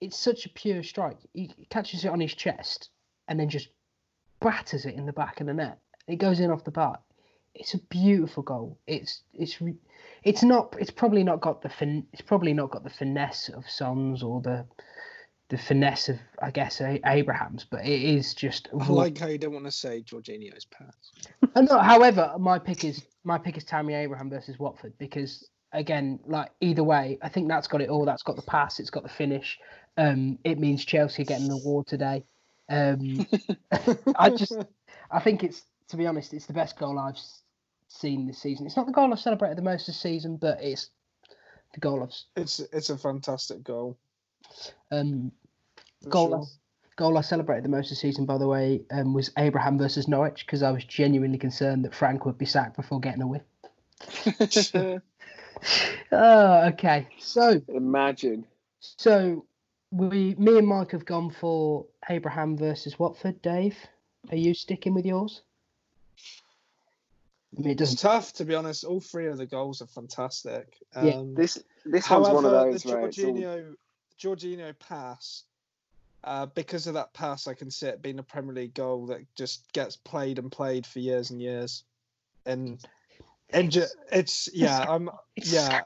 It's 0.00 0.18
such 0.18 0.46
a 0.46 0.48
pure 0.50 0.82
strike. 0.82 1.18
He 1.32 1.54
catches 1.70 2.04
it 2.04 2.08
on 2.08 2.20
his 2.20 2.34
chest 2.34 2.90
and 3.28 3.38
then 3.40 3.48
just 3.48 3.68
batters 4.40 4.84
it 4.86 4.94
in 4.94 5.06
the 5.06 5.12
back 5.12 5.40
of 5.40 5.46
the 5.46 5.54
net. 5.54 5.78
It 6.06 6.16
goes 6.16 6.40
in 6.40 6.50
off 6.50 6.64
the 6.64 6.70
bar. 6.70 6.98
it's 7.54 7.74
a 7.74 7.78
beautiful 7.78 8.42
goal. 8.42 8.78
It's 8.86 9.22
it's 9.32 9.58
it's 10.22 10.42
not 10.42 10.76
it's 10.78 10.90
probably 10.90 11.24
not 11.24 11.40
got 11.40 11.62
the 11.62 11.68
fin- 11.70 12.06
it's 12.12 12.22
probably 12.22 12.52
not 12.52 12.70
got 12.70 12.84
the 12.84 12.90
finesse 12.90 13.48
of 13.48 13.68
Sons 13.68 14.22
or 14.22 14.40
the 14.42 14.66
the 15.48 15.58
finesse 15.58 16.08
of 16.08 16.18
I 16.42 16.50
guess 16.50 16.80
A- 16.80 17.00
Abraham's, 17.06 17.64
but 17.64 17.84
it 17.84 18.02
is 18.02 18.34
just. 18.34 18.68
I 18.78 18.88
like 18.88 19.18
how 19.18 19.28
you 19.28 19.38
don't 19.38 19.52
want 19.52 19.66
to 19.66 19.72
say 19.72 20.02
Jorginho's 20.02 20.64
pass. 20.64 20.94
Uh, 21.54 21.60
no, 21.62 21.78
however, 21.78 22.34
my 22.38 22.58
pick 22.58 22.84
is 22.84 23.04
my 23.24 23.38
pick 23.38 23.56
is 23.56 23.64
Tammy 23.64 23.94
Abraham 23.94 24.28
versus 24.28 24.58
Watford 24.58 24.92
because 24.98 25.48
again, 25.72 26.18
like 26.26 26.50
either 26.60 26.82
way, 26.82 27.18
I 27.22 27.28
think 27.28 27.48
that's 27.48 27.68
got 27.68 27.80
it 27.80 27.90
all. 27.90 28.04
That's 28.04 28.22
got 28.22 28.36
the 28.36 28.42
pass. 28.42 28.80
It's 28.80 28.90
got 28.90 29.02
the 29.02 29.08
finish. 29.08 29.58
Um, 29.96 30.38
it 30.44 30.58
means 30.58 30.84
Chelsea 30.84 31.24
getting 31.24 31.48
the 31.48 31.54
award 31.54 31.86
today. 31.86 32.24
Um, 32.68 33.26
I 34.16 34.30
just, 34.30 34.56
I 35.10 35.20
think 35.20 35.44
it's 35.44 35.62
to 35.88 35.96
be 35.96 36.06
honest, 36.06 36.34
it's 36.34 36.46
the 36.46 36.52
best 36.52 36.78
goal 36.78 36.98
I've 36.98 37.18
seen 37.88 38.26
this 38.26 38.38
season. 38.38 38.66
It's 38.66 38.76
not 38.76 38.86
the 38.86 38.92
goal 38.92 39.12
I've 39.12 39.20
celebrated 39.20 39.56
the 39.56 39.62
most 39.62 39.86
this 39.86 40.00
season, 40.00 40.36
but 40.36 40.62
it's 40.62 40.90
the 41.74 41.80
goal 41.80 42.02
I've. 42.02 42.42
It's 42.42 42.60
it's 42.72 42.90
a 42.90 42.98
fantastic 42.98 43.62
goal. 43.62 43.96
Um, 44.90 45.32
for 46.02 46.10
goal 46.10 46.28
sure. 46.28 46.42
I, 46.42 46.44
goal 46.96 47.18
I 47.18 47.20
celebrated 47.22 47.64
the 47.64 47.68
most 47.68 47.90
this 47.90 48.00
season, 48.00 48.24
by 48.26 48.38
the 48.38 48.46
way, 48.48 48.82
um, 48.90 49.12
was 49.14 49.30
Abraham 49.38 49.78
versus 49.78 50.08
Norwich 50.08 50.46
because 50.46 50.62
I 50.62 50.70
was 50.70 50.84
genuinely 50.84 51.38
concerned 51.38 51.84
that 51.84 51.94
Frank 51.94 52.24
would 52.24 52.38
be 52.38 52.46
sacked 52.46 52.76
before 52.76 53.00
getting 53.00 53.22
a 53.22 53.26
win. 53.26 53.42
Oh, 56.12 56.66
okay. 56.68 57.08
So, 57.18 57.60
Imagine. 57.68 58.46
so 58.80 59.46
we, 59.90 60.34
me 60.36 60.58
and 60.58 60.66
Mike 60.66 60.92
have 60.92 61.04
gone 61.04 61.30
for 61.30 61.86
Abraham 62.10 62.56
versus 62.56 62.98
Watford. 62.98 63.40
Dave, 63.42 63.76
are 64.30 64.36
you 64.36 64.54
sticking 64.54 64.94
with 64.94 65.06
yours? 65.06 65.42
I 67.56 67.62
mean, 67.62 67.70
it 67.70 67.78
doesn't. 67.78 67.98
tough 67.98 68.32
to 68.34 68.44
be 68.44 68.54
honest. 68.54 68.84
All 68.84 69.00
three 69.00 69.26
of 69.26 69.38
the 69.38 69.46
goals 69.46 69.80
are 69.80 69.86
fantastic. 69.86 70.76
Yeah, 71.02 71.14
Um, 71.14 71.34
This 71.34 71.62
this 71.84 72.06
However, 72.06 72.34
one's 72.34 72.44
one 72.44 72.44
of 72.44 72.50
those 72.50 72.82
the 72.82 72.88
where 72.90 73.06
it's 73.06 73.24
all, 73.24 73.66
Jorginho, 74.18 74.58
Jorginho 74.58 74.78
pass, 74.78 75.44
uh, 76.24 76.46
because 76.46 76.86
of 76.86 76.94
that 76.94 77.12
pass, 77.14 77.46
I 77.46 77.54
can 77.54 77.70
see 77.70 77.86
it 77.86 78.02
being 78.02 78.18
a 78.18 78.22
Premier 78.22 78.54
League 78.54 78.74
goal 78.74 79.06
that 79.06 79.20
just 79.36 79.72
gets 79.72 79.96
played 79.96 80.38
and 80.38 80.50
played 80.50 80.86
for 80.86 80.98
years 80.98 81.30
and 81.30 81.40
years. 81.40 81.84
And 82.44 82.84
and 83.50 83.70
ju- 83.70 83.84
it's 84.10 84.48
yeah, 84.52 84.84
I'm 84.88 85.10
yeah, 85.36 85.82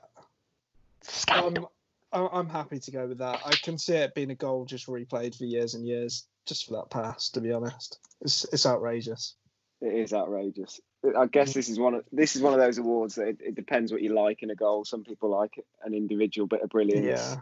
I'm. 1.28 1.66
I'm 2.12 2.28
I'm 2.32 2.48
happy 2.48 2.80
to 2.80 2.90
go 2.90 3.06
with 3.06 3.18
that. 3.18 3.40
I 3.46 3.52
can 3.52 3.78
see 3.78 3.94
it 3.94 4.16
being 4.16 4.30
a 4.30 4.34
goal 4.34 4.64
just 4.64 4.88
replayed 4.88 5.36
for 5.36 5.44
years 5.44 5.74
and 5.74 5.86
years, 5.86 6.24
just 6.44 6.66
for 6.66 6.72
that 6.72 6.90
pass. 6.90 7.28
To 7.30 7.40
be 7.40 7.52
honest, 7.52 8.00
it's 8.20 8.44
it's 8.52 8.66
outrageous. 8.66 9.34
it 9.80 9.94
is 9.94 10.12
outrageous. 10.12 10.80
I 11.16 11.26
guess 11.26 11.54
this 11.54 11.68
is 11.68 11.78
one 11.78 11.94
of 11.94 12.04
this 12.12 12.36
is 12.36 12.42
one 12.42 12.52
of 12.52 12.58
those 12.58 12.78
awards 12.78 13.14
that 13.14 13.28
it, 13.28 13.38
it 13.40 13.54
depends 13.54 13.92
what 13.92 14.02
you 14.02 14.12
like 14.12 14.42
in 14.42 14.50
a 14.50 14.54
goal. 14.54 14.84
Some 14.84 15.04
people 15.04 15.30
like 15.30 15.64
an 15.84 15.94
individual 15.94 16.46
bit 16.46 16.62
of 16.62 16.70
brilliance. 16.70 17.06
Yeah, 17.06 17.36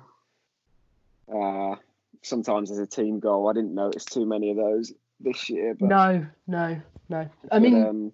Uh, 1.33 1.77
sometimes 2.23 2.71
as 2.71 2.79
a 2.79 2.87
team 2.87 3.21
goal, 3.21 3.49
I 3.49 3.53
didn't 3.53 3.75
notice 3.75 4.05
too 4.05 4.27
many 4.27 4.51
of 4.51 4.57
those 4.57 4.93
this 5.21 5.51
year. 5.51 5.75
But, 5.75 5.89
No, 5.89 6.27
no, 6.47 6.81
no. 7.09 7.19
I 7.19 7.29
but, 7.51 7.63
mean, 7.63 7.83
um, 7.83 8.13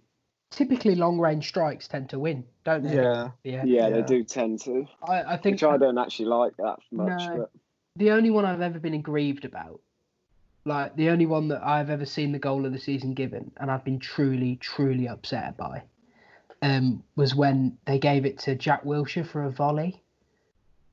typically 0.50 0.94
long 0.94 1.18
range 1.18 1.48
strikes 1.48 1.88
tend 1.88 2.10
to 2.10 2.18
win, 2.18 2.44
don't 2.64 2.82
they? 2.82 2.94
yeah. 2.94 3.30
Yeah. 3.42 3.64
yeah, 3.64 3.90
they 3.90 4.02
do 4.02 4.24
tend 4.24 4.60
to. 4.62 4.86
I, 5.02 5.34
I 5.34 5.36
think 5.36 5.54
Which 5.54 5.64
I 5.64 5.76
don't 5.76 5.98
actually 5.98 6.26
like 6.26 6.56
that 6.58 6.76
much. 6.90 7.22
No. 7.22 7.36
But 7.38 7.50
the 7.96 8.10
only 8.10 8.30
one 8.30 8.44
I've 8.44 8.60
ever 8.60 8.78
been 8.78 8.94
aggrieved 8.94 9.44
about, 9.44 9.80
like 10.64 10.96
the 10.96 11.10
only 11.10 11.26
one 11.26 11.48
that 11.48 11.62
I've 11.64 11.90
ever 11.90 12.06
seen 12.06 12.32
the 12.32 12.38
goal 12.38 12.66
of 12.66 12.72
the 12.72 12.78
season 12.78 13.14
given, 13.14 13.52
and 13.58 13.70
I've 13.70 13.84
been 13.84 13.98
truly, 13.98 14.56
truly 14.56 15.08
upset 15.08 15.56
by, 15.56 15.82
um, 16.62 17.02
was 17.16 17.34
when 17.34 17.76
they 17.84 17.98
gave 17.98 18.24
it 18.24 18.38
to 18.40 18.54
Jack 18.54 18.84
Wilshere 18.84 19.26
for 19.26 19.44
a 19.44 19.50
volley 19.50 20.02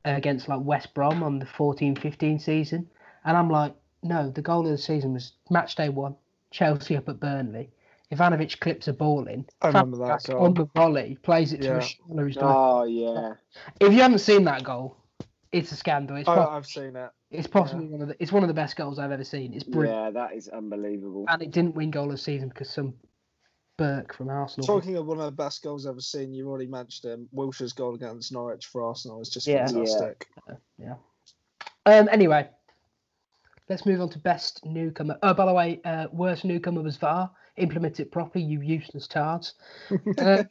against 0.05 0.47
like 0.47 0.61
West 0.61 0.93
Brom 0.93 1.23
on 1.23 1.39
the 1.39 1.45
14-15 1.45 2.41
season, 2.41 2.89
and 3.25 3.37
I'm 3.37 3.49
like, 3.49 3.75
no, 4.03 4.29
the 4.29 4.41
goal 4.41 4.65
of 4.65 4.71
the 4.71 4.77
season 4.77 5.13
was 5.13 5.33
match 5.49 5.75
day 5.75 5.89
one, 5.89 6.15
Chelsea 6.49 6.97
up 6.97 7.09
at 7.09 7.19
Burnley. 7.19 7.69
Ivanovic 8.11 8.59
clips 8.59 8.89
a 8.89 8.93
ball 8.93 9.25
in. 9.27 9.45
I 9.61 9.67
remember 9.67 9.97
that 9.97 10.19
Fabregas 10.19 10.27
goal. 10.27 10.45
on 10.45 10.53
the 10.53 10.65
volley, 10.75 11.17
plays 11.21 11.53
it 11.53 11.61
to 11.61 11.67
Yeah. 11.67 11.79
Rashana, 11.79 12.19
who's 12.19 12.37
oh 12.37 12.41
ah, 12.45 12.83
yeah, 12.83 13.33
If 13.79 13.93
you 13.93 14.01
haven't 14.01 14.19
seen 14.19 14.43
that 14.45 14.63
goal, 14.63 14.97
it's 15.51 15.71
a 15.71 15.75
scandal. 15.77 16.17
It's 16.17 16.27
I, 16.27 16.33
prob- 16.33 16.49
I've 16.49 16.65
seen 16.65 16.95
it. 16.97 17.09
it's 17.29 17.47
possibly 17.47 17.85
one 17.85 18.01
of 18.01 18.09
the 18.09 18.15
it's 18.19 18.31
one 18.33 18.43
of 18.43 18.47
the 18.49 18.53
best 18.53 18.75
goals 18.75 18.99
I've 18.99 19.11
ever 19.11 19.23
seen. 19.23 19.53
It's 19.53 19.63
brilliant, 19.63 19.97
yeah, 19.97 20.11
that 20.11 20.35
is 20.35 20.49
unbelievable. 20.49 21.25
and 21.29 21.41
it 21.41 21.51
didn't 21.51 21.75
win 21.75 21.89
goal 21.89 22.05
of 22.05 22.11
the 22.11 22.17
season 22.17 22.49
because 22.49 22.69
some 22.69 22.95
Burke 23.81 24.13
from 24.13 24.29
Arsenal. 24.29 24.67
Talking 24.67 24.95
of 24.97 25.07
one 25.07 25.19
of 25.19 25.25
the 25.25 25.31
best 25.31 25.63
goals 25.63 25.85
I've 25.85 25.91
ever 25.91 26.01
seen, 26.01 26.33
you 26.33 26.47
already 26.47 26.67
mentioned 26.67 27.11
him. 27.11 27.29
Wilshere's 27.31 27.73
goal 27.73 27.95
against 27.95 28.31
Norwich 28.31 28.67
for 28.67 28.83
Arsenal 28.83 29.21
is 29.21 29.29
just 29.29 29.47
Yeah. 29.47 29.65
fantastic. 29.65 30.27
Um. 31.85 32.07
Anyway, 32.11 32.47
let's 33.69 33.85
move 33.85 34.01
on 34.01 34.09
to 34.09 34.19
best 34.19 34.63
newcomer. 34.65 35.17
Oh, 35.23 35.33
by 35.33 35.45
the 35.45 35.53
way, 35.53 35.81
uh, 35.83 36.07
worst 36.11 36.45
newcomer 36.45 36.81
was 36.83 36.97
VAR. 36.97 37.31
Implement 37.57 37.99
it 37.99 38.11
properly, 38.11 38.45
you 38.45 38.61
useless 38.61 39.07
tards. 39.07 39.55
Uh, 40.17 40.43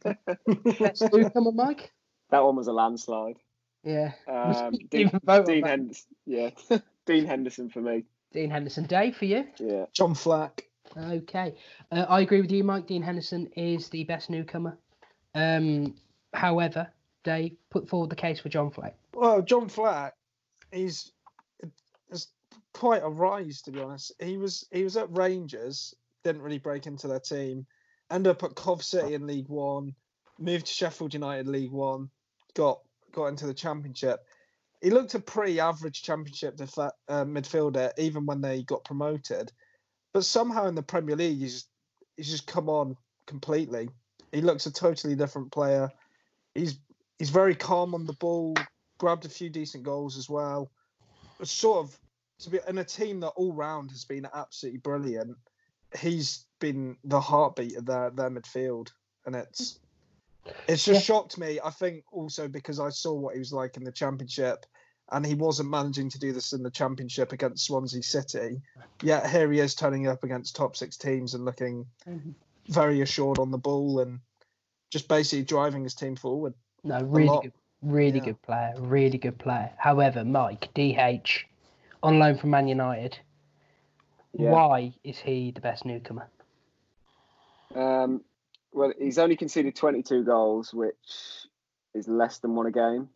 best 0.79 1.13
newcomer, 1.13 1.53
Mike. 1.53 1.93
That 2.31 2.45
one 2.45 2.57
was 2.57 2.67
a 2.67 2.73
landslide. 2.73 3.37
Yeah. 3.85 4.13
Um, 4.29 4.73
Dean, 4.91 5.07
even 5.09 5.21
vote 5.25 5.47
Dean. 5.47 5.65
Henderson, 5.65 6.15
yeah, 6.27 6.51
Dean 7.07 7.27
Henderson 7.27 7.71
for 7.71 7.81
me. 7.81 8.05
Dean 8.33 8.51
Henderson. 8.51 8.85
Dave 8.85 9.17
for 9.17 9.25
you. 9.25 9.47
Yeah, 9.59 9.87
John 9.93 10.15
Fleck. 10.15 10.67
Okay, 10.97 11.55
uh, 11.93 12.07
I 12.09 12.21
agree 12.21 12.41
with 12.41 12.51
you, 12.51 12.65
Mike. 12.65 12.87
Dean 12.87 13.03
Henderson 13.03 13.49
is 13.57 13.89
the 13.89 14.05
best 14.05 14.31
newcomer. 14.31 14.77
Um, 15.35 15.95
however, 16.35 16.89
Dave 17.23 17.57
put 17.71 17.89
forward 17.89 18.11
the 18.11 18.17
case 18.17 18.41
for 18.41 18.49
John 18.49 18.71
Fleck. 18.71 18.97
Well, 19.15 19.43
John 19.43 19.69
Fleck, 19.69 20.15
is 20.73 21.13
it's 22.11 22.29
quite 22.73 23.03
a 23.03 23.09
rise 23.09 23.63
to 23.63 23.73
be 23.73 23.81
honest. 23.81 24.13
He 24.21 24.37
was 24.37 24.67
he 24.71 24.85
was 24.85 24.97
at 24.97 25.17
Rangers, 25.17 25.95
didn't 26.25 26.43
really 26.43 26.59
break 26.59 26.87
into 26.87 27.09
their 27.09 27.21
team, 27.21 27.67
ended 28.11 28.31
up 28.31 28.43
at 28.43 28.55
Cov 28.55 28.83
City 28.83 29.15
in 29.15 29.27
League 29.27 29.49
One, 29.49 29.95
moved 30.39 30.67
to 30.67 30.73
Sheffield 30.73 31.15
United 31.15 31.49
League 31.49 31.73
One, 31.73 32.11
got 32.55 32.81
got 33.13 33.27
into 33.27 33.47
the 33.47 33.55
Championship. 33.55 34.21
He 34.81 34.91
looked 34.91 35.15
a 35.15 35.21
pretty 35.21 35.61
average 35.61 36.03
Championship 36.03 36.57
def- 36.57 36.79
uh, 36.79 36.91
midfielder 37.09 37.93
even 37.99 38.25
when 38.25 38.41
they 38.41 38.63
got 38.63 38.85
promoted, 38.85 39.53
but 40.13 40.25
somehow 40.25 40.67
in 40.67 40.75
the 40.75 40.83
Premier 40.83 41.17
League 41.17 41.39
he's 41.39 41.67
he's 42.17 42.31
just 42.31 42.47
come 42.47 42.69
on 42.69 42.97
completely. 43.27 43.89
He 44.33 44.41
looks 44.41 44.67
a 44.67 44.73
totally 44.73 45.15
different 45.15 45.53
player. 45.53 45.91
He's 46.55 46.79
he's 47.19 47.31
very 47.31 47.55
calm 47.55 47.95
on 47.95 48.07
the 48.07 48.13
ball, 48.15 48.55
grabbed 48.99 49.25
a 49.25 49.29
few 49.29 49.51
decent 49.51 49.85
goals 49.85 50.17
as 50.17 50.29
well. 50.29 50.71
It's 51.41 51.51
sort 51.51 51.85
of 51.85 51.99
to 52.41 52.51
be 52.51 52.59
in 52.69 52.79
a 52.79 52.85
team 52.85 53.21
that 53.21 53.29
all 53.29 53.53
round 53.53 53.91
has 53.91 54.05
been 54.05 54.27
absolutely 54.35 54.79
brilliant. 54.79 55.37
He's 55.99 56.47
been 56.61 56.97
the 57.05 57.21
heartbeat 57.21 57.77
of 57.77 57.87
their 57.87 58.11
their 58.11 58.31
midfield, 58.31 58.91
and 59.27 59.35
it's 59.35 59.79
it's 60.69 60.85
just 60.85 61.01
Yeah. 61.03 61.15
shocked 61.15 61.39
me. 61.39 61.61
I 61.63 61.71
think 61.71 62.05
also 62.13 62.49
because 62.49 62.81
I 62.81 62.91
saw 62.91 63.13
what 63.13 63.35
he 63.35 63.39
was 63.39 63.53
like 63.53 63.77
in 63.77 63.85
the 63.85 63.93
championship, 63.93 64.67
and 65.13 65.27
he 65.27 65.35
wasn't 65.35 65.71
managing 65.71 66.09
to 66.11 66.19
do 66.19 66.33
this 66.33 66.53
in 66.53 66.63
the 66.63 66.71
championship 66.71 67.33
against 67.33 67.65
Swansea 67.65 68.03
City. 68.03 68.61
Yet 69.03 69.29
here 69.29 69.51
he 69.51 69.59
is 69.61 69.75
turning 69.75 70.07
up 70.07 70.25
against 70.25 70.57
top 70.57 70.77
six 70.77 70.97
teams 70.97 71.35
and 71.35 71.45
looking 71.45 71.87
very 72.69 73.01
assured 73.01 73.39
on 73.39 73.51
the 73.51 73.59
ball 73.59 74.01
and 74.01 74.21
just 74.91 75.09
basically 75.09 75.45
driving 75.45 75.83
his 75.85 75.95
team 75.95 76.17
forward. 76.17 76.55
No, 76.85 77.01
really 77.03 77.39
good, 77.43 77.53
really 77.83 78.19
Yeah. 78.19 78.25
good 78.27 78.43
player, 78.43 78.75
really 78.79 79.19
good 79.19 79.39
player. 79.39 79.73
However, 79.77 80.25
Mike 80.25 80.69
DH 80.75 81.47
on 82.03 82.19
loan 82.19 82.39
from 82.39 82.51
Man 82.51 82.69
United. 82.69 83.19
Yeah. 84.33 84.53
Why 84.53 84.95
is 85.03 85.19
he 85.19 85.51
the 85.51 85.61
best 85.61 85.85
newcomer? 85.85 86.29
Um, 87.75 88.23
well, 88.73 88.93
he's 88.99 89.19
only 89.19 89.37
conceded 89.37 89.75
22 89.75 90.23
goals, 90.25 90.73
which 90.73 91.47
is 91.95 92.07
less 92.07 92.39
than 92.39 92.55
one 92.55 92.67
a 92.67 92.71
game. 92.71 93.09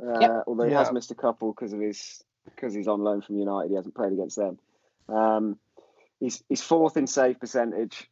Uh, 0.00 0.18
Yep. 0.20 0.44
Although 0.46 0.64
he 0.64 0.72
has 0.74 0.92
missed 0.92 1.10
a 1.10 1.14
couple 1.14 1.52
because 1.52 1.72
of 1.72 1.80
his 1.80 2.22
because 2.44 2.72
he's 2.72 2.88
on 2.88 3.02
loan 3.02 3.20
from 3.20 3.36
United, 3.36 3.68
he 3.70 3.74
hasn't 3.76 3.94
played 3.94 4.12
against 4.12 4.36
them. 4.36 4.58
Um, 5.08 5.58
he's 6.20 6.42
he's 6.48 6.62
fourth 6.62 6.96
in 6.96 7.06
save 7.06 7.40
percentage 7.40 8.08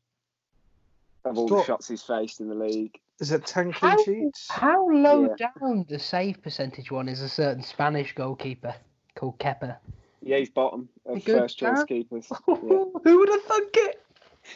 of 1.24 1.38
all 1.38 1.48
the 1.48 1.64
shots 1.64 1.88
he's 1.88 2.02
faced 2.02 2.40
in 2.40 2.48
the 2.48 2.54
league. 2.54 2.98
Is 3.18 3.32
it 3.32 3.46
10 3.46 3.72
clean 3.72 3.92
How, 3.92 4.02
sheets? 4.04 4.46
how 4.50 4.90
low 4.90 5.22
Yeah. 5.38 5.48
down 5.58 5.86
the 5.88 5.98
save 5.98 6.42
percentage 6.42 6.90
one 6.90 7.08
is 7.08 7.22
a 7.22 7.28
certain 7.28 7.62
Spanish 7.62 8.14
goalkeeper 8.14 8.74
called 9.14 9.38
Kepa? 9.38 9.78
Yeah, 10.20 10.36
he's 10.38 10.50
bottom 10.50 10.88
of 11.06 11.24
good 11.24 11.38
first 11.40 11.56
choice 11.58 11.78
shout. 11.78 11.88
keepers. 11.88 12.30
Who 12.46 12.92
would 13.04 13.28
have 13.30 13.42
thunk 13.42 13.76
it? 13.76 14.02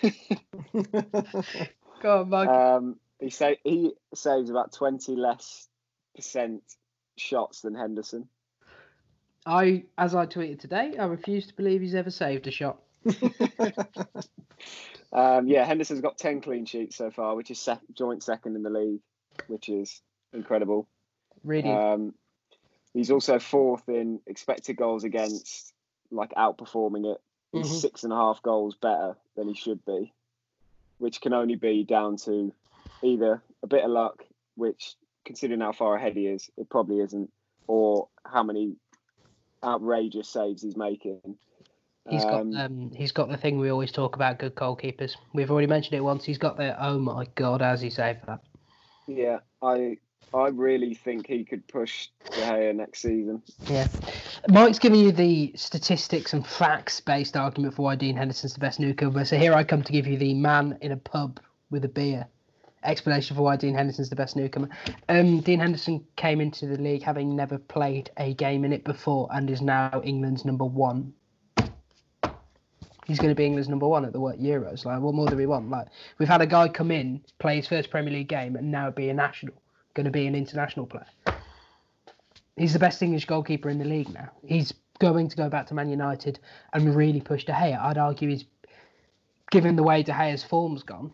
Go 2.02 2.20
on, 2.20 2.28
Mike. 2.28 2.48
Um, 2.48 2.96
he 3.18 3.30
say 3.30 3.58
he 3.64 3.92
saves 4.14 4.50
about 4.50 4.72
20 4.72 5.16
less 5.16 5.68
percent 6.14 6.62
shots 7.20 7.60
than 7.60 7.74
Henderson. 7.74 8.28
I, 9.46 9.84
as 9.96 10.14
I 10.14 10.26
tweeted 10.26 10.60
today, 10.60 10.96
I 10.98 11.04
refuse 11.06 11.46
to 11.46 11.54
believe 11.54 11.80
he's 11.80 11.94
ever 11.94 12.10
saved 12.10 12.46
a 12.46 12.50
shot. 12.50 12.80
Um, 15.12 15.48
yeah, 15.48 15.64
Henderson's 15.64 16.02
got 16.02 16.18
10 16.18 16.40
clean 16.40 16.66
sheets 16.66 16.94
so 16.94 17.10
far, 17.10 17.34
which 17.34 17.50
is 17.50 17.58
sec- 17.58 17.80
joint 17.94 18.22
second 18.22 18.54
in 18.54 18.62
the 18.62 18.70
league, 18.70 19.00
which 19.48 19.68
is 19.68 20.02
incredible. 20.32 20.86
Really, 21.42 21.68
Um, 21.68 22.14
he's 22.94 23.10
also 23.10 23.40
fourth 23.40 23.88
in 23.88 24.20
expected 24.28 24.76
goals 24.76 25.02
against, 25.02 25.72
like 26.12 26.30
outperforming 26.34 27.12
it. 27.12 27.20
He's 27.50 27.66
Mhm. 27.68 27.80
six 27.80 28.04
and 28.04 28.12
a 28.12 28.16
half 28.16 28.40
goals 28.42 28.76
better 28.76 29.16
than 29.34 29.48
he 29.48 29.54
should 29.54 29.84
be, 29.84 30.12
which 30.98 31.20
can 31.20 31.32
only 31.32 31.56
be 31.56 31.82
down 31.82 32.16
to 32.18 32.52
either 33.02 33.42
a 33.64 33.66
bit 33.66 33.82
of 33.84 33.90
luck, 33.90 34.24
which 34.54 34.94
considering 35.24 35.60
how 35.60 35.72
far 35.72 35.96
ahead 35.96 36.16
he 36.16 36.26
is, 36.26 36.50
it 36.56 36.68
probably 36.68 37.00
isn't, 37.00 37.30
or 37.66 38.08
how 38.24 38.42
many 38.42 38.74
outrageous 39.62 40.28
saves 40.28 40.62
he's 40.62 40.76
making. 40.76 41.20
he's 42.08 42.24
Um, 42.24 42.52
got 42.52 42.64
um, 42.64 42.90
he's 42.94 43.12
got 43.12 43.28
the 43.28 43.36
thing 43.36 43.58
we 43.58 43.70
always 43.70 43.92
talk 43.92 44.16
about. 44.16 44.38
Good 44.38 44.54
goalkeepers. 44.54 45.16
We've 45.32 45.50
already 45.50 45.66
mentioned 45.66 45.94
it 45.94 46.00
once. 46.00 46.24
He's 46.24 46.38
got 46.38 46.56
the 46.56 46.82
oh 46.84 46.98
my 46.98 47.26
god, 47.34 47.60
has 47.60 47.80
he 47.80 47.90
saved 47.90 48.20
that? 48.26 48.40
Yeah, 49.06 49.38
I 49.62 49.98
I 50.32 50.48
really 50.48 50.94
think 50.94 51.26
he 51.26 51.44
could 51.44 51.66
push 51.66 52.08
De 52.30 52.36
Gea 52.36 52.74
next 52.74 53.02
season. 53.02 53.42
Yeah. 53.66 53.88
Mike's 54.48 54.78
giving 54.78 55.00
you 55.00 55.12
the 55.12 55.52
statistics 55.56 56.32
and 56.32 56.46
facts 56.46 57.00
based 57.00 57.36
argument 57.36 57.74
for 57.74 57.82
why 57.82 57.96
Dean 57.96 58.16
Henderson's 58.16 58.54
the 58.54 58.60
best 58.60 58.80
newcomer. 58.80 59.24
So 59.24 59.36
here 59.36 59.54
I 59.54 59.64
come 59.64 59.82
to 59.82 59.92
give 59.92 60.06
you 60.06 60.16
the 60.16 60.34
man 60.34 60.78
in 60.80 60.92
a 60.92 60.96
pub 60.96 61.40
with 61.70 61.84
a 61.84 61.88
beer 61.88 62.26
explanation 62.84 63.36
for 63.36 63.42
why 63.42 63.56
Dean 63.56 63.74
Henderson's 63.74 64.10
the 64.10 64.16
best 64.16 64.36
newcomer. 64.36 64.68
Um, 65.08 65.40
Dean 65.40 65.60
Henderson 65.60 66.04
came 66.16 66.40
into 66.40 66.66
the 66.66 66.78
league 66.78 67.02
having 67.02 67.36
never 67.36 67.58
played 67.58 68.10
a 68.16 68.34
game 68.34 68.64
in 68.64 68.72
it 68.72 68.84
before 68.84 69.28
and 69.32 69.50
is 69.50 69.60
now 69.60 70.00
England's 70.04 70.44
number 70.44 70.64
one. 70.64 71.12
He's 73.06 73.18
going 73.18 73.30
to 73.30 73.34
be 73.34 73.44
England's 73.44 73.68
number 73.68 73.88
one 73.88 74.04
at 74.04 74.12
the 74.12 74.20
what 74.20 74.38
Euros. 74.38 74.84
Like, 74.84 75.00
what 75.00 75.14
more 75.14 75.26
do 75.26 75.36
we 75.36 75.46
want? 75.46 75.68
Like, 75.68 75.88
we've 76.18 76.28
had 76.28 76.42
a 76.42 76.46
guy 76.46 76.68
come 76.68 76.90
in, 76.90 77.20
play 77.38 77.56
his 77.56 77.66
first 77.66 77.90
Premier 77.90 78.12
League 78.12 78.28
game, 78.28 78.54
and 78.54 78.70
now 78.70 78.90
be 78.90 79.08
a 79.08 79.14
national, 79.14 79.54
going 79.94 80.04
to 80.04 80.12
be 80.12 80.26
an 80.26 80.34
international 80.36 80.86
player. 80.86 81.06
He's 82.56 82.72
the 82.72 82.78
best 82.78 83.02
English 83.02 83.24
goalkeeper 83.24 83.68
in 83.68 83.78
the 83.78 83.84
league 83.84 84.12
now. 84.12 84.30
He's 84.46 84.72
going 85.00 85.28
to 85.28 85.36
go 85.36 85.48
back 85.48 85.66
to 85.68 85.74
Man 85.74 85.88
United 85.88 86.38
and 86.72 86.94
really 86.94 87.20
push 87.20 87.44
De 87.44 87.52
Gea. 87.52 87.80
I'd 87.80 87.98
argue 87.98 88.28
he's, 88.28 88.44
given 89.50 89.74
the 89.74 89.82
way 89.82 90.04
De 90.04 90.12
Gea's 90.12 90.44
form's 90.44 90.84
gone, 90.84 91.12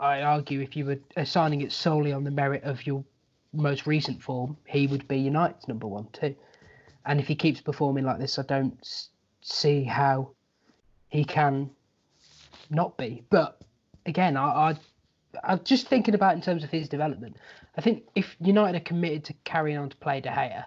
I'd 0.00 0.22
argue 0.22 0.60
if 0.60 0.76
you 0.76 0.86
were 0.86 0.98
assigning 1.16 1.60
it 1.62 1.72
solely 1.72 2.12
on 2.12 2.24
the 2.24 2.30
merit 2.30 2.64
of 2.64 2.86
your 2.86 3.04
most 3.52 3.86
recent 3.86 4.22
form, 4.22 4.56
he 4.66 4.86
would 4.86 5.06
be 5.06 5.18
United's 5.18 5.68
number 5.68 5.86
one 5.86 6.08
too. 6.12 6.34
And 7.06 7.20
if 7.20 7.26
he 7.28 7.34
keeps 7.36 7.60
performing 7.60 8.04
like 8.04 8.18
this, 8.18 8.38
I 8.38 8.42
don't 8.42 8.76
see 9.42 9.84
how 9.84 10.30
he 11.10 11.24
can 11.24 11.70
not 12.70 12.96
be. 12.96 13.22
But 13.30 13.60
again, 14.06 14.36
I, 14.36 14.70
I 14.70 14.78
I'm 15.44 15.60
just 15.64 15.86
thinking 15.88 16.14
about 16.14 16.34
in 16.34 16.40
terms 16.40 16.64
of 16.64 16.70
his 16.70 16.88
development. 16.88 17.36
I 17.76 17.80
think 17.80 18.04
if 18.14 18.36
United 18.40 18.76
are 18.80 18.84
committed 18.84 19.24
to 19.26 19.34
carrying 19.44 19.78
on 19.78 19.90
to 19.90 19.96
play 19.96 20.20
De 20.20 20.28
Gea, 20.28 20.60
I 20.62 20.66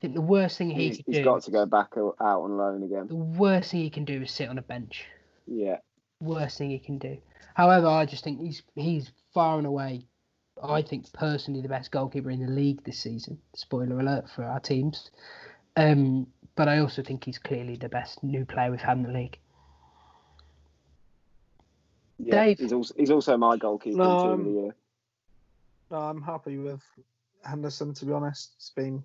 think 0.00 0.14
the 0.14 0.20
worst 0.20 0.58
thing 0.58 0.70
he 0.70 0.88
He's, 0.88 0.96
could 0.98 1.06
he's 1.06 1.16
do, 1.18 1.24
got 1.24 1.42
to 1.44 1.50
go 1.50 1.64
back 1.66 1.92
out 1.96 2.42
on 2.42 2.56
loan 2.56 2.82
again. 2.82 3.06
the 3.08 3.14
worst 3.14 3.70
thing 3.70 3.80
he 3.80 3.90
can 3.90 4.04
do 4.04 4.22
is 4.22 4.30
sit 4.30 4.48
on 4.48 4.58
a 4.58 4.62
bench. 4.62 5.04
Yeah, 5.46 5.78
Worst 6.20 6.58
thing 6.58 6.70
he 6.70 6.78
can 6.78 6.98
do. 6.98 7.18
However, 7.54 7.86
I 7.86 8.06
just 8.06 8.24
think 8.24 8.40
he's 8.40 8.62
he's 8.74 9.10
far 9.34 9.58
and 9.58 9.66
away, 9.66 10.06
I 10.62 10.82
think 10.82 11.12
personally 11.12 11.60
the 11.60 11.68
best 11.68 11.90
goalkeeper 11.90 12.30
in 12.30 12.44
the 12.44 12.50
league 12.50 12.84
this 12.84 12.98
season. 12.98 13.38
Spoiler 13.54 13.98
alert 13.98 14.28
for 14.34 14.44
our 14.44 14.60
teams. 14.60 15.10
Um, 15.76 16.26
but 16.54 16.68
I 16.68 16.78
also 16.78 17.02
think 17.02 17.24
he's 17.24 17.38
clearly 17.38 17.76
the 17.76 17.88
best 17.88 18.22
new 18.22 18.44
player 18.44 18.70
we've 18.70 18.80
had 18.80 18.98
in 18.98 19.02
the 19.04 19.12
league. 19.12 19.38
yeah. 22.18 22.44
Dave. 22.44 22.58
He's 22.58 22.72
also 22.72 22.94
he's 22.96 23.10
also 23.10 23.36
my 23.36 23.56
goalkeeper 23.56 23.96
No, 23.96 24.04
team 24.04 24.30
of 24.30 24.32
um, 24.32 24.44
the 24.44 24.60
year. 24.60 24.74
No, 25.90 25.96
I'm 25.98 26.22
happy 26.22 26.58
with 26.58 26.82
Henderson. 27.44 27.94
To 27.94 28.04
be 28.04 28.12
honest, 28.12 28.52
it's 28.56 28.70
been, 28.70 29.02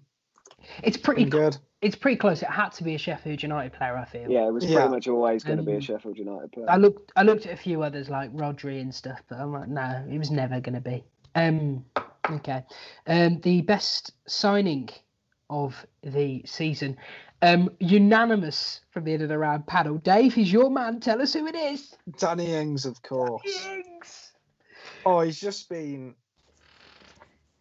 It's 0.83 0.97
pretty 0.97 1.23
been 1.23 1.29
good. 1.31 1.57
It's 1.81 1.95
pretty 1.95 2.17
close. 2.17 2.41
It 2.41 2.49
had 2.49 2.69
to 2.73 2.83
be 2.83 2.95
a 2.95 2.97
Sheffield 2.97 3.43
United 3.43 3.73
player, 3.73 3.95
I 3.95 4.05
feel. 4.05 4.29
Yeah, 4.29 4.47
it 4.47 4.51
was 4.51 4.65
Yeah. 4.65 4.77
pretty 4.77 4.89
much 4.89 5.07
always 5.07 5.43
going 5.43 5.57
to 5.57 5.63
be 5.63 5.73
a 5.73 5.75
Um, 5.75 5.81
Sheffield 5.81 6.17
United 6.17 6.51
player. 6.51 6.65
I 6.69 6.77
looked 6.77 7.11
I 7.15 7.23
looked 7.23 7.45
at 7.45 7.53
a 7.53 7.57
few 7.57 7.83
others 7.83 8.09
like 8.09 8.33
Rodri 8.33 8.81
and 8.81 8.93
stuff, 8.93 9.21
but 9.29 9.39
I'm 9.39 9.51
like, 9.53 9.67
no, 9.69 10.05
it 10.09 10.17
was 10.17 10.31
never 10.31 10.59
gonna 10.59 10.81
be. 10.81 11.03
Um 11.35 11.85
okay. 12.29 12.63
Um 13.05 13.39
the 13.41 13.61
best 13.61 14.13
signing 14.27 14.89
of 15.49 15.85
the 16.01 16.41
season. 16.45 16.97
Um 17.43 17.69
unanimous 17.79 18.81
from 18.89 19.03
the 19.03 19.13
end 19.13 19.21
of 19.21 19.29
the 19.29 19.37
round 19.37 19.67
panel. 19.67 19.97
Dave, 19.99 20.33
he's 20.33 20.51
your 20.51 20.71
man. 20.71 20.99
Tell 20.99 21.21
us 21.21 21.33
who 21.33 21.45
it 21.45 21.55
is. 21.55 21.95
Danny 22.17 22.53
Ings, 22.55 22.85
of 22.85 23.01
course. 23.03 23.43
Ings. 23.67 24.31
Oh, 25.05 25.21
he's 25.21 25.39
just 25.39 25.69
been, 25.69 26.15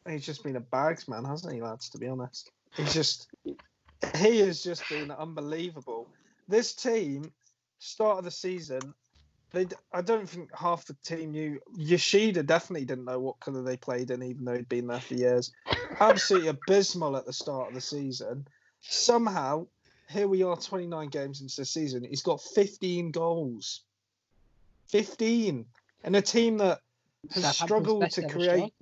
he's 0.08 0.24
just 0.24 0.42
been 0.42 0.56
a 0.56 0.60
bags 0.60 1.06
man, 1.06 1.24
hasn't 1.24 1.52
he, 1.52 1.60
lads? 1.60 1.90
To 1.90 1.98
be 1.98 2.08
honest, 2.08 2.50
he's 2.74 2.92
just, 2.94 3.28
he 4.16 4.38
has 4.40 4.62
just 4.62 4.88
been 4.88 5.10
unbelievable. 5.10 6.08
This 6.48 6.74
team, 6.74 7.32
start 7.78 8.18
of 8.18 8.24
the 8.24 8.30
season, 8.30 8.94
they, 9.52 9.66
I 9.92 10.02
don't 10.02 10.28
think 10.28 10.50
half 10.54 10.84
the 10.84 10.96
team 11.04 11.32
knew. 11.32 11.60
Yoshida 11.76 12.42
definitely 12.42 12.84
didn't 12.84 13.04
know 13.04 13.18
what 13.18 13.40
colour 13.40 13.62
they 13.62 13.76
played 13.76 14.10
in, 14.10 14.22
even 14.22 14.44
though 14.44 14.56
he'd 14.56 14.68
been 14.68 14.86
there 14.86 15.00
for 15.00 15.14
years. 15.14 15.52
Absolutely 16.00 16.48
abysmal 16.48 17.16
at 17.16 17.26
the 17.26 17.32
start 17.32 17.68
of 17.68 17.74
the 17.74 17.80
season. 17.80 18.46
Somehow, 18.80 19.66
here 20.10 20.28
we 20.28 20.42
are, 20.42 20.56
29 20.56 21.08
games 21.08 21.40
into 21.40 21.56
the 21.56 21.64
season. 21.64 22.04
He's 22.04 22.22
got 22.22 22.40
15 22.40 23.10
goals. 23.12 23.82
15 24.90 25.64
And 26.04 26.16
a 26.16 26.22
team 26.22 26.58
that 26.58 26.80
has 27.32 27.56
Southampton's 27.56 27.56
struggled 27.56 28.10
to 28.12 28.28
create. 28.28 28.74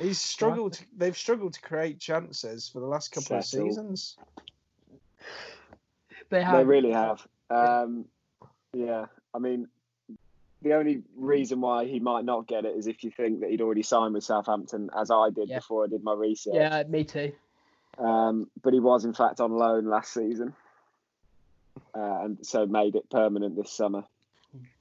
He's 0.00 0.20
struggled. 0.20 0.72
To, 0.74 0.84
they've 0.96 1.16
struggled 1.16 1.54
to 1.54 1.60
create 1.60 2.00
chances 2.00 2.68
for 2.68 2.80
the 2.80 2.86
last 2.86 3.12
couple 3.12 3.36
of 3.36 3.44
seasons. 3.44 4.16
They 6.30 6.42
have 6.42 6.56
They 6.56 6.64
really 6.64 6.92
have. 6.92 7.26
Um, 7.50 8.06
yeah, 8.72 9.06
I 9.32 9.38
mean, 9.38 9.68
the 10.62 10.72
only 10.74 11.02
reason 11.16 11.60
why 11.60 11.84
he 11.84 12.00
might 12.00 12.24
not 12.24 12.46
get 12.46 12.64
it 12.64 12.76
is 12.76 12.86
if 12.86 13.04
you 13.04 13.10
think 13.10 13.40
that 13.40 13.50
he'd 13.50 13.60
already 13.60 13.82
signed 13.82 14.14
with 14.14 14.24
Southampton, 14.24 14.90
as 14.96 15.10
I 15.10 15.30
did 15.30 15.48
Yeah. 15.48 15.58
before 15.58 15.84
I 15.84 15.88
did 15.88 16.02
my 16.02 16.14
research. 16.14 16.54
Yeah, 16.54 16.82
me 16.88 17.04
too. 17.04 17.32
Um, 17.98 18.50
but 18.62 18.72
he 18.72 18.80
was 18.80 19.04
in 19.04 19.12
fact 19.14 19.40
on 19.40 19.52
loan 19.52 19.84
last 19.84 20.12
season, 20.14 20.54
uh, 21.94 22.24
and 22.24 22.44
so 22.44 22.66
made 22.66 22.96
it 22.96 23.08
permanent 23.08 23.54
this 23.54 23.70
summer, 23.70 24.04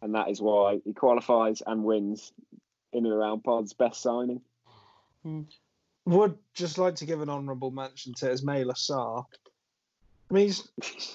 and 0.02 0.16
that 0.16 0.30
is 0.30 0.42
why 0.42 0.82
he 0.84 0.94
qualifies 0.94 1.62
and 1.62 1.84
wins 1.84 2.34
in 2.92 3.06
and 3.06 3.14
around 3.14 3.44
Pod's 3.44 3.74
best 3.74 4.02
signing. 4.02 4.42
Would 6.06 6.38
just 6.54 6.78
like 6.78 6.96
to 6.96 7.06
give 7.06 7.22
an 7.22 7.30
honourable 7.30 7.72
mention 7.72 8.14
to 8.16 8.26
Ismaila 8.26 8.74
Sarr. 8.76 9.26
I 10.30 10.34
mean, 10.34 10.46
he's, 10.48 10.68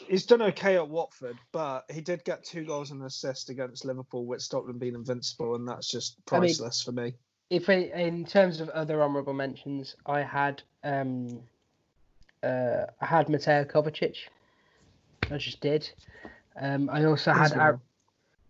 he's 0.09 0.27
done 0.27 0.43
okay 0.43 0.77
at 0.77 0.89
Watford, 0.89 1.37
but 1.51 1.85
he 1.91 2.01
did 2.01 2.25
get 2.25 2.45
two 2.45 2.65
goals 2.65 2.91
and 2.93 3.01
an 3.01 3.07
assist 3.07 3.49
against 3.51 3.85
Liverpool, 3.85 4.27
with 4.27 4.41
stopped 4.43 4.67
them 4.69 4.79
being 4.79 4.95
invincible, 4.95 5.55
and 5.57 5.67
that's 5.67 5.91
just 5.91 6.17
I 6.31 6.35
mean- 6.35 6.41
priceless 6.43 6.83
for 6.83 6.93
me. 6.93 7.15
if 7.51 7.69
I, 7.69 7.75
in 7.95 8.25
terms 8.25 8.61
of 8.61 8.69
other 8.71 9.03
honourable 9.03 9.33
mentions, 9.33 9.97
I 10.07 10.21
had 10.23 10.63
um, 10.85 11.41
uh, 12.43 12.85
I 13.01 13.07
had 13.07 13.29
Mateo 13.29 13.65
Kovacic. 13.65 14.17
I 15.31 15.39
just 15.39 15.61
did. 15.61 15.91
Um, 16.61 16.89
I 16.91 17.05
also 17.05 17.33
He's 17.33 17.41
had 17.41 17.51
good. 17.53 17.59
Ar- 17.61 17.81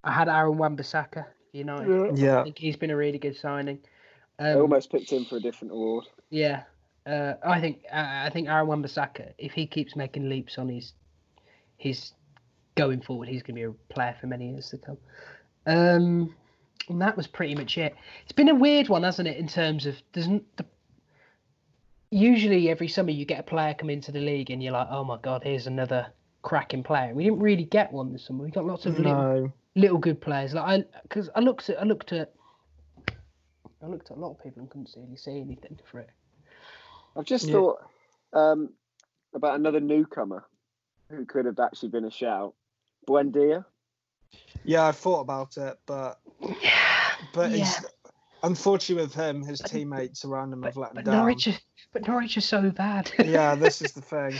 I 0.04 0.12
had 0.12 0.28
Aaron 0.28 0.58
Wan-Bissaka. 0.58 1.24
United. 1.52 2.10
I 2.12 2.14
Yeah, 2.14 2.44
think 2.44 2.58
he's 2.58 2.76
been 2.76 2.90
a 2.90 2.96
really 2.96 3.18
good 3.18 3.36
signing. 3.36 3.78
I 4.38 4.52
Um, 4.52 4.60
almost 4.62 4.92
picked 4.92 5.10
him 5.10 5.24
for 5.24 5.36
a 5.36 5.40
different 5.40 5.72
award. 5.72 6.04
yeah, 6.30 6.64
uh, 7.08 7.34
I 7.44 7.60
think 7.60 7.82
uh, 7.92 8.24
I 8.26 8.30
think 8.30 8.48
Aaron 8.48 8.66
Wan-Bissaka, 8.66 9.32
if 9.38 9.52
he 9.52 9.66
keeps 9.66 9.96
making 9.96 10.28
leaps 10.28 10.58
on 10.58 10.68
his 10.68 10.92
his 11.76 12.12
going 12.74 13.00
forward, 13.00 13.28
he's 13.28 13.42
going 13.42 13.56
to 13.56 13.60
be 13.60 13.62
a 13.62 13.94
player 13.94 14.16
for 14.20 14.26
many 14.26 14.50
years 14.50 14.70
to 14.70 14.78
come. 14.78 14.98
Um, 15.66 16.34
and 16.88 17.00
that 17.02 17.16
was 17.16 17.26
pretty 17.26 17.54
much 17.54 17.76
it. 17.78 17.94
It's 18.22 18.32
been 18.32 18.48
a 18.48 18.54
weird 18.54 18.88
one, 18.88 19.02
hasn't 19.02 19.28
it? 19.28 19.36
In 19.36 19.48
terms 19.48 19.86
of 19.86 19.96
doesn't 20.12 20.44
the 20.56 20.64
usually 22.10 22.70
every 22.70 22.88
summer 22.88 23.10
you 23.10 23.24
get 23.24 23.40
a 23.40 23.42
player 23.42 23.74
come 23.74 23.90
into 23.90 24.12
the 24.12 24.20
league 24.20 24.50
and 24.50 24.62
you're 24.62 24.72
like, 24.72 24.88
oh 24.90 25.04
my 25.04 25.18
god, 25.22 25.42
here's 25.44 25.66
another 25.66 26.06
cracking 26.42 26.82
player. 26.82 27.14
We 27.14 27.24
didn't 27.24 27.40
really 27.40 27.64
get 27.64 27.92
one 27.92 28.12
this 28.12 28.26
summer. 28.26 28.44
We 28.44 28.50
got 28.50 28.64
lots 28.64 28.86
of 28.86 28.98
little, 28.98 29.52
little 29.74 29.98
good 29.98 30.20
players. 30.20 30.54
Like 30.54 30.64
I, 30.64 30.84
because 31.02 31.28
I 31.34 31.40
looked 31.40 31.68
at 31.70 31.80
I 31.80 31.84
looked 31.84 32.12
at 32.12 32.32
I 33.82 33.86
looked 33.86 34.10
at 34.10 34.16
a 34.16 34.20
lot 34.20 34.30
of 34.32 34.42
people 34.42 34.60
and 34.62 34.70
couldn't 34.70 34.90
really 34.96 35.16
see 35.16 35.40
anything 35.40 35.78
for 35.90 36.00
it. 36.00 36.10
I've 37.18 37.24
just 37.24 37.46
Yeah. 37.46 37.52
thought 37.54 37.78
um, 38.32 38.70
about 39.34 39.58
another 39.58 39.80
newcomer 39.80 40.44
who 41.10 41.24
could 41.26 41.46
have 41.46 41.58
actually 41.58 41.88
been 41.90 42.04
a 42.04 42.10
shout. 42.10 42.54
Buendia. 43.06 43.64
Yeah, 44.64 44.86
I 44.86 44.92
thought 44.92 45.20
about 45.20 45.56
it, 45.56 45.78
but 45.86 46.20
yeah. 46.62 47.14
but 47.32 47.50
he's 47.50 47.84
unfortunately 48.42 49.02
with 49.04 49.14
him, 49.14 49.42
his 49.42 49.60
teammates 49.60 50.24
around 50.24 50.52
him 50.52 50.62
have 50.62 50.76
let 50.76 50.90
him 50.90 50.96
But 50.96 51.04
down. 51.06 51.16
Norwich, 51.16 51.48
are, 51.48 51.54
but 51.92 52.06
Norwich 52.06 52.36
are 52.36 52.40
so 52.42 52.70
bad. 52.70 53.10
yeah, 53.18 53.54
this 53.54 53.80
is 53.82 53.92
the 53.92 54.02
thing. 54.02 54.34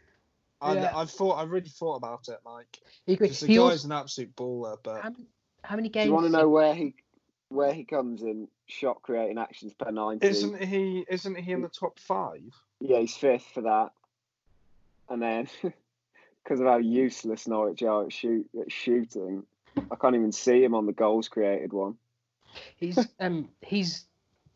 I, 0.60 0.74
Yeah. 0.74 0.96
I've 0.96 1.10
thought, 1.10 1.34
I 1.34 1.44
really 1.44 1.68
thought 1.68 1.96
about 1.96 2.26
it, 2.28 2.38
Mike. 2.44 2.80
He, 3.06 3.12
agree- 3.12 3.26
Because 3.28 3.40
the 3.40 3.46
he 3.46 3.54
guy's 3.54 3.62
also, 3.84 3.88
an 3.88 3.92
absolute 3.92 4.34
baller, 4.34 4.76
but 4.82 5.02
how, 5.02 5.12
how 5.62 5.76
many 5.76 5.88
Do 5.88 5.92
games? 5.92 6.06
you 6.06 6.12
want 6.14 6.26
to 6.26 6.32
know 6.32 6.48
where 6.48 6.74
he 6.74 6.94
where 7.48 7.72
he 7.72 7.84
comes 7.84 8.22
in 8.22 8.48
shot 8.66 9.02
creating 9.02 9.38
actions 9.38 9.72
per 9.74 9.90
ninety? 9.90 10.26
isn't 10.26 10.62
he? 10.62 11.04
Isn't 11.08 11.36
he 11.36 11.52
in 11.52 11.62
the 11.62 11.68
top 11.68 11.98
five? 11.98 12.42
Yeah, 12.80 13.00
he's 13.00 13.16
fifth 13.16 13.46
for 13.54 13.62
that. 13.62 13.90
And 15.08 15.22
then 15.22 15.48
because 16.44 16.60
of 16.60 16.66
how 16.66 16.78
useless 16.78 17.46
Norwich 17.46 17.82
are 17.82 18.04
at, 18.04 18.12
shoot, 18.12 18.48
at 18.60 18.70
shooting, 18.70 19.44
I 19.90 19.96
can't 19.96 20.14
even 20.14 20.32
see 20.32 20.62
him 20.62 20.74
on 20.74 20.86
the 20.86 20.92
goals 20.92 21.28
created 21.28 21.72
one. 21.72 21.96
He's 22.76 22.98
um 23.20 23.48
he's 23.60 24.04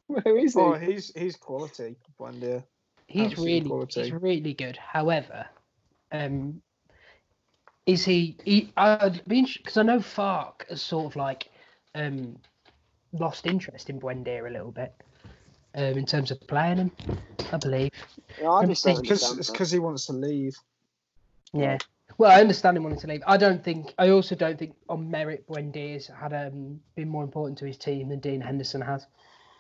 Where 0.07 0.38
is 0.38 0.55
he? 0.55 0.61
Oh, 0.61 0.74
he's 0.74 1.12
he's 1.14 1.36
quality, 1.36 1.97
Buendia. 2.18 2.64
he's 3.07 3.32
Absolute 3.32 3.47
really 3.47 3.68
quality. 3.68 4.03
he's 4.03 4.12
really 4.12 4.55
good. 4.55 4.76
However, 4.76 5.47
um, 6.11 6.62
is 7.86 8.05
he? 8.05 8.36
he 8.45 8.72
I'd 8.76 9.22
be 9.26 9.47
because 9.57 9.76
I 9.76 9.82
know 9.82 9.99
Farke 9.99 10.70
is 10.70 10.82
sort 10.82 11.07
of 11.07 11.16
like 11.16 11.49
um 11.95 12.36
lost 13.12 13.46
interest 13.46 13.90
in 13.90 14.00
Buendia 14.00 14.46
a 14.46 14.50
little 14.52 14.72
bit. 14.72 14.92
Um, 15.74 15.96
in 15.96 16.04
terms 16.04 16.30
of 16.30 16.38
playing 16.48 16.76
him, 16.76 16.92
I 17.50 17.56
believe. 17.56 17.90
Yeah, 18.38 18.50
I 18.50 18.66
just 18.66 18.84
Because 18.84 18.98
understand 18.98 19.38
it's 19.38 19.50
because 19.50 19.70
he 19.70 19.78
wants 19.78 20.04
to 20.06 20.12
leave. 20.12 20.54
Yeah. 21.54 21.78
Well, 22.18 22.30
I 22.30 22.40
understand 22.40 22.76
him 22.76 22.82
wanting 22.82 23.00
to 23.00 23.06
leave. 23.06 23.22
I 23.26 23.38
don't 23.38 23.64
think. 23.64 23.94
I 23.98 24.10
also 24.10 24.34
don't 24.34 24.58
think 24.58 24.74
on 24.90 25.10
merit 25.10 25.46
Buendia's 25.48 26.08
had 26.08 26.34
um, 26.34 26.78
been 26.94 27.08
more 27.08 27.24
important 27.24 27.56
to 27.58 27.64
his 27.64 27.78
team 27.78 28.10
than 28.10 28.20
Dean 28.20 28.40
Henderson 28.42 28.82
has. 28.82 29.06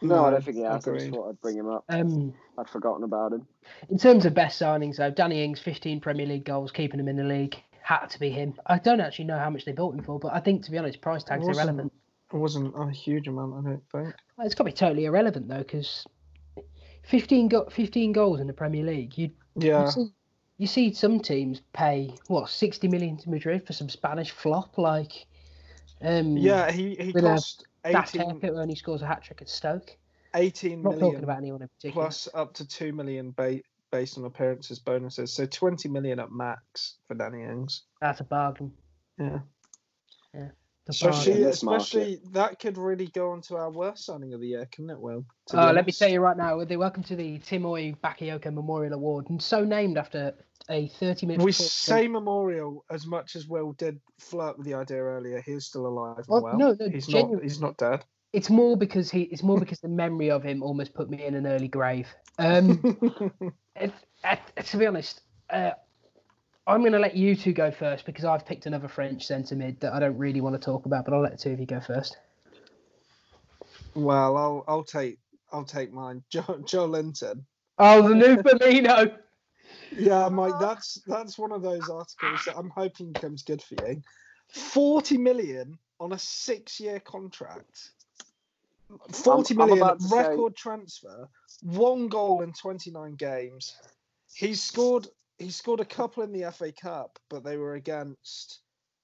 No, 0.02 0.26
I 0.26 0.30
don't 0.32 0.44
think 0.44 0.58
he 0.58 0.64
has. 0.64 0.86
I 0.86 0.98
just 0.98 1.10
thought 1.10 1.30
I'd 1.30 1.40
bring 1.40 1.56
him 1.56 1.70
up. 1.70 1.84
Um, 1.88 2.34
I'd 2.58 2.68
forgotten 2.68 3.04
about 3.04 3.32
him. 3.32 3.46
in 3.88 3.96
terms 3.96 4.26
of 4.26 4.34
best 4.34 4.60
signings, 4.60 4.96
though, 4.96 5.10
Danny 5.10 5.42
Ings, 5.44 5.60
15 5.60 6.00
Premier 6.00 6.26
League 6.26 6.44
goals, 6.44 6.72
keeping 6.72 7.00
him 7.00 7.08
in 7.08 7.16
the 7.16 7.24
league, 7.24 7.56
had 7.82 8.06
to 8.08 8.20
be 8.20 8.28
him. 8.28 8.52
I 8.66 8.78
don't 8.78 9.00
actually 9.00 9.26
know 9.26 9.38
how 9.38 9.48
much 9.48 9.64
they 9.64 9.72
bought 9.72 9.94
him 9.94 10.02
for, 10.02 10.18
but 10.18 10.34
I 10.34 10.40
think, 10.40 10.64
to 10.64 10.70
be 10.70 10.76
honest, 10.76 11.00
price 11.00 11.24
tag's 11.24 11.46
Wasn't- 11.46 11.56
irrelevant. 11.56 11.92
It 12.32 12.36
wasn't 12.36 12.74
a 12.76 12.90
huge 12.90 13.28
amount, 13.28 13.54
I 13.54 13.70
don't 13.70 13.82
think. 13.90 14.14
It's 14.40 14.54
got 14.54 14.64
to 14.64 14.70
be 14.70 14.72
totally 14.72 15.04
irrelevant 15.04 15.48
though, 15.48 15.58
because 15.58 16.06
15 17.04 17.48
go- 17.48 17.68
15 17.70 18.12
goals 18.12 18.40
in 18.40 18.46
the 18.46 18.52
Premier 18.52 18.84
League. 18.84 19.16
You 19.18 19.30
Yeah, 19.56 19.84
you 19.84 19.90
see, 19.90 20.12
you 20.58 20.66
see 20.66 20.92
some 20.94 21.20
teams 21.20 21.60
pay 21.72 22.14
what 22.28 22.48
60 22.48 22.88
million 22.88 23.16
to 23.18 23.30
Madrid 23.30 23.66
for 23.66 23.72
some 23.72 23.88
Spanish 23.88 24.30
flop 24.30 24.78
like. 24.78 25.26
Um, 26.00 26.36
yeah. 26.36 26.70
He 26.72 26.94
he 26.96 27.12
cost 27.12 27.66
that 27.84 28.08
18, 28.14 28.20
haircut 28.30 28.54
when 28.54 28.68
he 28.68 28.74
scores 28.76 29.02
a 29.02 29.06
hat 29.06 29.22
trick 29.22 29.42
at 29.42 29.48
Stoke. 29.48 29.96
18 30.34 30.82
not 30.82 30.90
million 30.90 31.00
talking 31.10 31.24
about 31.24 31.38
anyone 31.38 31.62
in 31.62 31.68
particular. 31.68 32.04
plus 32.06 32.28
up 32.32 32.54
to 32.54 32.66
two 32.66 32.92
million 32.92 33.32
ba- 33.32 33.60
based 33.90 34.16
on 34.16 34.24
appearances 34.24 34.78
bonuses. 34.78 35.32
So 35.32 35.44
twenty 35.46 35.88
million 35.88 36.18
at 36.18 36.32
max 36.32 36.96
for 37.06 37.14
Danny 37.14 37.42
Ings. 37.42 37.82
That's 38.00 38.20
a 38.20 38.24
bargain. 38.24 38.72
Yeah. 39.18 39.40
The 40.32 40.50
Especially, 40.88 41.34
this 41.34 41.56
especially 41.56 42.20
that 42.32 42.58
could 42.58 42.76
really 42.76 43.06
go 43.06 43.30
on 43.30 43.40
to 43.42 43.56
our 43.56 43.70
worst 43.70 44.04
signing 44.04 44.34
of 44.34 44.40
the 44.40 44.48
year, 44.48 44.66
couldn't 44.74 44.90
it? 44.90 45.00
Will. 45.00 45.24
to 45.48 45.56
Uh, 45.58 45.66
let 45.66 45.74
me 45.74 45.80
honest. 45.80 45.98
tell 46.00 46.10
you 46.10 46.20
right 46.20 46.36
now, 46.36 46.64
they 46.64 46.76
welcome 46.76 47.04
to 47.04 47.14
the 47.16 47.38
Tiémoué 47.38 47.96
Bakayoko 48.00 48.52
Memorial 48.52 48.92
Award, 48.94 49.30
and 49.30 49.40
so 49.40 49.64
named 49.64 49.96
after 49.96 50.34
a 50.68 50.88
30 50.88 51.26
minute. 51.26 51.44
We 51.44 51.52
say 51.52 52.08
memorial 52.08 52.84
as 52.90 53.06
much 53.06 53.36
as 53.36 53.46
Will 53.46 53.72
did 53.72 54.00
flirt 54.18 54.58
with 54.58 54.66
the 54.66 54.74
idea 54.74 54.98
earlier. 55.02 55.40
He's 55.40 55.66
still 55.66 55.86
alive 55.86 56.18
and 56.18 56.26
Well, 56.28 56.42
well. 56.42 56.58
no, 56.58 56.76
no, 56.78 56.88
he's 56.88 57.06
genu- 57.06 57.34
not. 57.34 57.42
He's 57.42 57.60
not 57.60 57.76
dead. 57.76 58.04
It's 58.32 58.50
more 58.50 58.76
because 58.76 59.10
he. 59.10 59.22
It's 59.22 59.42
more 59.42 59.58
because 59.60 59.78
the 59.80 59.88
memory 59.88 60.30
of 60.30 60.42
him 60.42 60.62
almost 60.62 60.94
put 60.94 61.08
me 61.10 61.24
in 61.24 61.34
an 61.34 61.46
early 61.46 61.68
grave. 61.68 62.08
Um, 62.38 62.80
it, 63.76 63.92
to 64.64 64.76
be 64.76 64.86
honest, 64.86 65.20
uh, 65.50 65.72
I'm 66.66 66.80
going 66.80 66.92
to 66.92 66.98
let 66.98 67.16
you 67.16 67.34
two 67.34 67.52
go 67.52 67.70
first 67.70 68.06
because 68.06 68.24
I've 68.24 68.46
picked 68.46 68.66
another 68.66 68.88
French 68.88 69.26
centre 69.26 69.56
mid 69.56 69.80
that 69.80 69.92
I 69.92 69.98
don't 70.00 70.16
really 70.16 70.40
want 70.40 70.54
to 70.54 70.64
talk 70.64 70.86
about, 70.86 71.04
but 71.04 71.12
I'll 71.14 71.20
let 71.22 71.32
the 71.32 71.38
two 71.38 71.50
of 71.50 71.60
you 71.60 71.66
go 71.66 71.80
first. 71.80 72.16
well, 73.94 74.36
I'll 74.36 74.64
I'll 74.68 74.84
take 74.84 75.18
I'll 75.52 75.64
take 75.64 75.92
mine. 75.92 76.22
Joe, 76.30 76.42
Joelinton. 76.42 77.42
Oh, 77.78 78.08
the 78.08 78.14
new 78.14 78.36
Firmino. 78.36 79.16
Yeah, 79.96 80.28
Mike, 80.30 80.54
that's 80.60 81.00
that's 81.06 81.38
one 81.38 81.52
of 81.52 81.62
those 81.62 81.88
articles 81.90 82.44
that 82.46 82.56
I'm 82.56 82.70
hoping 82.70 83.12
comes 83.12 83.42
good 83.42 83.62
for 83.62 83.74
you. 83.88 84.02
Forty 84.48 85.16
million 85.18 85.78
on 86.00 86.12
a 86.12 86.18
six-year 86.18 87.00
contract. 87.00 87.90
Forty 89.12 89.54
I'm- 89.54 89.60
I'm 89.62 89.68
million 89.68 89.82
about 89.84 90.00
to 90.00 90.06
say- 90.08 90.28
record 90.28 90.56
transfer, 90.56 91.28
one 91.62 92.08
goal 92.08 92.42
in 92.42 92.52
29 92.52 93.14
games. 93.16 93.76
He's 94.34 94.62
scored. 94.62 95.08
He 95.42 95.50
scored 95.50 95.80
a 95.80 95.84
couple 95.84 96.22
in 96.22 96.32
the 96.32 96.50
FA 96.52 96.70
Cup, 96.72 97.18
but 97.28 97.42
they 97.42 97.56
were 97.56 97.74
against. 97.74 98.60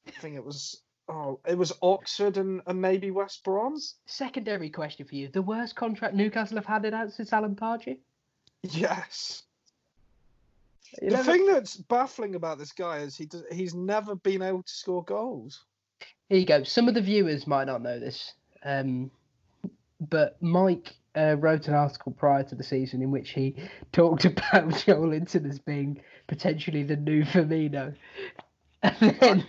I 0.07 0.13
think 0.13 0.37
it 0.37 0.45
was. 0.45 0.81
Oh, 1.11 1.41
it 1.47 1.57
was 1.57 1.73
Oxford 1.81 2.37
and, 2.37 2.61
and 2.67 2.81
maybe 2.81 3.11
West 3.11 3.43
Brom. 3.43 3.77
Secondary 4.07 4.71
question 4.71 5.07
for 5.07 5.15
you: 5.15 5.29
the 5.29 5.43
worst 5.43 5.75
contract 5.75 6.15
Newcastle 6.15 6.57
have 6.59 6.67
handed 6.67 6.95
out 6.95 7.13
since 7.13 7.33
Alan 7.33 7.57
Pardew. 7.57 7.97
Yes. 8.63 9.43
You 11.03 11.11
the 11.11 11.17
never- 11.17 11.33
thing 11.33 11.47
that's 11.47 11.77
baffling 11.77 12.35
about 12.35 12.59
this 12.59 12.73
guy 12.73 12.99
is 12.99 13.17
he 13.17 13.27
does, 13.27 13.45
he's 13.53 13.75
never 13.75 14.15
been 14.15 14.43
able 14.43 14.63
to 14.63 14.73
score 14.73 15.05
goals. 15.05 15.65
Here 16.29 16.39
you 16.39 16.47
go. 16.47 16.63
Some 16.63 16.89
of 16.89 16.95
the 16.95 17.01
viewers 17.03 17.47
might 17.47 17.67
not 17.67 17.83
know 17.83 17.99
this, 17.99 18.35
um, 18.65 19.11
but 20.01 20.41
Mike 20.43 20.95
uh, 21.17 21.37
wrote 21.39 21.69
an 21.69 21.75
article 21.75 22.13
prior 22.13 22.43
to 22.45 22.55
the 22.55 22.63
season 22.63 23.03
in 23.03 23.11
which 23.11 23.31
he 23.31 23.57
talked 23.93 24.25
about 24.25 24.69
Joelinton 24.69 25.49
as 25.49 25.59
being 25.59 26.01
potentially 26.29 26.85
the 26.85 26.97
new 26.97 27.25
Firmino. 27.25 27.95
And 28.81 29.19
then, 29.19 29.47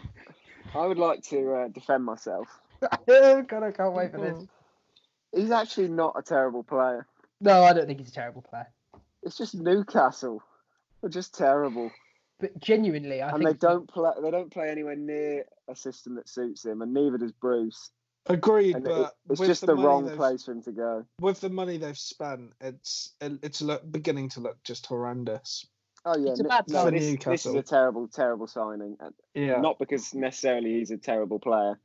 I 0.73 0.88
would 0.88 0.97
like 0.97 1.21
to 1.25 1.53
uh, 1.53 1.67
defend 1.67 2.03
myself. 2.03 2.47
oh 3.07 3.43
God, 3.43 3.61
I 3.61 3.71
can't 3.71 3.93
wait 3.93 4.11
for 4.11 4.19
this. 4.19 4.47
He's 5.36 5.51
actually 5.51 5.89
not 5.89 6.15
a 6.17 6.23
terrible 6.23 6.63
player. 6.63 7.05
No, 7.39 7.63
I 7.63 7.73
don't 7.73 7.86
think 7.86 7.99
he's 7.99 8.09
a 8.09 8.13
terrible 8.13 8.41
player. 8.41 8.67
It's 9.21 9.38
just 9.38 9.53
Newcastle. 9.53 10.41
They're 11.01 11.11
just 11.11 11.38
terrible, 11.38 11.91
But 12.39 12.59
genuinely, 12.59 13.21
I 13.21 13.30
and 13.30 13.43
think 13.43 13.59
they 13.59 13.67
don't 13.67 13.88
play. 13.88 14.11
They 14.19 14.32
don't 14.32 14.51
play 14.51 14.69
anywhere 14.69 14.95
near 14.95 15.45
a 15.67 15.75
system 15.75 16.15
that 16.15 16.27
suits 16.27 16.65
him, 16.65 16.82
and 16.82 16.91
neither 16.91 17.19
does 17.19 17.32
Bruce. 17.34 17.91
Agreed, 18.25 18.75
And 18.75 18.88
it, 18.88 18.89
but 18.89 19.15
it's 19.30 19.39
just 19.41 19.61
the, 19.61 19.67
the 19.67 19.75
wrong 19.75 20.09
place 20.17 20.43
for 20.45 20.51
him 20.51 20.61
to 20.63 20.71
go. 20.71 21.05
With 21.21 21.39
the 21.39 21.49
money 21.49 21.77
they've 21.77 21.97
spent, 21.97 22.53
it's 22.59 23.13
it's 23.21 23.61
look, 23.61 23.89
beginning 23.91 24.30
to 24.30 24.39
look 24.39 24.61
just 24.63 24.88
horrendous. 24.88 25.65
Oh 26.05 26.17
yeah, 26.17 26.31
It's 26.31 26.39
a 26.39 26.43
bad 26.45 26.65
no, 26.69 26.89
this, 26.89 27.17
this 27.25 27.45
is 27.45 27.55
a 27.55 27.61
terrible, 27.61 28.07
terrible 28.07 28.47
signing. 28.47 28.97
Yeah, 29.33 29.59
Not 29.59 29.79
because 29.79 30.13
necessarily 30.13 30.79
he's 30.79 30.91
a 30.91 30.97
terrible 30.97 31.39
player, 31.39 31.79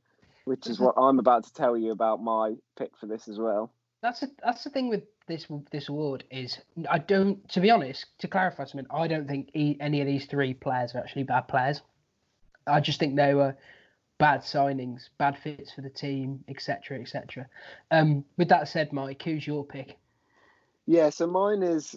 which 0.45 0.67
is 0.67 0.79
what 0.79 0.95
I'm 0.97 1.19
about 1.19 1.43
to 1.45 1.53
tell 1.53 1.77
you 1.77 1.91
about 1.91 2.23
my 2.23 2.55
pick 2.77 2.95
for 2.97 3.07
this 3.07 3.27
as 3.27 3.37
well. 3.37 3.71
that's 4.01 4.23
a, 4.23 4.29
that's 4.43 4.63
the 4.63 4.69
thing 4.69 4.87
with 4.87 5.03
this 5.27 5.47
this 5.71 5.89
award 5.89 6.23
is 6.29 6.59
I 6.89 6.99
don't 6.99 7.47
to 7.49 7.59
be 7.59 7.71
honest 7.71 8.05
to 8.19 8.27
clarify 8.27 8.65
something 8.65 8.87
I 8.91 9.07
don't 9.07 9.27
think 9.27 9.49
e- 9.53 9.77
any 9.79 9.99
of 10.01 10.07
these 10.07 10.25
three 10.27 10.53
players 10.53 10.93
are 10.93 10.99
actually 10.99 11.23
bad 11.23 11.47
players. 11.47 11.81
I 12.67 12.79
just 12.79 12.99
think 12.99 13.15
they 13.15 13.33
were 13.33 13.55
bad 14.17 14.41
signings, 14.41 15.09
bad 15.17 15.37
fits 15.37 15.73
for 15.73 15.81
the 15.81 15.89
team, 15.89 16.43
etc. 16.47 16.99
etc. 16.99 17.47
Um, 17.91 18.23
with 18.37 18.49
that 18.49 18.67
said, 18.69 18.93
Mike, 18.93 19.21
who's 19.23 19.45
your 19.45 19.65
pick? 19.65 19.97
Yeah, 20.85 21.09
so 21.09 21.27
mine 21.27 21.63
is. 21.63 21.95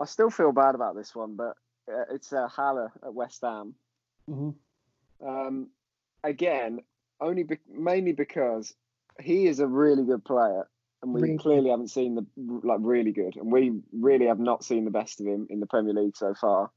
I 0.00 0.04
still 0.06 0.30
feel 0.30 0.52
bad 0.52 0.74
about 0.74 0.94
this 0.94 1.14
one, 1.14 1.36
but 1.36 1.56
uh, 1.92 2.04
it's 2.10 2.32
uh, 2.32 2.48
Haller 2.48 2.92
at 3.02 3.12
West 3.14 3.40
Ham. 3.42 3.74
Mhm. 4.28 4.54
Um, 5.26 5.68
again, 6.24 6.80
only 7.20 7.42
be- 7.42 7.58
mainly 7.68 8.12
because 8.12 8.74
he 9.20 9.46
is 9.46 9.60
a 9.60 9.66
really 9.66 10.04
good 10.04 10.24
player, 10.24 10.68
and 11.02 11.12
we 11.12 11.20
Really 11.22 11.38
clearly 11.38 11.70
haven't 11.70 11.88
seen 11.90 12.14
the 12.14 12.26
like 12.36 12.78
really 12.80 13.12
good, 13.12 13.36
and 13.36 13.52
we 13.52 13.80
really 13.92 14.26
have 14.26 14.38
not 14.38 14.64
seen 14.64 14.84
the 14.84 14.90
best 14.90 15.20
of 15.20 15.26
him 15.26 15.46
in 15.50 15.60
the 15.60 15.66
Premier 15.66 15.92
League 15.92 16.16
so 16.16 16.34
far. 16.34 16.70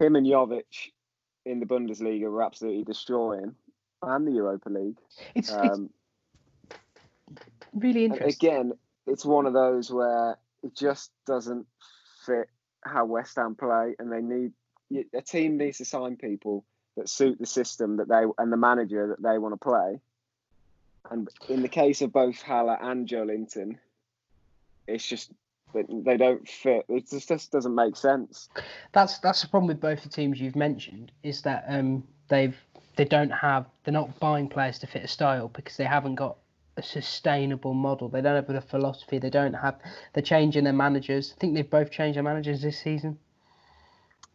Him 0.00 0.16
and 0.16 0.26
Jovic 0.26 0.92
in 1.46 1.60
the 1.60 1.66
Bundesliga 1.66 2.30
were 2.30 2.42
absolutely 2.42 2.84
destroying, 2.84 3.54
and 4.02 4.26
the 4.26 4.32
Europa 4.32 4.68
League. 4.68 4.98
It's, 5.34 5.50
it's 5.50 5.52
Um, 5.52 5.90
really 7.72 8.04
interesting. 8.04 8.48
again, 8.48 8.72
it's 9.06 9.24
one 9.24 9.46
of 9.46 9.52
those 9.54 9.90
where 9.90 10.36
it 10.62 10.74
just 10.74 11.10
doesn't 11.26 11.66
fit 12.28 12.48
how 12.84 13.04
West 13.04 13.36
Ham 13.36 13.54
play, 13.54 13.94
and 13.98 14.12
they 14.12 14.20
need 14.20 14.52
a 15.14 15.22
team 15.22 15.58
needs 15.58 15.78
to 15.78 15.84
sign 15.84 16.16
people 16.16 16.64
that 16.96 17.08
suit 17.08 17.38
the 17.38 17.46
system 17.46 17.96
that 17.96 18.08
they 18.08 18.24
and 18.38 18.52
the 18.52 18.56
manager 18.56 19.08
that 19.08 19.22
they 19.22 19.38
want 19.38 19.54
to 19.54 19.58
play. 19.58 20.00
And 21.10 21.28
in 21.48 21.62
the 21.62 21.68
case 21.68 22.02
of 22.02 22.12
both 22.12 22.40
Haller 22.42 22.78
and 22.80 23.08
Joelinton, 23.08 23.78
it's 24.86 25.06
just 25.06 25.32
they 25.74 26.16
don't 26.16 26.48
fit. 26.48 26.86
It 26.88 27.08
just, 27.10 27.28
just 27.28 27.52
doesn't 27.52 27.74
make 27.74 27.96
sense. 27.96 28.48
That's 28.92 29.18
that's 29.18 29.42
the 29.42 29.48
problem 29.48 29.68
with 29.68 29.80
both 29.80 30.02
the 30.02 30.08
teams 30.08 30.40
you've 30.40 30.56
mentioned 30.56 31.12
is 31.22 31.42
that 31.42 31.64
um 31.68 32.04
they've 32.28 32.56
they 32.96 33.04
don't 33.04 33.30
have 33.30 33.66
they're 33.84 33.92
not 33.92 34.18
buying 34.18 34.48
players 34.48 34.78
to 34.80 34.86
fit 34.86 35.04
a 35.04 35.08
style 35.08 35.48
because 35.48 35.76
they 35.76 35.84
haven't 35.84 36.16
got 36.16 36.36
a 36.78 36.82
sustainable 36.82 37.74
model. 37.74 38.08
They 38.08 38.22
don't 38.22 38.36
have 38.36 38.48
a 38.48 38.60
philosophy. 38.60 39.18
They 39.18 39.30
don't 39.30 39.54
have 39.54 39.78
they're 40.12 40.22
changing 40.22 40.64
their 40.64 40.72
managers. 40.72 41.34
I 41.36 41.40
think 41.40 41.54
they've 41.54 41.68
both 41.68 41.90
changed 41.90 42.16
their 42.16 42.22
managers 42.22 42.62
this 42.62 42.78
season. 42.78 43.18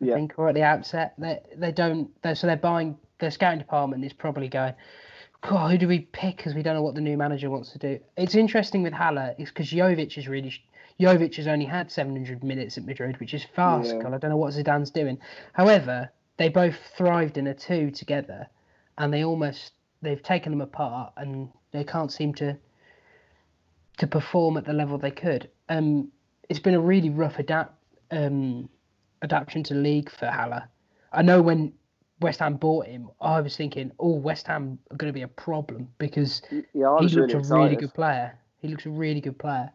I 0.01 0.05
Yeah. 0.05 0.15
think, 0.15 0.33
or 0.37 0.49
at 0.49 0.55
the 0.55 0.63
outset. 0.63 1.13
They 1.17 1.39
they 1.55 1.71
don't. 1.71 2.09
They're, 2.21 2.35
so 2.35 2.47
they're 2.47 2.57
buying. 2.57 2.97
Their 3.19 3.31
scouting 3.31 3.59
department 3.59 4.03
is 4.03 4.13
probably 4.13 4.49
going. 4.49 4.73
God, 5.41 5.71
who 5.71 5.77
do 5.77 5.87
we 5.87 5.99
pick? 5.99 6.37
Because 6.37 6.55
we 6.55 6.63
don't 6.63 6.75
know 6.75 6.81
what 6.83 6.95
the 6.95 7.01
new 7.01 7.17
manager 7.17 7.49
wants 7.49 7.71
to 7.71 7.77
do. 7.79 7.99
It's 8.17 8.35
interesting 8.35 8.81
with 8.83 8.93
Haller 8.93 9.35
is 9.37 9.49
because 9.49 9.69
Jovic 9.71 10.17
is 10.17 10.27
really. 10.27 10.53
Jovic 10.99 11.35
has 11.37 11.47
only 11.47 11.65
had 11.65 11.91
700 11.91 12.43
minutes 12.43 12.77
at 12.77 12.85
Madrid, 12.85 13.19
which 13.19 13.33
is 13.33 13.43
farcical. 13.55 14.09
Yeah. 14.11 14.15
I 14.15 14.17
don't 14.19 14.29
know 14.29 14.37
what 14.37 14.53
Zidane's 14.53 14.91
doing. 14.91 15.17
However, 15.53 16.11
they 16.37 16.49
both 16.49 16.75
thrived 16.95 17.37
in 17.37 17.47
a 17.47 17.53
two 17.53 17.89
together, 17.91 18.47
and 18.97 19.11
they 19.13 19.23
almost 19.23 19.73
they've 20.01 20.21
taken 20.21 20.51
them 20.51 20.61
apart, 20.61 21.13
and 21.17 21.49
they 21.74 21.84
can't 21.84 22.11
seem 22.11 22.34
to 22.36 22.57
to 23.97 24.07
perform 24.07 24.57
at 24.57 24.65
the 24.65 24.74
level 24.74 24.97
they 24.97 25.11
could. 25.11 25.49
Um, 25.69 26.11
it's 26.49 26.59
been 26.59 26.74
a 26.74 26.80
really 26.80 27.09
rough 27.09 27.38
adapt 27.38 27.76
um, 28.11 28.69
adaptation 29.21 29.63
to 29.63 29.76
league 29.76 30.09
for 30.09 30.28
Haller. 30.28 30.67
I 31.11 31.21
know 31.21 31.41
when 31.41 31.74
West 32.21 32.39
Ham 32.39 32.55
bought 32.55 32.88
him, 32.88 33.09
I 33.21 33.41
was 33.41 33.55
thinking, 33.55 33.91
oh, 33.99 34.15
West 34.15 34.47
Ham 34.47 34.80
are 34.89 34.97
going 34.97 35.09
to 35.09 35.13
be 35.13 35.21
a 35.21 35.28
problem 35.28 35.89
because 35.99 36.41
Yeah, 36.74 36.97
he 36.99 37.07
looked 37.07 37.34
really 37.34 37.34
a 37.34 37.55
really 37.55 37.76
good 37.76 37.93
player. 37.93 38.38
He 38.59 38.67
looks 38.67 38.86
a 38.86 38.89
really 38.89 39.21
good 39.21 39.38
player. 39.38 39.71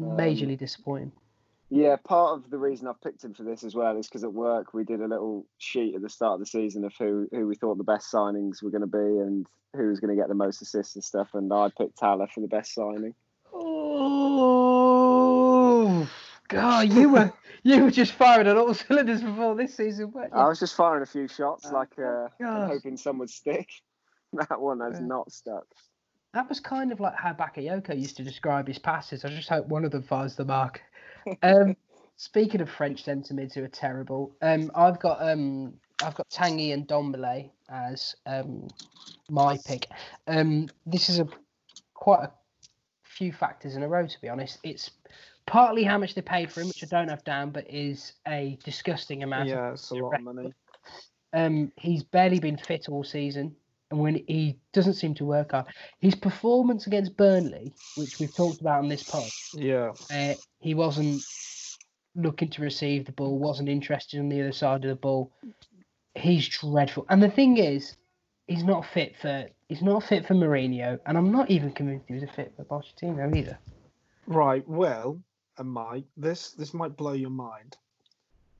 Um, 0.00 0.16
Majorly 0.16 0.58
disappointing. 0.58 1.12
Yeah, 1.72 1.94
part 2.02 2.36
of 2.36 2.50
the 2.50 2.58
reason 2.58 2.88
I've 2.88 3.00
picked 3.00 3.22
him 3.22 3.32
for 3.32 3.44
this 3.44 3.62
as 3.62 3.76
well 3.76 3.96
is 3.96 4.08
because 4.08 4.24
at 4.24 4.32
work 4.32 4.74
we 4.74 4.82
did 4.82 5.00
a 5.00 5.06
little 5.06 5.46
sheet 5.58 5.94
at 5.94 6.02
the 6.02 6.08
start 6.08 6.34
of 6.34 6.40
the 6.40 6.46
season 6.46 6.84
of 6.84 6.92
who 6.98 7.28
who 7.30 7.46
we 7.46 7.54
thought 7.54 7.78
the 7.78 7.84
best 7.84 8.12
signings 8.12 8.60
were 8.60 8.70
going 8.70 8.80
to 8.80 8.88
be 8.88 8.98
and 8.98 9.46
who 9.76 9.86
was 9.88 10.00
going 10.00 10.14
to 10.14 10.20
get 10.20 10.26
the 10.28 10.34
most 10.34 10.60
assists 10.60 10.96
and 10.96 11.04
stuff, 11.04 11.28
and 11.34 11.52
I 11.52 11.70
picked 11.78 12.00
Haller 12.00 12.26
for 12.26 12.40
the 12.40 12.48
best 12.48 12.74
signing. 12.74 13.14
Oh 15.52 16.08
God, 16.48 16.92
you 16.92 17.08
were 17.08 17.32
you 17.62 17.84
were 17.84 17.92
just 17.92 18.12
firing 18.12 18.48
on 18.48 18.58
all 18.58 18.74
cylinders 18.88 19.22
before 19.22 19.54
this 19.54 19.76
season, 19.76 20.10
weren't 20.10 20.32
you? 20.34 20.40
I 20.40 20.48
was 20.48 20.58
just 20.58 20.74
firing 20.74 21.04
a 21.04 21.06
few 21.06 21.28
shots, 21.28 21.70
like 21.70 21.96
uh, 21.98 22.26
hoping 22.40 22.96
some 22.96 23.18
would 23.18 23.30
stick. 23.30 23.68
That 24.32 24.60
one 24.60 24.78
has 24.78 25.00
Yeah. 25.00 25.06
not 25.06 25.32
stuck. 25.32 25.66
That 26.34 26.48
was 26.48 26.60
kind 26.60 26.92
of 26.92 27.00
like 27.00 27.16
how 27.16 27.32
Bakayoko 27.32 27.98
used 27.98 28.16
to 28.18 28.22
describe 28.22 28.68
his 28.68 28.78
passes. 28.78 29.24
I 29.24 29.28
just 29.30 29.48
hope 29.48 29.66
one 29.66 29.84
of 29.84 29.90
them 29.90 30.04
finds 30.04 30.36
the 30.36 30.44
mark. 30.44 30.80
Um, 31.42 31.76
speaking 32.16 32.60
of 32.60 32.70
French 32.70 33.04
centre 33.04 33.34
mids 33.34 33.54
who 33.54 33.64
are 33.64 33.68
terrible, 33.68 34.34
um, 34.42 34.70
I've 34.74 35.00
got 35.00 35.22
um, 35.22 35.74
I've 36.02 36.14
got 36.14 36.28
Tanguy 36.28 36.86
Ndombele 36.86 37.50
as 37.68 38.14
um, 38.26 38.68
my 39.28 39.58
pick. 39.66 39.86
Um, 40.26 40.68
this 40.86 41.08
is 41.08 41.18
a 41.18 41.28
quite 41.94 42.24
a 42.24 42.32
few 43.02 43.32
factors 43.32 43.76
in 43.76 43.82
a 43.82 43.88
row, 43.88 44.06
to 44.06 44.20
be 44.20 44.28
honest. 44.28 44.58
It's 44.62 44.90
partly 45.46 45.84
how 45.84 45.98
much 45.98 46.14
they 46.14 46.22
paid 46.22 46.50
for 46.50 46.60
him, 46.60 46.68
which 46.68 46.82
I 46.82 46.86
don't 46.86 47.08
have 47.08 47.24
down, 47.24 47.50
but 47.50 47.68
is 47.68 48.14
a 48.26 48.58
disgusting 48.64 49.22
amount. 49.22 49.42
of 49.42 49.48
Yeah, 49.48 49.72
it's 49.72 49.90
a 49.90 49.96
lot 49.96 50.14
of 50.14 50.22
money. 50.22 50.54
um, 51.32 51.72
he's 51.76 52.02
barely 52.02 52.40
been 52.40 52.56
fit 52.56 52.88
all 52.88 53.04
season, 53.04 53.56
and 53.90 53.98
when 54.00 54.14
he 54.26 54.56
doesn't 54.72 54.94
seem 54.94 55.14
to 55.14 55.24
work 55.24 55.50
hard, 55.52 55.66
his 55.98 56.14
performance 56.14 56.86
against 56.86 57.16
Burnley, 57.16 57.72
which 57.96 58.18
we've 58.18 58.34
talked 58.34 58.60
about 58.60 58.78
on 58.82 58.88
this 58.88 59.02
pod, 59.02 59.28
Yeah. 59.54 59.92
uh, 60.12 60.34
he 60.60 60.74
wasn't 60.74 61.22
looking 62.14 62.50
to 62.50 62.62
receive 62.62 63.06
the 63.06 63.12
ball, 63.12 63.38
wasn't 63.38 63.68
interested 63.68 64.20
on 64.20 64.28
the 64.28 64.40
other 64.40 64.52
side 64.52 64.84
of 64.84 64.88
the 64.90 64.96
ball. 64.96 65.32
He's 66.14 66.48
dreadful, 66.48 67.06
and 67.08 67.22
the 67.22 67.30
thing 67.30 67.56
is, 67.56 67.96
he's 68.46 68.64
not 68.64 68.84
fit 68.84 69.16
for 69.20 69.48
he's 69.68 69.82
not 69.82 70.02
fit 70.02 70.26
for 70.26 70.34
Mourinho, 70.34 70.98
and 71.06 71.16
I'm 71.16 71.30
not 71.30 71.50
even 71.50 71.70
convinced 71.72 72.06
he 72.08 72.14
was 72.14 72.24
a 72.24 72.26
fit 72.26 72.52
for 72.56 72.64
Pochettino 72.64 73.36
either. 73.36 73.58
Right. 74.26 74.66
Well, 74.68 75.20
and 75.58 75.70
Mike, 75.70 76.04
this 76.16 76.50
this 76.52 76.74
might 76.74 76.96
blow 76.96 77.12
your 77.12 77.30
mind. 77.30 77.76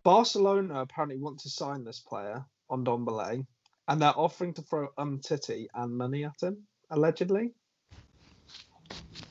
Barcelona 0.02 0.80
apparently 0.80 1.18
want 1.18 1.40
to 1.40 1.50
sign 1.50 1.84
this 1.84 2.00
player 2.00 2.44
Ndombele, 2.70 3.44
and 3.90 4.00
they're 4.00 4.16
offering 4.18 4.54
to 4.54 4.62
throw 4.62 4.88
Umtiti 4.98 5.66
and 5.74 5.96
money 5.98 6.24
at 6.24 6.40
him, 6.42 6.62
allegedly. 6.90 7.52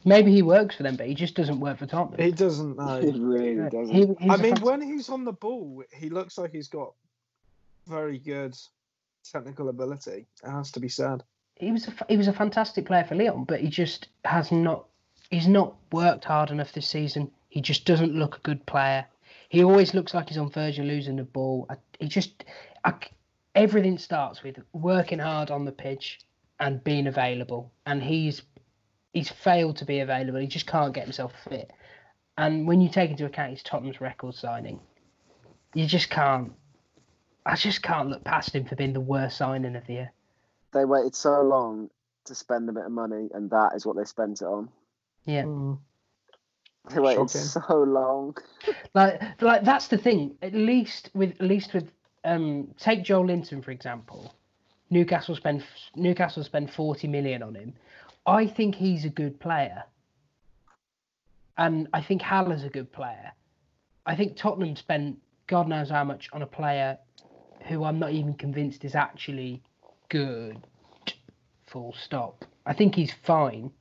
Maybe 0.06 0.32
he 0.32 0.42
works 0.42 0.76
for 0.76 0.84
them, 0.84 0.96
but 0.96 1.08
he 1.08 1.14
just 1.16 1.36
doesn't 1.36 1.60
work 1.60 1.78
for 1.80 1.86
Tottenham. 1.86 2.22
He 2.24 2.32
doesn't 2.32 2.78
know. 2.78 2.98
It 3.00 3.16
really 3.18 3.70
doesn't. 3.70 3.90
He- 3.90 4.06
he's 4.20 4.32
I 4.32 4.36
a 4.36 4.38
mean, 4.38 4.56
fant- 4.56 4.62
when 4.64 4.82
he's 4.82 5.10
on 5.10 5.26
the 5.26 5.34
ball, 5.34 5.84
he 5.98 6.10
looks 6.10 6.38
like 6.38 6.52
he's 6.52 6.68
got 6.68 6.94
very 7.88 8.20
good 8.20 8.56
technical 9.32 9.70
ability. 9.70 10.28
It 10.44 10.50
has 10.50 10.72
to 10.74 10.80
be 10.80 10.90
said. 10.90 11.24
he 11.56 11.72
was 11.72 11.88
a, 11.88 11.92
f- 11.92 12.04
he 12.08 12.16
was 12.18 12.28
a 12.28 12.34
fantastic 12.34 12.86
player 12.86 13.04
for 13.04 13.16
Lyon, 13.16 13.44
but 13.44 13.60
he 13.60 13.68
just 13.68 14.08
has 14.26 14.52
not 14.52 14.86
he's 15.30 15.48
not 15.48 15.76
worked 15.92 16.24
hard 16.26 16.52
enough 16.52 16.72
this 16.72 16.88
season. 16.88 17.30
He 17.50 17.62
just 17.62 17.86
doesn't 17.86 18.14
look 18.16 18.38
a 18.38 18.42
good 18.42 18.66
player. 18.66 19.06
He 19.50 19.64
always 19.64 19.94
looks 19.94 20.14
like 20.14 20.30
he's 20.30 20.38
on 20.38 20.50
verge 20.52 20.80
of 20.80 20.86
losing 20.86 21.18
the 21.18 21.24
ball. 21.24 21.66
I, 21.70 21.76
he 22.00 22.08
just 22.08 22.46
I 22.86 22.92
c 22.92 23.10
everything 23.56 23.98
starts 23.98 24.44
with 24.44 24.58
working 24.74 25.20
hard 25.20 25.52
on 25.52 25.66
the 25.66 25.72
pitch 25.72 26.20
and 26.60 26.84
being 26.84 27.08
available, 27.08 27.72
and 27.86 28.04
he's 28.04 28.42
he's 29.14 29.30
failed 29.30 29.78
to 29.78 29.86
be 29.86 30.00
available. 30.00 30.40
He 30.40 30.48
just 30.48 30.68
can't 30.68 30.94
get 30.94 31.04
himself 31.04 31.34
fit. 31.50 31.72
And 32.38 32.68
when 32.68 32.82
you 32.82 32.90
take 32.90 33.12
into 33.12 33.26
account 33.26 33.52
his 33.52 33.64
Tottenham's 33.64 34.00
record 34.00 34.36
signing, 34.36 34.80
you 35.74 35.86
just 35.86 36.10
can't. 36.10 36.54
I 37.46 37.56
just 37.56 37.82
can't 37.82 38.10
look 38.10 38.24
past 38.24 38.54
him 38.54 38.66
for 38.66 38.76
being 38.76 38.94
the 38.94 39.00
worst 39.00 39.38
signing 39.38 39.76
of 39.76 39.86
the 39.88 39.94
year. 39.94 40.12
They 40.72 40.86
waited 40.86 41.16
so 41.16 41.42
long 41.42 41.90
to 42.26 42.36
spend 42.36 42.70
a 42.70 42.74
bit 42.74 42.86
of 42.86 42.92
money, 42.92 43.30
and 43.34 43.50
that 43.50 43.72
is 43.76 43.86
what 43.86 43.98
they 43.98 44.06
spent 44.06 44.42
it 44.42 44.46
on. 44.46 44.70
Yeah. 45.26 45.44
Mm. 45.44 45.80
They 46.94 47.00
waited 47.00 47.30
Shocking. 47.30 47.42
so 47.42 47.84
long. 47.84 48.38
like 48.94 49.22
like 49.42 49.64
that's 49.64 49.88
the 49.88 49.98
thing 49.98 50.36
at 50.42 50.54
least 50.54 51.10
with 51.14 51.32
at 51.32 51.42
least 51.42 51.74
with 51.74 51.92
um 52.24 52.74
take 52.78 53.04
Joelinton 53.04 53.64
for 53.64 53.72
example. 53.72 54.34
Newcastle 54.90 55.36
spend 55.36 55.64
Newcastle 55.96 56.44
spend 56.44 56.72
40 56.72 57.08
million 57.08 57.44
on 57.44 57.56
him. 57.56 57.74
I 58.26 58.48
think 58.48 58.76
he's 58.76 59.06
a 59.06 59.10
good 59.10 59.40
player. 59.40 59.84
And 61.58 61.88
I 61.94 62.02
think 62.02 62.22
Haller's 62.22 62.64
a 62.64 62.70
good 62.70 62.92
player. 62.92 63.32
I 64.06 64.16
think 64.16 64.38
Tottenham 64.38 64.76
spent 64.76 65.20
God 65.48 65.68
knows 65.68 65.90
how 65.90 66.04
much 66.04 66.30
on 66.32 66.42
a 66.42 66.48
player 66.48 66.98
who 67.68 67.84
I'm 67.84 68.00
not 68.00 68.12
even 68.12 68.34
convinced 68.36 68.86
is 68.86 68.96
actually 68.96 69.62
good. 70.10 70.58
Full 71.68 71.94
stop. 71.94 72.46
I 72.66 72.74
think 72.74 72.96
he's 72.96 73.14
fine. 73.24 73.72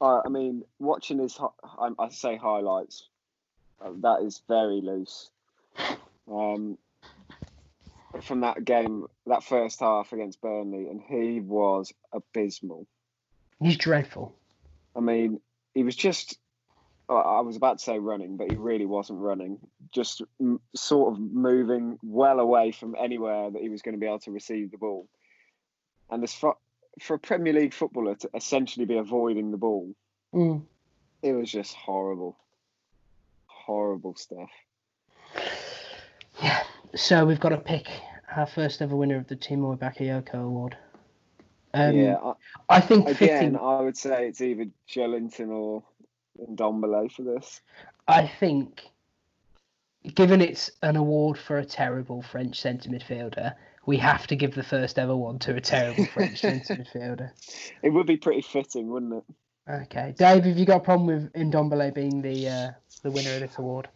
Uh, 0.00 0.20
I 0.24 0.28
mean, 0.28 0.64
watching 0.78 1.18
his, 1.18 1.38
I, 1.40 1.90
I 1.98 2.08
say 2.08 2.36
highlights, 2.36 3.08
uh, 3.80 3.90
that 4.02 4.22
is 4.22 4.42
very 4.48 4.80
loose. 4.80 5.30
Um, 6.30 6.78
from 8.22 8.40
that 8.40 8.64
game, 8.64 9.06
that 9.26 9.44
first 9.44 9.80
half 9.80 10.12
against 10.12 10.40
Burnley, 10.40 10.88
and 10.88 11.00
he 11.00 11.40
was 11.40 11.92
abysmal. 12.12 12.86
he's 13.60 13.76
dreadful 13.76 14.34
I 14.96 15.00
mean, 15.00 15.40
he 15.74 15.84
was 15.84 15.94
just, 15.94 16.38
I- 17.08 17.40
was 17.42 17.56
about 17.56 17.78
to 17.78 17.84
say 17.84 17.98
running, 17.98 18.36
but 18.36 18.50
he 18.50 18.56
really 18.56 18.86
wasn't 18.86 19.20
running. 19.20 19.58
Just 19.94 20.22
m- 20.40 20.60
sort 20.74 21.12
of 21.12 21.20
moving 21.20 21.98
well 22.02 22.40
away 22.40 22.72
from 22.72 22.96
anywhere 22.98 23.50
that 23.50 23.62
he 23.62 23.68
was 23.68 23.82
going 23.82 23.94
to 23.94 24.00
be 24.00 24.06
able 24.06 24.18
to 24.20 24.32
receive 24.32 24.70
the 24.72 24.78
ball. 24.78 25.06
And 26.10 26.24
as 26.24 26.34
for, 26.34 26.56
for 27.00 27.14
a 27.14 27.18
Premier 27.18 27.52
League 27.52 27.74
footballer 27.74 28.16
to 28.16 28.30
essentially 28.34 28.86
be 28.86 28.96
avoiding 28.96 29.50
the 29.52 29.56
ball, 29.58 29.94
Mm. 30.34 30.62
it 31.22 31.32
was 31.32 31.50
just 31.52 31.74
horrible. 31.74 32.36
Horrible 33.46 34.14
stuff. 34.16 34.50
Yeah. 36.42 36.62
So 36.94 37.24
we've 37.24 37.40
got 37.40 37.50
to 37.50 37.58
pick 37.58 37.88
our 38.34 38.46
first 38.46 38.82
ever 38.82 38.96
winner 38.96 39.16
of 39.16 39.26
the 39.28 39.36
Tiémoué 39.36 39.78
Bakayoko 39.78 40.34
Award. 40.34 40.76
Um, 41.74 41.96
yeah, 41.96 42.16
I, 42.22 42.32
I 42.68 42.80
think 42.80 43.08
again, 43.08 43.16
fitting. 43.16 43.56
I 43.56 43.80
would 43.80 43.96
say 43.96 44.28
it's 44.28 44.40
either 44.40 44.66
Joelinton 44.88 45.50
or 45.50 45.82
Ndombele 46.50 47.12
for 47.12 47.22
this. 47.22 47.60
I 48.06 48.26
think, 48.26 48.82
given 50.14 50.40
it's 50.40 50.70
an 50.82 50.96
award 50.96 51.38
for 51.38 51.58
a 51.58 51.64
terrible 51.64 52.22
French 52.22 52.60
centre 52.60 52.88
midfielder, 52.88 53.54
we 53.84 53.98
have 53.98 54.26
to 54.28 54.36
give 54.36 54.54
the 54.54 54.62
first 54.62 54.98
ever 54.98 55.16
one 55.16 55.38
to 55.40 55.56
a 55.56 55.60
terrible 55.60 56.06
French 56.06 56.38
centre 56.40 56.76
midfielder. 56.76 57.30
It 57.82 57.90
would 57.90 58.06
be 58.06 58.16
pretty 58.16 58.42
fitting, 58.42 58.88
wouldn't 58.88 59.14
it? 59.14 59.24
Okay, 59.70 60.14
Dave, 60.16 60.44
have 60.44 60.56
you 60.56 60.64
got 60.64 60.78
a 60.78 60.84
problem 60.84 61.06
with 61.06 61.32
Ndombele 61.34 61.94
being 61.94 62.22
the 62.22 62.48
uh, 62.48 62.70
the 63.02 63.10
winner 63.10 63.34
of 63.34 63.40
this 63.40 63.58
award? 63.58 63.88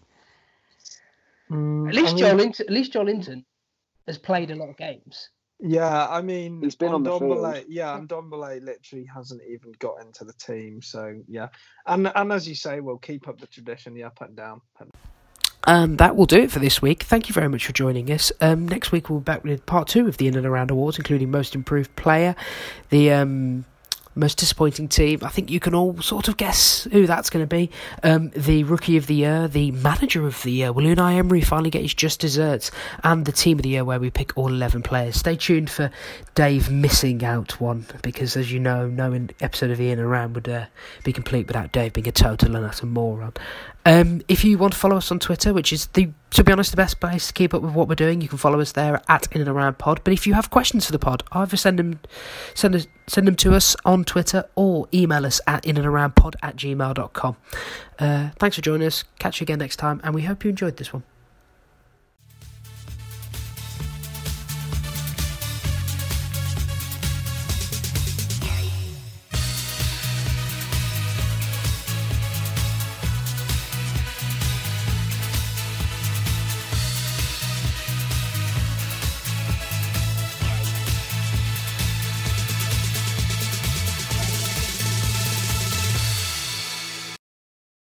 Mm, 1.52 1.88
At 1.88 1.94
least 1.94 2.14
I 2.14 2.32
mean- 2.34 2.52
Joelinton, 2.52 2.60
at 2.60 2.70
least 2.70 2.92
Joelinton 2.92 3.44
has 4.06 4.18
played 4.18 4.50
a 4.50 4.56
lot 4.56 4.68
of 4.68 4.76
games. 4.76 5.28
Yeah, 5.64 6.08
I 6.08 6.22
mean, 6.22 6.60
He's 6.60 6.74
been 6.74 6.92
on 6.92 7.04
the 7.04 7.10
Ndombele- 7.10 7.52
field. 7.54 7.64
Yeah, 7.68 7.96
and 7.96 8.08
Dombele 8.08 8.60
literally 8.64 9.04
hasn't 9.14 9.42
even 9.48 9.70
got 9.78 10.00
into 10.04 10.24
the 10.24 10.32
team. 10.32 10.82
So 10.82 11.14
yeah, 11.28 11.48
and 11.86 12.10
and 12.16 12.32
as 12.32 12.48
you 12.48 12.56
say, 12.56 12.80
we'll 12.80 12.98
keep 12.98 13.28
up 13.28 13.40
the 13.40 13.46
tradition, 13.46 13.94
the 13.94 14.02
up 14.02 14.20
and 14.22 14.34
down. 14.36 14.60
And 15.64 15.98
that 15.98 16.16
will 16.16 16.26
do 16.26 16.40
it 16.40 16.50
for 16.50 16.58
this 16.58 16.82
week. 16.82 17.04
Thank 17.04 17.28
you 17.28 17.32
very 17.32 17.48
much 17.48 17.64
for 17.66 17.72
joining 17.72 18.10
us. 18.10 18.32
Um, 18.40 18.66
next 18.66 18.90
week 18.90 19.08
we'll 19.08 19.20
be 19.20 19.24
back 19.24 19.44
with 19.44 19.64
part 19.64 19.86
two 19.86 20.08
of 20.08 20.16
the 20.16 20.26
In 20.26 20.36
and 20.36 20.44
Around 20.44 20.72
Awards, 20.72 20.98
including 20.98 21.30
Most 21.30 21.54
Improved 21.54 21.94
Player, 21.94 22.34
the 22.90 23.12
um, 23.12 23.64
most 24.14 24.38
disappointing 24.38 24.88
team. 24.88 25.20
I 25.22 25.28
think 25.28 25.50
you 25.50 25.60
can 25.60 25.74
all 25.74 26.00
sort 26.00 26.28
of 26.28 26.36
guess 26.36 26.84
who 26.92 27.06
that's 27.06 27.30
going 27.30 27.42
to 27.42 27.46
be. 27.46 27.70
Um, 28.02 28.30
the 28.30 28.64
rookie 28.64 28.96
of 28.96 29.06
the 29.06 29.14
year, 29.14 29.48
the 29.48 29.70
manager 29.72 30.26
of 30.26 30.42
the 30.42 30.52
year. 30.52 30.72
Will 30.72 30.84
Unai 30.84 31.16
Emery 31.16 31.40
finally 31.40 31.70
get 31.70 31.82
his 31.82 31.94
just 31.94 32.20
desserts? 32.20 32.70
And 33.02 33.24
the 33.24 33.32
team 33.32 33.58
of 33.58 33.62
the 33.62 33.70
year, 33.70 33.84
where 33.84 34.00
we 34.00 34.10
pick 34.10 34.36
all 34.36 34.48
11 34.48 34.82
players. 34.82 35.16
Stay 35.16 35.36
tuned 35.36 35.70
for 35.70 35.90
Dave 36.34 36.70
missing 36.70 37.24
out 37.24 37.60
one, 37.60 37.86
because 38.02 38.36
as 38.36 38.52
you 38.52 38.60
know, 38.60 38.86
no 38.86 39.12
episode 39.40 39.70
of 39.70 39.80
Ian 39.80 40.00
Around 40.00 40.34
would 40.34 40.48
uh, 40.48 40.66
be 41.04 41.12
complete 41.12 41.46
without 41.46 41.72
Dave 41.72 41.92
being 41.92 42.08
a 42.08 42.12
total 42.12 42.56
and 42.56 42.64
utter 42.64 42.86
moron. 42.86 43.32
Um, 43.84 44.22
if 44.28 44.44
you 44.44 44.58
want 44.58 44.74
to 44.74 44.78
follow 44.78 44.96
us 44.96 45.10
on 45.10 45.18
Twitter, 45.18 45.52
which 45.52 45.72
is 45.72 45.86
the 45.88 46.10
to 46.30 46.42
be 46.42 46.52
honest 46.52 46.70
the 46.70 46.76
best 46.76 46.98
place 46.98 47.26
to 47.26 47.32
keep 47.32 47.52
up 47.52 47.62
with 47.62 47.74
what 47.74 47.88
we're 47.88 47.94
doing, 47.94 48.20
you 48.20 48.28
can 48.28 48.38
follow 48.38 48.60
us 48.60 48.72
there 48.72 49.02
at 49.08 49.26
In 49.32 49.40
and 49.40 49.50
Around 49.50 49.78
Pod. 49.78 50.00
But 50.04 50.12
if 50.12 50.26
you 50.26 50.34
have 50.34 50.50
questions 50.50 50.86
for 50.86 50.92
the 50.92 50.98
pod, 50.98 51.22
either 51.32 51.56
send 51.56 51.78
them 51.78 52.00
send 52.54 52.74
us, 52.74 52.86
send 53.06 53.26
them 53.26 53.36
to 53.36 53.54
us 53.54 53.76
on 53.84 54.04
Twitter 54.04 54.44
or 54.54 54.88
email 54.94 55.26
us 55.26 55.40
at 55.46 55.64
in 55.66 55.76
and 55.76 55.86
around 55.86 56.16
pod 56.16 56.36
at 56.42 56.56
gmail.com. 56.56 57.36
Uh, 57.98 58.30
thanks 58.38 58.56
for 58.56 58.62
joining 58.62 58.86
us. 58.86 59.04
Catch 59.18 59.40
you 59.40 59.44
again 59.44 59.58
next 59.58 59.76
time, 59.76 60.00
and 60.04 60.14
we 60.14 60.22
hope 60.22 60.44
you 60.44 60.50
enjoyed 60.50 60.76
this 60.76 60.92
one. 60.92 61.02